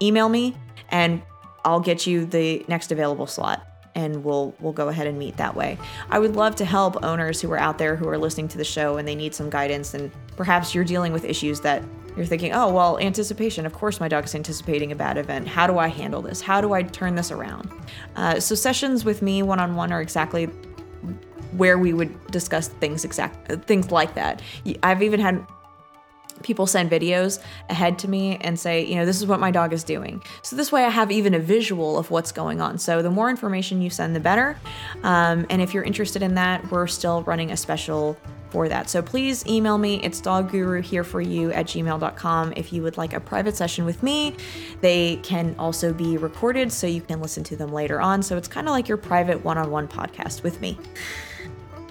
email 0.00 0.28
me 0.28 0.56
and 0.90 1.20
I'll 1.64 1.80
get 1.80 2.06
you 2.06 2.24
the 2.24 2.64
next 2.68 2.92
available 2.92 3.26
slot 3.26 3.66
and 3.94 4.24
we'll 4.24 4.54
we'll 4.60 4.72
go 4.72 4.88
ahead 4.88 5.06
and 5.06 5.18
meet 5.18 5.36
that 5.36 5.54
way. 5.54 5.78
I 6.10 6.18
would 6.18 6.36
love 6.36 6.56
to 6.56 6.64
help 6.64 7.02
owners 7.04 7.40
who 7.40 7.50
are 7.52 7.58
out 7.58 7.78
there 7.78 7.96
who 7.96 8.08
are 8.08 8.18
listening 8.18 8.48
to 8.48 8.58
the 8.58 8.64
show 8.64 8.96
and 8.96 9.06
they 9.06 9.14
need 9.14 9.34
some 9.34 9.50
guidance 9.50 9.94
and 9.94 10.10
perhaps 10.36 10.74
you're 10.74 10.84
dealing 10.84 11.12
with 11.12 11.24
issues 11.24 11.60
that 11.60 11.82
you're 12.16 12.26
thinking, 12.26 12.52
"Oh, 12.52 12.70
well, 12.72 12.98
anticipation. 12.98 13.64
Of 13.64 13.72
course 13.72 13.98
my 13.98 14.08
dog's 14.08 14.34
anticipating 14.34 14.92
a 14.92 14.96
bad 14.96 15.16
event. 15.16 15.48
How 15.48 15.66
do 15.66 15.78
I 15.78 15.88
handle 15.88 16.20
this? 16.20 16.42
How 16.42 16.60
do 16.60 16.72
I 16.72 16.82
turn 16.82 17.14
this 17.14 17.30
around?" 17.30 17.70
Uh, 18.16 18.38
so 18.38 18.54
sessions 18.54 19.04
with 19.04 19.22
me 19.22 19.42
one-on-one 19.42 19.92
are 19.92 20.02
exactly 20.02 20.50
where 21.56 21.78
we 21.78 21.92
would 21.92 22.26
discuss 22.30 22.68
things 22.68 23.04
exact 23.04 23.64
things 23.64 23.90
like 23.90 24.14
that. 24.14 24.42
I've 24.82 25.02
even 25.02 25.20
had 25.20 25.46
people 26.42 26.66
send 26.66 26.90
videos 26.90 27.42
ahead 27.68 27.98
to 28.00 28.08
me 28.08 28.36
and 28.40 28.58
say, 28.58 28.84
you 28.84 28.96
know, 28.96 29.06
this 29.06 29.20
is 29.20 29.26
what 29.26 29.40
my 29.40 29.50
dog 29.50 29.72
is 29.72 29.84
doing. 29.84 30.22
So 30.42 30.56
this 30.56 30.72
way 30.72 30.84
I 30.84 30.90
have 30.90 31.10
even 31.10 31.34
a 31.34 31.38
visual 31.38 31.98
of 31.98 32.10
what's 32.10 32.32
going 32.32 32.60
on. 32.60 32.78
So 32.78 33.02
the 33.02 33.10
more 33.10 33.30
information 33.30 33.82
you 33.82 33.90
send, 33.90 34.14
the 34.14 34.20
better. 34.20 34.56
Um, 35.02 35.46
and 35.50 35.62
if 35.62 35.74
you're 35.74 35.84
interested 35.84 36.22
in 36.22 36.34
that, 36.34 36.70
we're 36.70 36.86
still 36.86 37.22
running 37.22 37.50
a 37.50 37.56
special 37.56 38.16
for 38.52 38.68
that. 38.68 38.90
So 38.90 39.00
please 39.00 39.46
email 39.46 39.78
me. 39.78 40.00
It's 40.02 40.20
dogguru 40.20 40.82
here 40.82 41.04
for 41.04 41.22
you 41.22 41.50
at 41.52 41.66
gmail.com 41.66 42.52
if 42.54 42.72
you 42.72 42.82
would 42.82 42.98
like 42.98 43.14
a 43.14 43.20
private 43.20 43.56
session 43.56 43.86
with 43.86 44.02
me. 44.02 44.36
They 44.82 45.16
can 45.22 45.56
also 45.58 45.94
be 45.94 46.18
recorded 46.18 46.70
so 46.70 46.86
you 46.86 47.00
can 47.00 47.20
listen 47.22 47.42
to 47.44 47.56
them 47.56 47.72
later 47.72 48.00
on. 48.00 48.22
So 48.22 48.36
it's 48.36 48.48
kind 48.48 48.68
of 48.68 48.72
like 48.72 48.88
your 48.88 48.98
private 48.98 49.42
one 49.42 49.56
on 49.56 49.70
one 49.70 49.88
podcast 49.88 50.42
with 50.42 50.60
me. 50.60 50.78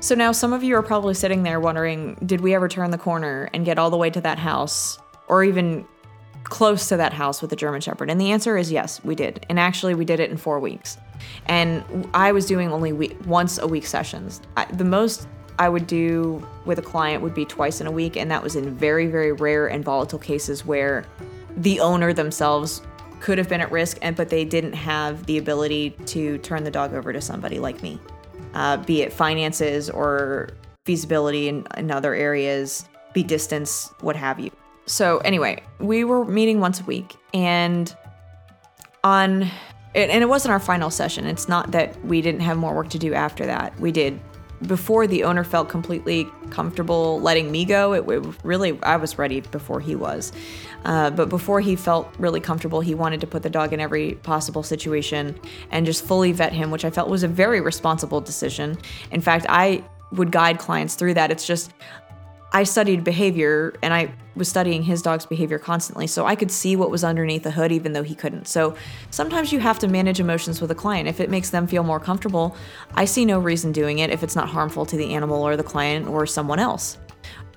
So 0.01 0.15
now 0.15 0.31
some 0.31 0.51
of 0.51 0.63
you 0.63 0.75
are 0.77 0.81
probably 0.81 1.13
sitting 1.13 1.43
there 1.43 1.59
wondering 1.59 2.15
did 2.25 2.41
we 2.41 2.55
ever 2.55 2.67
turn 2.67 2.89
the 2.89 2.97
corner 2.97 3.51
and 3.53 3.63
get 3.63 3.77
all 3.77 3.91
the 3.91 3.97
way 3.97 4.09
to 4.09 4.19
that 4.21 4.39
house 4.39 4.97
or 5.27 5.43
even 5.43 5.85
close 6.43 6.89
to 6.89 6.97
that 6.97 7.13
house 7.13 7.39
with 7.39 7.51
the 7.51 7.55
German 7.55 7.81
Shepherd? 7.81 8.09
And 8.09 8.19
the 8.19 8.31
answer 8.31 8.57
is 8.57 8.71
yes, 8.71 8.99
we 9.03 9.13
did. 9.13 9.45
And 9.47 9.59
actually, 9.59 9.93
we 9.93 10.03
did 10.03 10.19
it 10.19 10.31
in 10.31 10.37
four 10.37 10.59
weeks. 10.59 10.97
And 11.45 12.09
I 12.15 12.31
was 12.31 12.47
doing 12.47 12.71
only 12.71 12.91
week, 12.93 13.15
once 13.27 13.59
a 13.59 13.67
week 13.67 13.85
sessions. 13.85 14.41
I, 14.57 14.65
the 14.65 14.83
most 14.83 15.27
I 15.59 15.69
would 15.69 15.85
do 15.85 16.45
with 16.65 16.79
a 16.79 16.81
client 16.81 17.21
would 17.21 17.35
be 17.35 17.45
twice 17.45 17.79
in 17.79 17.85
a 17.85 17.91
week, 17.91 18.17
and 18.17 18.31
that 18.31 18.41
was 18.41 18.55
in 18.55 18.75
very, 18.75 19.05
very 19.05 19.33
rare 19.33 19.67
and 19.67 19.85
volatile 19.85 20.17
cases 20.17 20.65
where 20.65 21.05
the 21.55 21.79
owner 21.79 22.11
themselves 22.11 22.81
could 23.19 23.37
have 23.37 23.47
been 23.47 23.61
at 23.61 23.71
risk, 23.71 23.99
and 24.01 24.15
but 24.15 24.29
they 24.29 24.45
didn't 24.45 24.73
have 24.73 25.27
the 25.27 25.37
ability 25.37 25.91
to 26.07 26.39
turn 26.39 26.63
the 26.63 26.71
dog 26.71 26.95
over 26.95 27.13
to 27.13 27.21
somebody 27.21 27.59
like 27.59 27.83
me 27.83 27.99
uh, 28.53 28.77
be 28.77 29.01
it 29.01 29.13
finances 29.13 29.89
or 29.89 30.49
feasibility 30.85 31.47
in, 31.47 31.65
in 31.77 31.91
other 31.91 32.13
areas, 32.13 32.87
be 33.13 33.23
distance, 33.23 33.91
what 34.01 34.15
have 34.15 34.39
you. 34.39 34.51
So, 34.85 35.19
anyway, 35.19 35.63
we 35.79 36.03
were 36.03 36.25
meeting 36.25 36.59
once 36.59 36.81
a 36.81 36.83
week, 36.83 37.15
and 37.33 37.95
on 39.03 39.49
and 39.93 40.23
it 40.23 40.29
wasn't 40.29 40.53
our 40.53 40.59
final 40.59 40.89
session. 40.89 41.25
It's 41.25 41.49
not 41.49 41.71
that 41.71 42.03
we 42.05 42.21
didn't 42.21 42.41
have 42.41 42.57
more 42.57 42.73
work 42.73 42.89
to 42.89 42.99
do 42.99 43.13
after 43.13 43.45
that. 43.45 43.77
We 43.79 43.91
did. 43.91 44.19
Before 44.67 45.07
the 45.07 45.23
owner 45.23 45.43
felt 45.43 45.69
completely 45.69 46.27
comfortable 46.51 47.19
letting 47.21 47.51
me 47.51 47.65
go, 47.65 47.93
it, 47.93 48.07
it 48.07 48.35
really, 48.43 48.79
I 48.83 48.97
was 48.97 49.17
ready 49.17 49.41
before 49.41 49.79
he 49.79 49.95
was. 49.95 50.31
Uh, 50.85 51.09
but 51.09 51.29
before 51.29 51.61
he 51.61 51.75
felt 51.75 52.13
really 52.19 52.39
comfortable, 52.39 52.81
he 52.81 52.93
wanted 52.93 53.21
to 53.21 53.27
put 53.27 53.43
the 53.43 53.49
dog 53.49 53.73
in 53.73 53.79
every 53.79 54.15
possible 54.15 54.63
situation 54.63 55.39
and 55.71 55.85
just 55.85 56.05
fully 56.05 56.31
vet 56.31 56.53
him, 56.53 56.71
which 56.71 56.85
I 56.85 56.89
felt 56.89 57.09
was 57.09 57.23
a 57.23 57.27
very 57.27 57.61
responsible 57.61 58.21
decision. 58.21 58.77
In 59.11 59.21
fact, 59.21 59.45
I 59.49 59.83
would 60.11 60.31
guide 60.31 60.59
clients 60.59 60.95
through 60.95 61.13
that. 61.13 61.31
It's 61.31 61.45
just, 61.45 61.71
I 62.53 62.63
studied 62.63 63.03
behavior 63.03 63.73
and 63.81 63.93
I 63.93 64.13
was 64.35 64.47
studying 64.49 64.83
his 64.83 65.01
dog's 65.01 65.25
behavior 65.25 65.57
constantly, 65.59 66.07
so 66.07 66.25
I 66.25 66.35
could 66.35 66.51
see 66.51 66.75
what 66.75 66.91
was 66.91 67.03
underneath 67.03 67.43
the 67.43 67.51
hood 67.51 67.71
even 67.71 67.93
though 67.93 68.03
he 68.03 68.15
couldn't. 68.15 68.47
So 68.47 68.75
sometimes 69.09 69.51
you 69.51 69.59
have 69.59 69.79
to 69.79 69.87
manage 69.87 70.19
emotions 70.19 70.59
with 70.61 70.71
a 70.71 70.75
client. 70.75 71.07
If 71.07 71.19
it 71.19 71.29
makes 71.29 71.49
them 71.49 71.67
feel 71.67 71.83
more 71.83 71.99
comfortable, 71.99 72.55
I 72.93 73.05
see 73.05 73.25
no 73.25 73.39
reason 73.39 73.71
doing 73.71 73.99
it 73.99 74.09
if 74.09 74.23
it's 74.23 74.35
not 74.35 74.49
harmful 74.49 74.85
to 74.85 74.97
the 74.97 75.13
animal 75.13 75.41
or 75.41 75.55
the 75.55 75.63
client 75.63 76.07
or 76.07 76.25
someone 76.25 76.59
else 76.59 76.97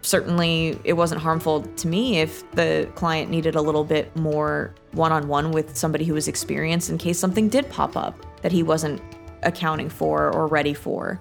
certainly 0.04 0.78
it 0.85 0.92
wasn't 0.92 1.20
harmful 1.20 1.62
to 1.62 1.88
me 1.88 2.20
if 2.20 2.48
the 2.52 2.88
client 2.94 3.30
needed 3.30 3.54
a 3.54 3.61
little 3.61 3.85
bit 3.85 4.14
more 4.16 4.74
one-on-one 4.92 5.50
with 5.50 5.74
somebody 5.74 6.04
who 6.04 6.12
was 6.12 6.28
experienced 6.28 6.90
in 6.90 6.98
case 6.98 7.18
something 7.18 7.48
did 7.48 7.68
pop 7.70 7.96
up 7.96 8.14
that 8.42 8.52
he 8.52 8.62
wasn't 8.62 9.00
accounting 9.42 9.88
for 9.88 10.30
or 10.30 10.46
ready 10.46 10.74
for. 10.74 11.18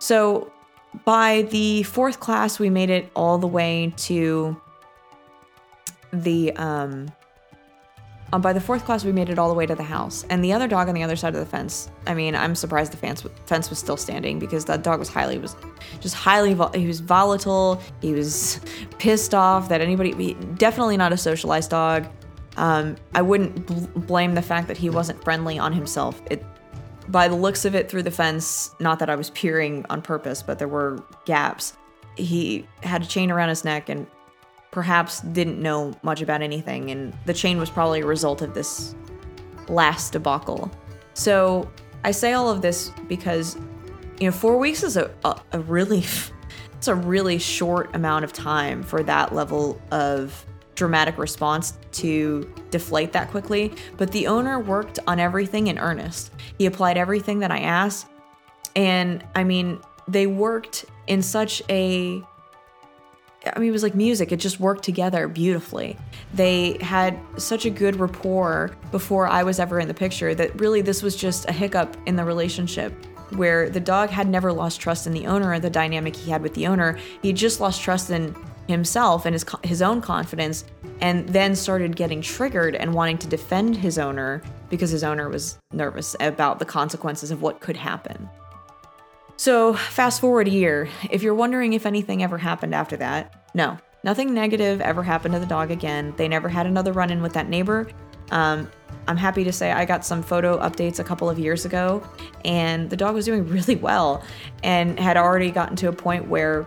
So 0.00 0.52
by 1.04 1.42
the 1.42 1.82
fourth 1.84 2.20
class, 2.20 2.58
we 2.58 2.70
made 2.70 2.90
it 2.90 3.10
all 3.14 3.38
the 3.38 3.46
way 3.46 3.92
to 3.96 4.60
the 6.12 6.52
um, 6.52 7.12
um, 8.32 8.42
by 8.42 8.52
the 8.52 8.60
fourth 8.60 8.84
class, 8.84 9.04
we 9.04 9.12
made 9.12 9.30
it 9.30 9.38
all 9.38 9.48
the 9.48 9.54
way 9.54 9.64
to 9.64 9.74
the 9.74 9.82
house, 9.82 10.24
and 10.28 10.44
the 10.44 10.52
other 10.52 10.68
dog 10.68 10.88
on 10.88 10.94
the 10.94 11.02
other 11.02 11.16
side 11.16 11.34
of 11.34 11.40
the 11.40 11.46
fence. 11.46 11.90
I 12.06 12.12
mean, 12.12 12.34
I'm 12.34 12.54
surprised 12.54 12.92
the 12.92 12.98
fence 12.98 13.24
fence 13.46 13.70
was 13.70 13.78
still 13.78 13.96
standing 13.96 14.38
because 14.38 14.66
that 14.66 14.82
dog 14.82 14.98
was 14.98 15.08
highly 15.08 15.38
was 15.38 15.56
just 16.00 16.14
highly 16.14 16.50
he 16.78 16.86
was 16.86 17.00
volatile. 17.00 17.80
He 18.02 18.12
was 18.12 18.60
pissed 18.98 19.34
off 19.34 19.68
that 19.70 19.80
anybody. 19.80 20.34
Definitely 20.56 20.98
not 20.98 21.12
a 21.12 21.16
socialized 21.16 21.70
dog. 21.70 22.06
Um, 22.56 22.96
I 23.14 23.22
wouldn't 23.22 23.66
bl- 23.66 24.00
blame 24.00 24.34
the 24.34 24.42
fact 24.42 24.68
that 24.68 24.76
he 24.76 24.90
wasn't 24.90 25.22
friendly 25.22 25.58
on 25.58 25.72
himself. 25.72 26.20
It, 26.30 26.44
by 27.08 27.28
the 27.28 27.34
looks 27.34 27.64
of 27.64 27.74
it 27.74 27.90
through 27.90 28.02
the 28.02 28.10
fence, 28.10 28.74
not 28.80 28.98
that 28.98 29.10
I 29.10 29.16
was 29.16 29.30
peering 29.30 29.84
on 29.90 30.02
purpose, 30.02 30.42
but 30.42 30.58
there 30.58 30.68
were 30.68 31.02
gaps. 31.24 31.76
He 32.16 32.66
had 32.82 33.02
a 33.02 33.06
chain 33.06 33.30
around 33.30 33.48
his 33.48 33.64
neck 33.64 33.88
and 33.88 34.06
perhaps 34.70 35.20
didn't 35.20 35.60
know 35.60 35.94
much 36.02 36.20
about 36.20 36.42
anything, 36.42 36.90
and 36.90 37.16
the 37.24 37.34
chain 37.34 37.58
was 37.58 37.70
probably 37.70 38.00
a 38.00 38.06
result 38.06 38.42
of 38.42 38.54
this 38.54 38.94
last 39.68 40.12
debacle. 40.12 40.70
So 41.14 41.70
I 42.04 42.10
say 42.10 42.34
all 42.34 42.50
of 42.50 42.62
this 42.62 42.92
because, 43.08 43.56
you 44.20 44.26
know, 44.26 44.32
four 44.32 44.58
weeks 44.58 44.82
is 44.82 44.96
a, 44.96 45.10
a, 45.24 45.40
a 45.52 45.60
really, 45.60 46.04
it's 46.74 46.88
a 46.88 46.94
really 46.94 47.38
short 47.38 47.94
amount 47.96 48.24
of 48.24 48.32
time 48.32 48.82
for 48.82 49.02
that 49.04 49.34
level 49.34 49.80
of 49.90 50.46
dramatic 50.78 51.18
response 51.18 51.76
to 51.92 52.50
deflate 52.70 53.12
that 53.12 53.30
quickly. 53.30 53.74
But 53.96 54.12
the 54.12 54.26
owner 54.26 54.58
worked 54.60 54.98
on 55.06 55.20
everything 55.20 55.66
in 55.66 55.78
earnest. 55.78 56.30
He 56.56 56.66
applied 56.66 56.96
everything 56.96 57.40
that 57.40 57.50
I 57.50 57.58
asked. 57.58 58.06
And 58.74 59.24
I 59.34 59.44
mean, 59.44 59.80
they 60.06 60.26
worked 60.26 60.86
in 61.06 61.20
such 61.20 61.62
a 61.68 62.22
I 63.46 63.60
mean, 63.60 63.68
it 63.68 63.72
was 63.72 63.84
like 63.84 63.94
music. 63.94 64.32
It 64.32 64.38
just 64.38 64.58
worked 64.58 64.82
together 64.82 65.28
beautifully. 65.28 65.96
They 66.34 66.76
had 66.80 67.18
such 67.36 67.64
a 67.66 67.70
good 67.70 67.96
rapport 67.96 68.76
before 68.90 69.28
I 69.28 69.42
was 69.44 69.60
ever 69.60 69.78
in 69.78 69.88
the 69.88 69.94
picture 69.94 70.34
that 70.34 70.60
really 70.60 70.82
this 70.82 71.02
was 71.02 71.16
just 71.16 71.48
a 71.48 71.52
hiccup 71.52 71.96
in 72.06 72.16
the 72.16 72.24
relationship 72.24 72.92
where 73.30 73.70
the 73.70 73.80
dog 73.80 74.10
had 74.10 74.28
never 74.28 74.52
lost 74.52 74.80
trust 74.80 75.06
in 75.06 75.12
the 75.12 75.26
owner 75.26 75.58
the 75.60 75.70
dynamic 75.70 76.16
he 76.16 76.30
had 76.30 76.42
with 76.42 76.54
the 76.54 76.66
owner. 76.66 76.98
He 77.22 77.32
just 77.32 77.60
lost 77.60 77.80
trust 77.80 78.10
in 78.10 78.34
himself 78.68 79.26
and 79.26 79.34
his 79.34 79.44
his 79.64 79.82
own 79.82 80.00
confidence 80.00 80.64
and 81.00 81.28
then 81.28 81.56
started 81.56 81.96
getting 81.96 82.20
triggered 82.20 82.76
and 82.76 82.92
wanting 82.92 83.18
to 83.18 83.26
defend 83.26 83.76
his 83.76 83.98
owner 83.98 84.42
because 84.70 84.90
his 84.90 85.04
owner 85.04 85.28
was 85.28 85.58
nervous 85.72 86.14
about 86.20 86.58
the 86.58 86.64
consequences 86.64 87.30
of 87.30 87.42
what 87.42 87.60
could 87.60 87.76
happen. 87.76 88.28
So, 89.36 89.74
fast 89.74 90.20
forward 90.20 90.48
a 90.48 90.50
year. 90.50 90.88
If 91.10 91.22
you're 91.22 91.34
wondering 91.34 91.72
if 91.72 91.86
anything 91.86 92.22
ever 92.22 92.38
happened 92.38 92.74
after 92.74 92.96
that, 92.96 93.50
no, 93.54 93.78
nothing 94.02 94.34
negative 94.34 94.80
ever 94.80 95.02
happened 95.02 95.34
to 95.34 95.40
the 95.40 95.46
dog 95.46 95.70
again. 95.70 96.12
They 96.16 96.26
never 96.26 96.48
had 96.48 96.66
another 96.66 96.92
run 96.92 97.10
in 97.10 97.22
with 97.22 97.34
that 97.34 97.48
neighbor. 97.48 97.88
Um, 98.30 98.68
I'm 99.06 99.16
happy 99.16 99.44
to 99.44 99.52
say 99.52 99.72
I 99.72 99.84
got 99.84 100.04
some 100.04 100.22
photo 100.22 100.58
updates 100.58 100.98
a 100.98 101.04
couple 101.04 101.30
of 101.30 101.38
years 101.38 101.64
ago, 101.64 102.02
and 102.44 102.90
the 102.90 102.96
dog 102.96 103.14
was 103.14 103.24
doing 103.24 103.46
really 103.48 103.76
well 103.76 104.24
and 104.62 104.98
had 104.98 105.16
already 105.16 105.50
gotten 105.50 105.76
to 105.76 105.88
a 105.88 105.92
point 105.92 106.28
where 106.28 106.66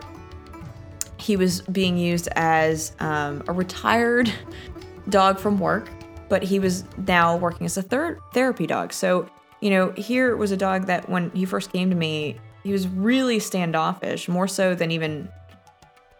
he 1.21 1.35
was 1.35 1.61
being 1.61 1.97
used 1.97 2.27
as 2.35 2.95
um, 2.99 3.43
a 3.47 3.53
retired 3.53 4.31
dog 5.09 5.39
from 5.39 5.59
work, 5.59 5.89
but 6.29 6.41
he 6.41 6.59
was 6.59 6.83
now 7.05 7.37
working 7.37 7.65
as 7.65 7.77
a 7.77 7.81
third 7.81 8.19
therapy 8.33 8.65
dog. 8.65 8.91
So, 8.91 9.29
you 9.59 9.69
know, 9.69 9.91
here 9.91 10.35
was 10.35 10.51
a 10.51 10.57
dog 10.57 10.87
that 10.87 11.07
when 11.09 11.29
he 11.31 11.45
first 11.45 11.71
came 11.71 11.89
to 11.89 11.95
me, 11.95 12.37
he 12.63 12.71
was 12.71 12.87
really 12.87 13.39
standoffish, 13.39 14.27
more 14.27 14.47
so 14.47 14.73
than 14.73 14.91
even 14.91 15.29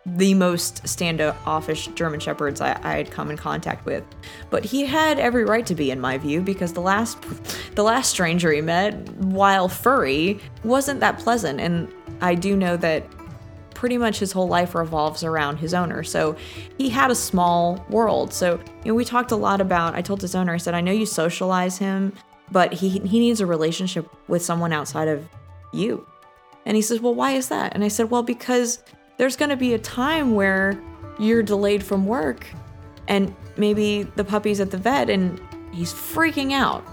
the 0.06 0.34
most 0.34 0.88
standoffish 0.88 1.88
German 1.90 2.20
Shepherds 2.20 2.60
I, 2.60 2.80
I, 2.82 2.96
had 2.96 3.12
come 3.12 3.30
in 3.30 3.38
contact 3.38 3.86
with. 3.86 4.04
But 4.50 4.66
he 4.66 4.84
had 4.84 5.20
every 5.20 5.46
right 5.46 5.66
to 5.68 5.76
be, 5.76 5.92
in 5.92 6.00
my 6.00 6.18
view, 6.18 6.42
because 6.42 6.74
the 6.74 6.82
last 6.82 7.22
the 7.76 7.84
last 7.84 8.10
stranger 8.10 8.52
he 8.52 8.62
met, 8.62 8.96
while 9.18 9.68
furry, 9.68 10.40
wasn't 10.64 11.00
that 11.02 11.20
pleasant. 11.20 11.60
And 11.60 11.92
I 12.22 12.34
do 12.36 12.56
know 12.56 12.78
that 12.78 13.06
pretty 13.82 13.98
much 13.98 14.20
his 14.20 14.32
whole 14.32 14.48
life 14.48 14.76
revolves 14.76 15.24
around 15.24 15.58
his 15.58 15.74
owner. 15.74 16.04
So 16.04 16.36
he 16.78 16.88
had 16.88 17.10
a 17.10 17.16
small 17.16 17.84
world. 17.90 18.32
So 18.32 18.60
you 18.84 18.92
know, 18.92 18.94
we 18.94 19.04
talked 19.04 19.32
a 19.32 19.36
lot 19.36 19.60
about. 19.60 19.96
I 19.96 20.04
told 20.04 20.22
his 20.22 20.36
owner, 20.36 20.54
I 20.54 20.58
said, 20.58 20.76
I 20.76 20.82
know 20.82 20.92
you 20.92 21.08
socialize 21.08 21.80
him, 21.80 22.14
but 22.52 22.74
he 22.74 23.00
he 23.00 23.18
needs 23.20 23.42
a 23.42 23.48
relationship 23.48 24.08
with 24.28 24.44
someone 24.44 24.72
outside 24.72 25.08
of 25.08 25.28
you. 25.74 26.06
And 26.68 26.76
he 26.76 26.84
says, 26.84 27.00
Well, 27.00 27.16
why 27.16 27.32
is 27.32 27.50
that? 27.50 27.74
And 27.74 27.84
I 27.84 27.88
said, 27.88 28.12
Well, 28.12 28.22
because 28.22 28.84
there's 29.18 29.36
going 29.36 29.50
to 29.50 29.58
be 29.58 29.74
a 29.74 29.80
time 29.80 30.36
where 30.36 30.80
you're 31.18 31.42
delayed 31.42 31.84
from 31.84 32.06
work 32.06 32.46
and 33.08 33.34
maybe 33.58 34.04
the 34.16 34.24
puppy's 34.24 34.60
at 34.60 34.70
the 34.70 34.78
vet 34.78 35.10
and 35.10 35.42
he's 35.72 35.94
freaking 35.94 36.52
out. 36.52 36.86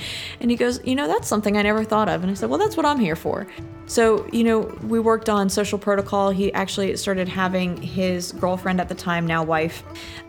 and 0.40 0.50
he 0.50 0.56
goes, 0.56 0.80
You 0.84 0.94
know, 0.94 1.08
that's 1.08 1.28
something 1.28 1.56
I 1.56 1.62
never 1.62 1.84
thought 1.84 2.08
of. 2.08 2.22
And 2.22 2.30
I 2.30 2.34
said, 2.34 2.50
Well, 2.50 2.58
that's 2.58 2.76
what 2.76 2.86
I'm 2.86 2.98
here 2.98 3.16
for. 3.16 3.46
So, 3.86 4.26
you 4.32 4.44
know, 4.44 4.60
we 4.82 4.98
worked 4.98 5.28
on 5.28 5.48
social 5.48 5.78
protocol. 5.78 6.30
He 6.30 6.52
actually 6.52 6.96
started 6.96 7.28
having 7.28 7.80
his 7.80 8.32
girlfriend 8.32 8.80
at 8.80 8.88
the 8.88 8.94
time, 8.94 9.26
now 9.26 9.44
wife, 9.44 9.82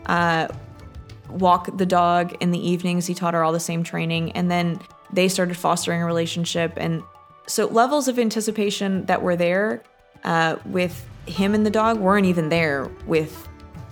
uh, 0.06 0.48
walk 1.28 1.76
the 1.76 1.86
dog 1.86 2.36
in 2.40 2.50
the 2.50 2.68
evenings. 2.68 3.06
He 3.06 3.14
taught 3.14 3.34
her 3.34 3.42
all 3.42 3.52
the 3.52 3.60
same 3.60 3.82
training. 3.82 4.32
And 4.32 4.50
then 4.50 4.80
they 5.12 5.28
started 5.28 5.56
fostering 5.56 6.02
a 6.02 6.06
relationship. 6.06 6.74
And 6.76 7.02
so 7.46 7.66
levels 7.66 8.08
of 8.08 8.18
anticipation 8.18 9.06
that 9.06 9.22
were 9.22 9.34
there 9.34 9.82
uh, 10.24 10.56
with 10.64 11.06
him 11.26 11.54
and 11.54 11.66
the 11.66 11.70
dog 11.70 11.98
weren't 11.98 12.26
even 12.26 12.48
there 12.48 12.90
with 13.06 13.47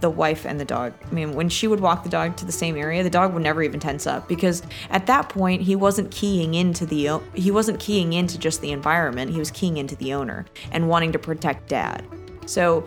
the 0.06 0.10
wife 0.10 0.46
and 0.46 0.60
the 0.60 0.64
dog. 0.64 0.94
I 1.04 1.12
mean, 1.12 1.32
when 1.32 1.48
she 1.48 1.66
would 1.66 1.80
walk 1.80 2.04
the 2.04 2.08
dog 2.08 2.36
to 2.36 2.44
the 2.44 2.52
same 2.52 2.76
area, 2.76 3.02
the 3.02 3.10
dog 3.10 3.34
would 3.34 3.42
never 3.42 3.60
even 3.60 3.80
tense 3.80 4.06
up 4.06 4.28
because 4.28 4.62
at 4.88 5.04
that 5.06 5.28
point 5.28 5.62
he 5.62 5.74
wasn't 5.74 6.12
keying 6.12 6.54
into 6.54 6.86
the 6.86 7.20
he 7.34 7.50
wasn't 7.50 7.80
keying 7.80 8.12
into 8.12 8.38
just 8.38 8.60
the 8.60 8.70
environment. 8.70 9.32
He 9.32 9.40
was 9.40 9.50
keying 9.50 9.78
into 9.78 9.96
the 9.96 10.14
owner 10.14 10.46
and 10.70 10.88
wanting 10.88 11.10
to 11.10 11.18
protect 11.18 11.68
dad. 11.68 12.06
So 12.46 12.86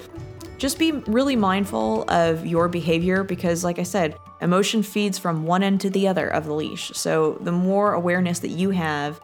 just 0.57 0.79
be 0.79 0.93
really 0.93 1.35
mindful 1.35 2.09
of 2.09 2.45
your 2.45 2.69
behavior 2.69 3.25
because 3.25 3.65
like 3.65 3.79
I 3.79 3.83
said, 3.83 4.15
emotion 4.39 4.81
feeds 4.81 5.17
from 5.17 5.45
one 5.45 5.61
end 5.61 5.81
to 5.81 5.89
the 5.89 6.07
other 6.07 6.29
of 6.29 6.45
the 6.45 6.53
leash. 6.53 6.89
So 6.93 7.33
the 7.41 7.51
more 7.51 7.95
awareness 7.95 8.39
that 8.39 8.51
you 8.51 8.69
have 8.69 9.19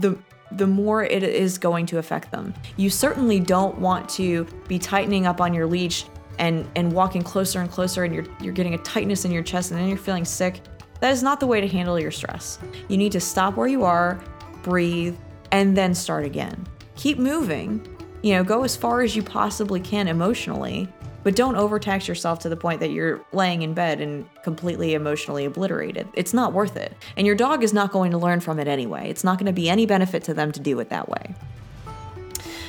the 0.00 0.16
the 0.52 0.66
more 0.66 1.02
it 1.02 1.24
is 1.24 1.58
going 1.58 1.86
to 1.86 1.98
affect 1.98 2.30
them. 2.30 2.54
You 2.76 2.88
certainly 2.88 3.40
don't 3.40 3.78
want 3.78 4.08
to 4.10 4.46
be 4.68 4.78
tightening 4.78 5.26
up 5.26 5.40
on 5.40 5.52
your 5.52 5.66
leash 5.66 6.04
and 6.38 6.68
and 6.76 6.92
walking 6.92 7.22
closer 7.22 7.60
and 7.60 7.70
closer 7.70 8.04
and 8.04 8.14
you're 8.14 8.26
you're 8.40 8.52
getting 8.52 8.74
a 8.74 8.78
tightness 8.78 9.24
in 9.24 9.30
your 9.30 9.42
chest 9.42 9.70
and 9.70 9.80
then 9.80 9.88
you're 9.88 9.98
feeling 9.98 10.24
sick. 10.24 10.60
That 11.00 11.12
is 11.12 11.22
not 11.22 11.40
the 11.40 11.46
way 11.46 11.60
to 11.60 11.68
handle 11.68 11.98
your 11.98 12.10
stress. 12.10 12.58
You 12.88 12.96
need 12.96 13.12
to 13.12 13.20
stop 13.20 13.56
where 13.56 13.68
you 13.68 13.84
are, 13.84 14.20
breathe, 14.62 15.16
and 15.52 15.76
then 15.76 15.94
start 15.94 16.24
again. 16.24 16.66
Keep 16.96 17.18
moving. 17.18 17.86
You 18.22 18.34
know, 18.34 18.42
go 18.42 18.64
as 18.64 18.76
far 18.76 19.02
as 19.02 19.14
you 19.14 19.22
possibly 19.22 19.78
can 19.78 20.08
emotionally 20.08 20.88
but 21.28 21.36
don't 21.36 21.56
overtax 21.56 22.08
yourself 22.08 22.38
to 22.40 22.48
the 22.48 22.56
point 22.56 22.80
that 22.80 22.90
you're 22.90 23.24
laying 23.32 23.62
in 23.62 23.74
bed 23.74 24.00
and 24.00 24.26
completely 24.42 24.94
emotionally 24.94 25.44
obliterated. 25.44 26.08
It's 26.14 26.32
not 26.32 26.52
worth 26.52 26.76
it. 26.76 26.94
And 27.16 27.26
your 27.26 27.36
dog 27.36 27.62
is 27.62 27.74
not 27.74 27.92
going 27.92 28.12
to 28.12 28.18
learn 28.18 28.40
from 28.40 28.58
it 28.58 28.68
anyway. 28.68 29.10
It's 29.10 29.24
not 29.24 29.36
going 29.38 29.46
to 29.46 29.52
be 29.52 29.68
any 29.68 29.84
benefit 29.84 30.22
to 30.24 30.34
them 30.34 30.52
to 30.52 30.60
do 30.60 30.78
it 30.80 30.88
that 30.90 31.08
way. 31.08 31.34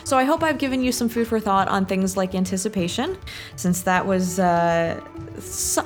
So 0.10 0.18
I 0.18 0.24
hope 0.24 0.42
I've 0.42 0.58
given 0.58 0.84
you 0.84 0.92
some 0.92 1.08
food 1.08 1.28
for 1.28 1.40
thought 1.40 1.68
on 1.68 1.86
things 1.86 2.18
like 2.18 2.34
anticipation, 2.34 3.16
since 3.56 3.84
that 3.84 4.04
was 4.04 4.40
uh, 4.40 5.00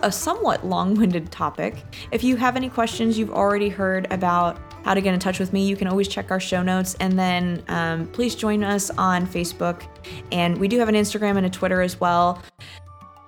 a 0.01 0.11
somewhat 0.13 0.65
long 0.65 0.95
winded 0.95 1.29
topic. 1.29 1.83
If 2.09 2.23
you 2.23 2.37
have 2.37 2.55
any 2.55 2.69
questions 2.69 3.19
you've 3.19 3.33
already 3.33 3.67
heard 3.67 4.09
about 4.13 4.57
how 4.85 4.93
to 4.93 5.01
get 5.01 5.13
in 5.13 5.19
touch 5.19 5.39
with 5.39 5.51
me, 5.51 5.67
you 5.67 5.75
can 5.75 5.89
always 5.89 6.07
check 6.07 6.31
our 6.31 6.39
show 6.39 6.63
notes. 6.63 6.95
And 7.01 7.19
then 7.19 7.65
um, 7.67 8.07
please 8.07 8.33
join 8.33 8.63
us 8.63 8.89
on 8.91 9.27
Facebook. 9.27 9.83
And 10.31 10.57
we 10.57 10.69
do 10.69 10.79
have 10.79 10.87
an 10.87 10.95
Instagram 10.95 11.35
and 11.35 11.45
a 11.45 11.49
Twitter 11.49 11.81
as 11.81 11.99
well. 11.99 12.41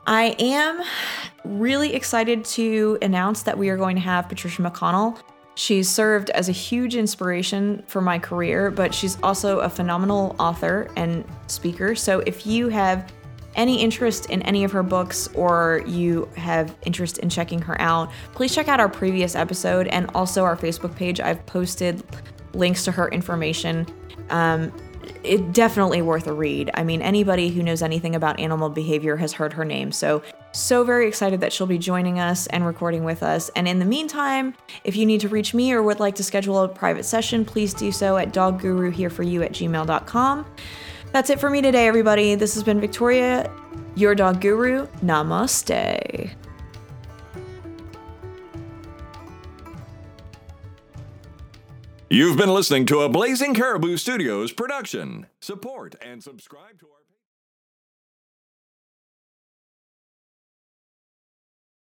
I 0.08 0.34
am 0.40 0.82
really 1.44 1.94
excited 1.94 2.46
to 2.46 2.98
announce 3.02 3.44
that 3.44 3.58
we 3.58 3.68
are 3.68 3.76
going 3.76 3.98
to 3.98 4.02
have 4.02 4.30
Patricia 4.30 4.62
McConnell. 4.62 5.20
She's 5.56 5.90
served 5.90 6.30
as 6.32 6.50
a 6.50 6.52
huge 6.52 6.96
inspiration 6.96 7.84
for 7.88 8.02
my 8.02 8.20
career, 8.20 8.70
but 8.70 8.94
she's 8.94 9.18
also 9.24 9.60
a 9.60 9.70
phenomenal 9.70 10.36
author 10.38 10.90
and 10.98 11.24
speaker. 11.48 11.96
So 11.96 12.20
if 12.20 12.46
you 12.46 12.68
have 12.68 13.12
any 13.56 13.82
interest 13.82 14.30
in 14.30 14.42
any 14.42 14.66
of 14.66 14.72
her 14.74 14.84
books 14.84 15.30
or 15.34 15.82
you 15.88 16.28
have 16.36 16.76
interest 16.86 17.20
in 17.20 17.30
checking 17.30 17.62
her 17.62 17.80
out, 17.80 18.12
please 18.34 18.54
check 18.54 18.68
out 18.68 18.82
our 18.82 18.90
previous 18.90 19.34
episode 19.34 19.88
and 19.88 20.10
also 20.14 20.44
our 20.44 20.58
Facebook 20.58 20.94
page. 20.94 21.22
I've 21.22 21.46
posted 21.46 22.04
links 22.54 22.84
to 22.84 22.92
her 22.92 23.08
information. 23.10 23.88
Um, 24.30 24.74
it 25.24 25.54
definitely 25.54 26.02
worth 26.02 26.28
a 26.28 26.34
read. 26.34 26.72
I 26.74 26.84
mean, 26.84 27.02
anybody 27.02 27.50
who 27.50 27.64
knows 27.64 27.82
anything 27.82 28.16
about 28.16 28.40
animal 28.40 28.70
behavior 28.70 29.16
has 29.18 29.34
heard 29.34 29.54
her 29.54 29.66
name. 29.66 29.92
So, 29.92 30.22
so 30.52 30.84
very 30.84 31.08
excited 31.08 31.42
that 31.42 31.52
she'll 31.52 31.68
be 31.68 31.78
joining 31.78 32.20
us 32.20 32.48
and 32.48 32.66
recording 32.66 33.04
with 33.04 33.24
us. 33.24 33.50
And 33.56 33.68
in 33.68 33.80
the 33.80 33.86
meantime, 33.86 34.54
if 34.84 34.96
you 34.96 35.06
need 35.06 35.22
to 35.22 35.30
reach 35.30 35.54
me 35.54 35.74
or 35.74 35.84
would 35.84 36.00
like 36.00 36.16
to 36.16 36.24
schedule 36.24 36.60
a 36.60 36.68
private 36.68 37.06
session, 37.06 37.46
please 37.46 37.74
do 37.74 37.92
so 37.92 38.18
at 38.18 38.34
dogguruhereforyou 38.34 39.46
at 39.46 39.52
gmail.com. 39.52 40.46
That's 41.12 41.30
it 41.30 41.40
for 41.40 41.50
me 41.50 41.62
today, 41.62 41.88
everybody. 41.88 42.36
This 42.36 42.54
has 42.56 42.64
been 42.64 42.80
Victoria, 42.82 43.52
your 43.96 44.16
dog 44.16 44.42
guru. 44.42 44.88
Namaste. 45.02 46.36
You've 52.16 52.38
been 52.38 52.54
listening 52.54 52.86
to 52.86 53.02
a 53.02 53.10
Blazing 53.10 53.54
Caribou 53.54 53.98
Studios 53.98 54.54
production. 54.54 55.28
Support 55.42 55.96
and 56.02 56.24
subscribe 56.24 56.80
to 56.80 56.86
our 56.86 56.95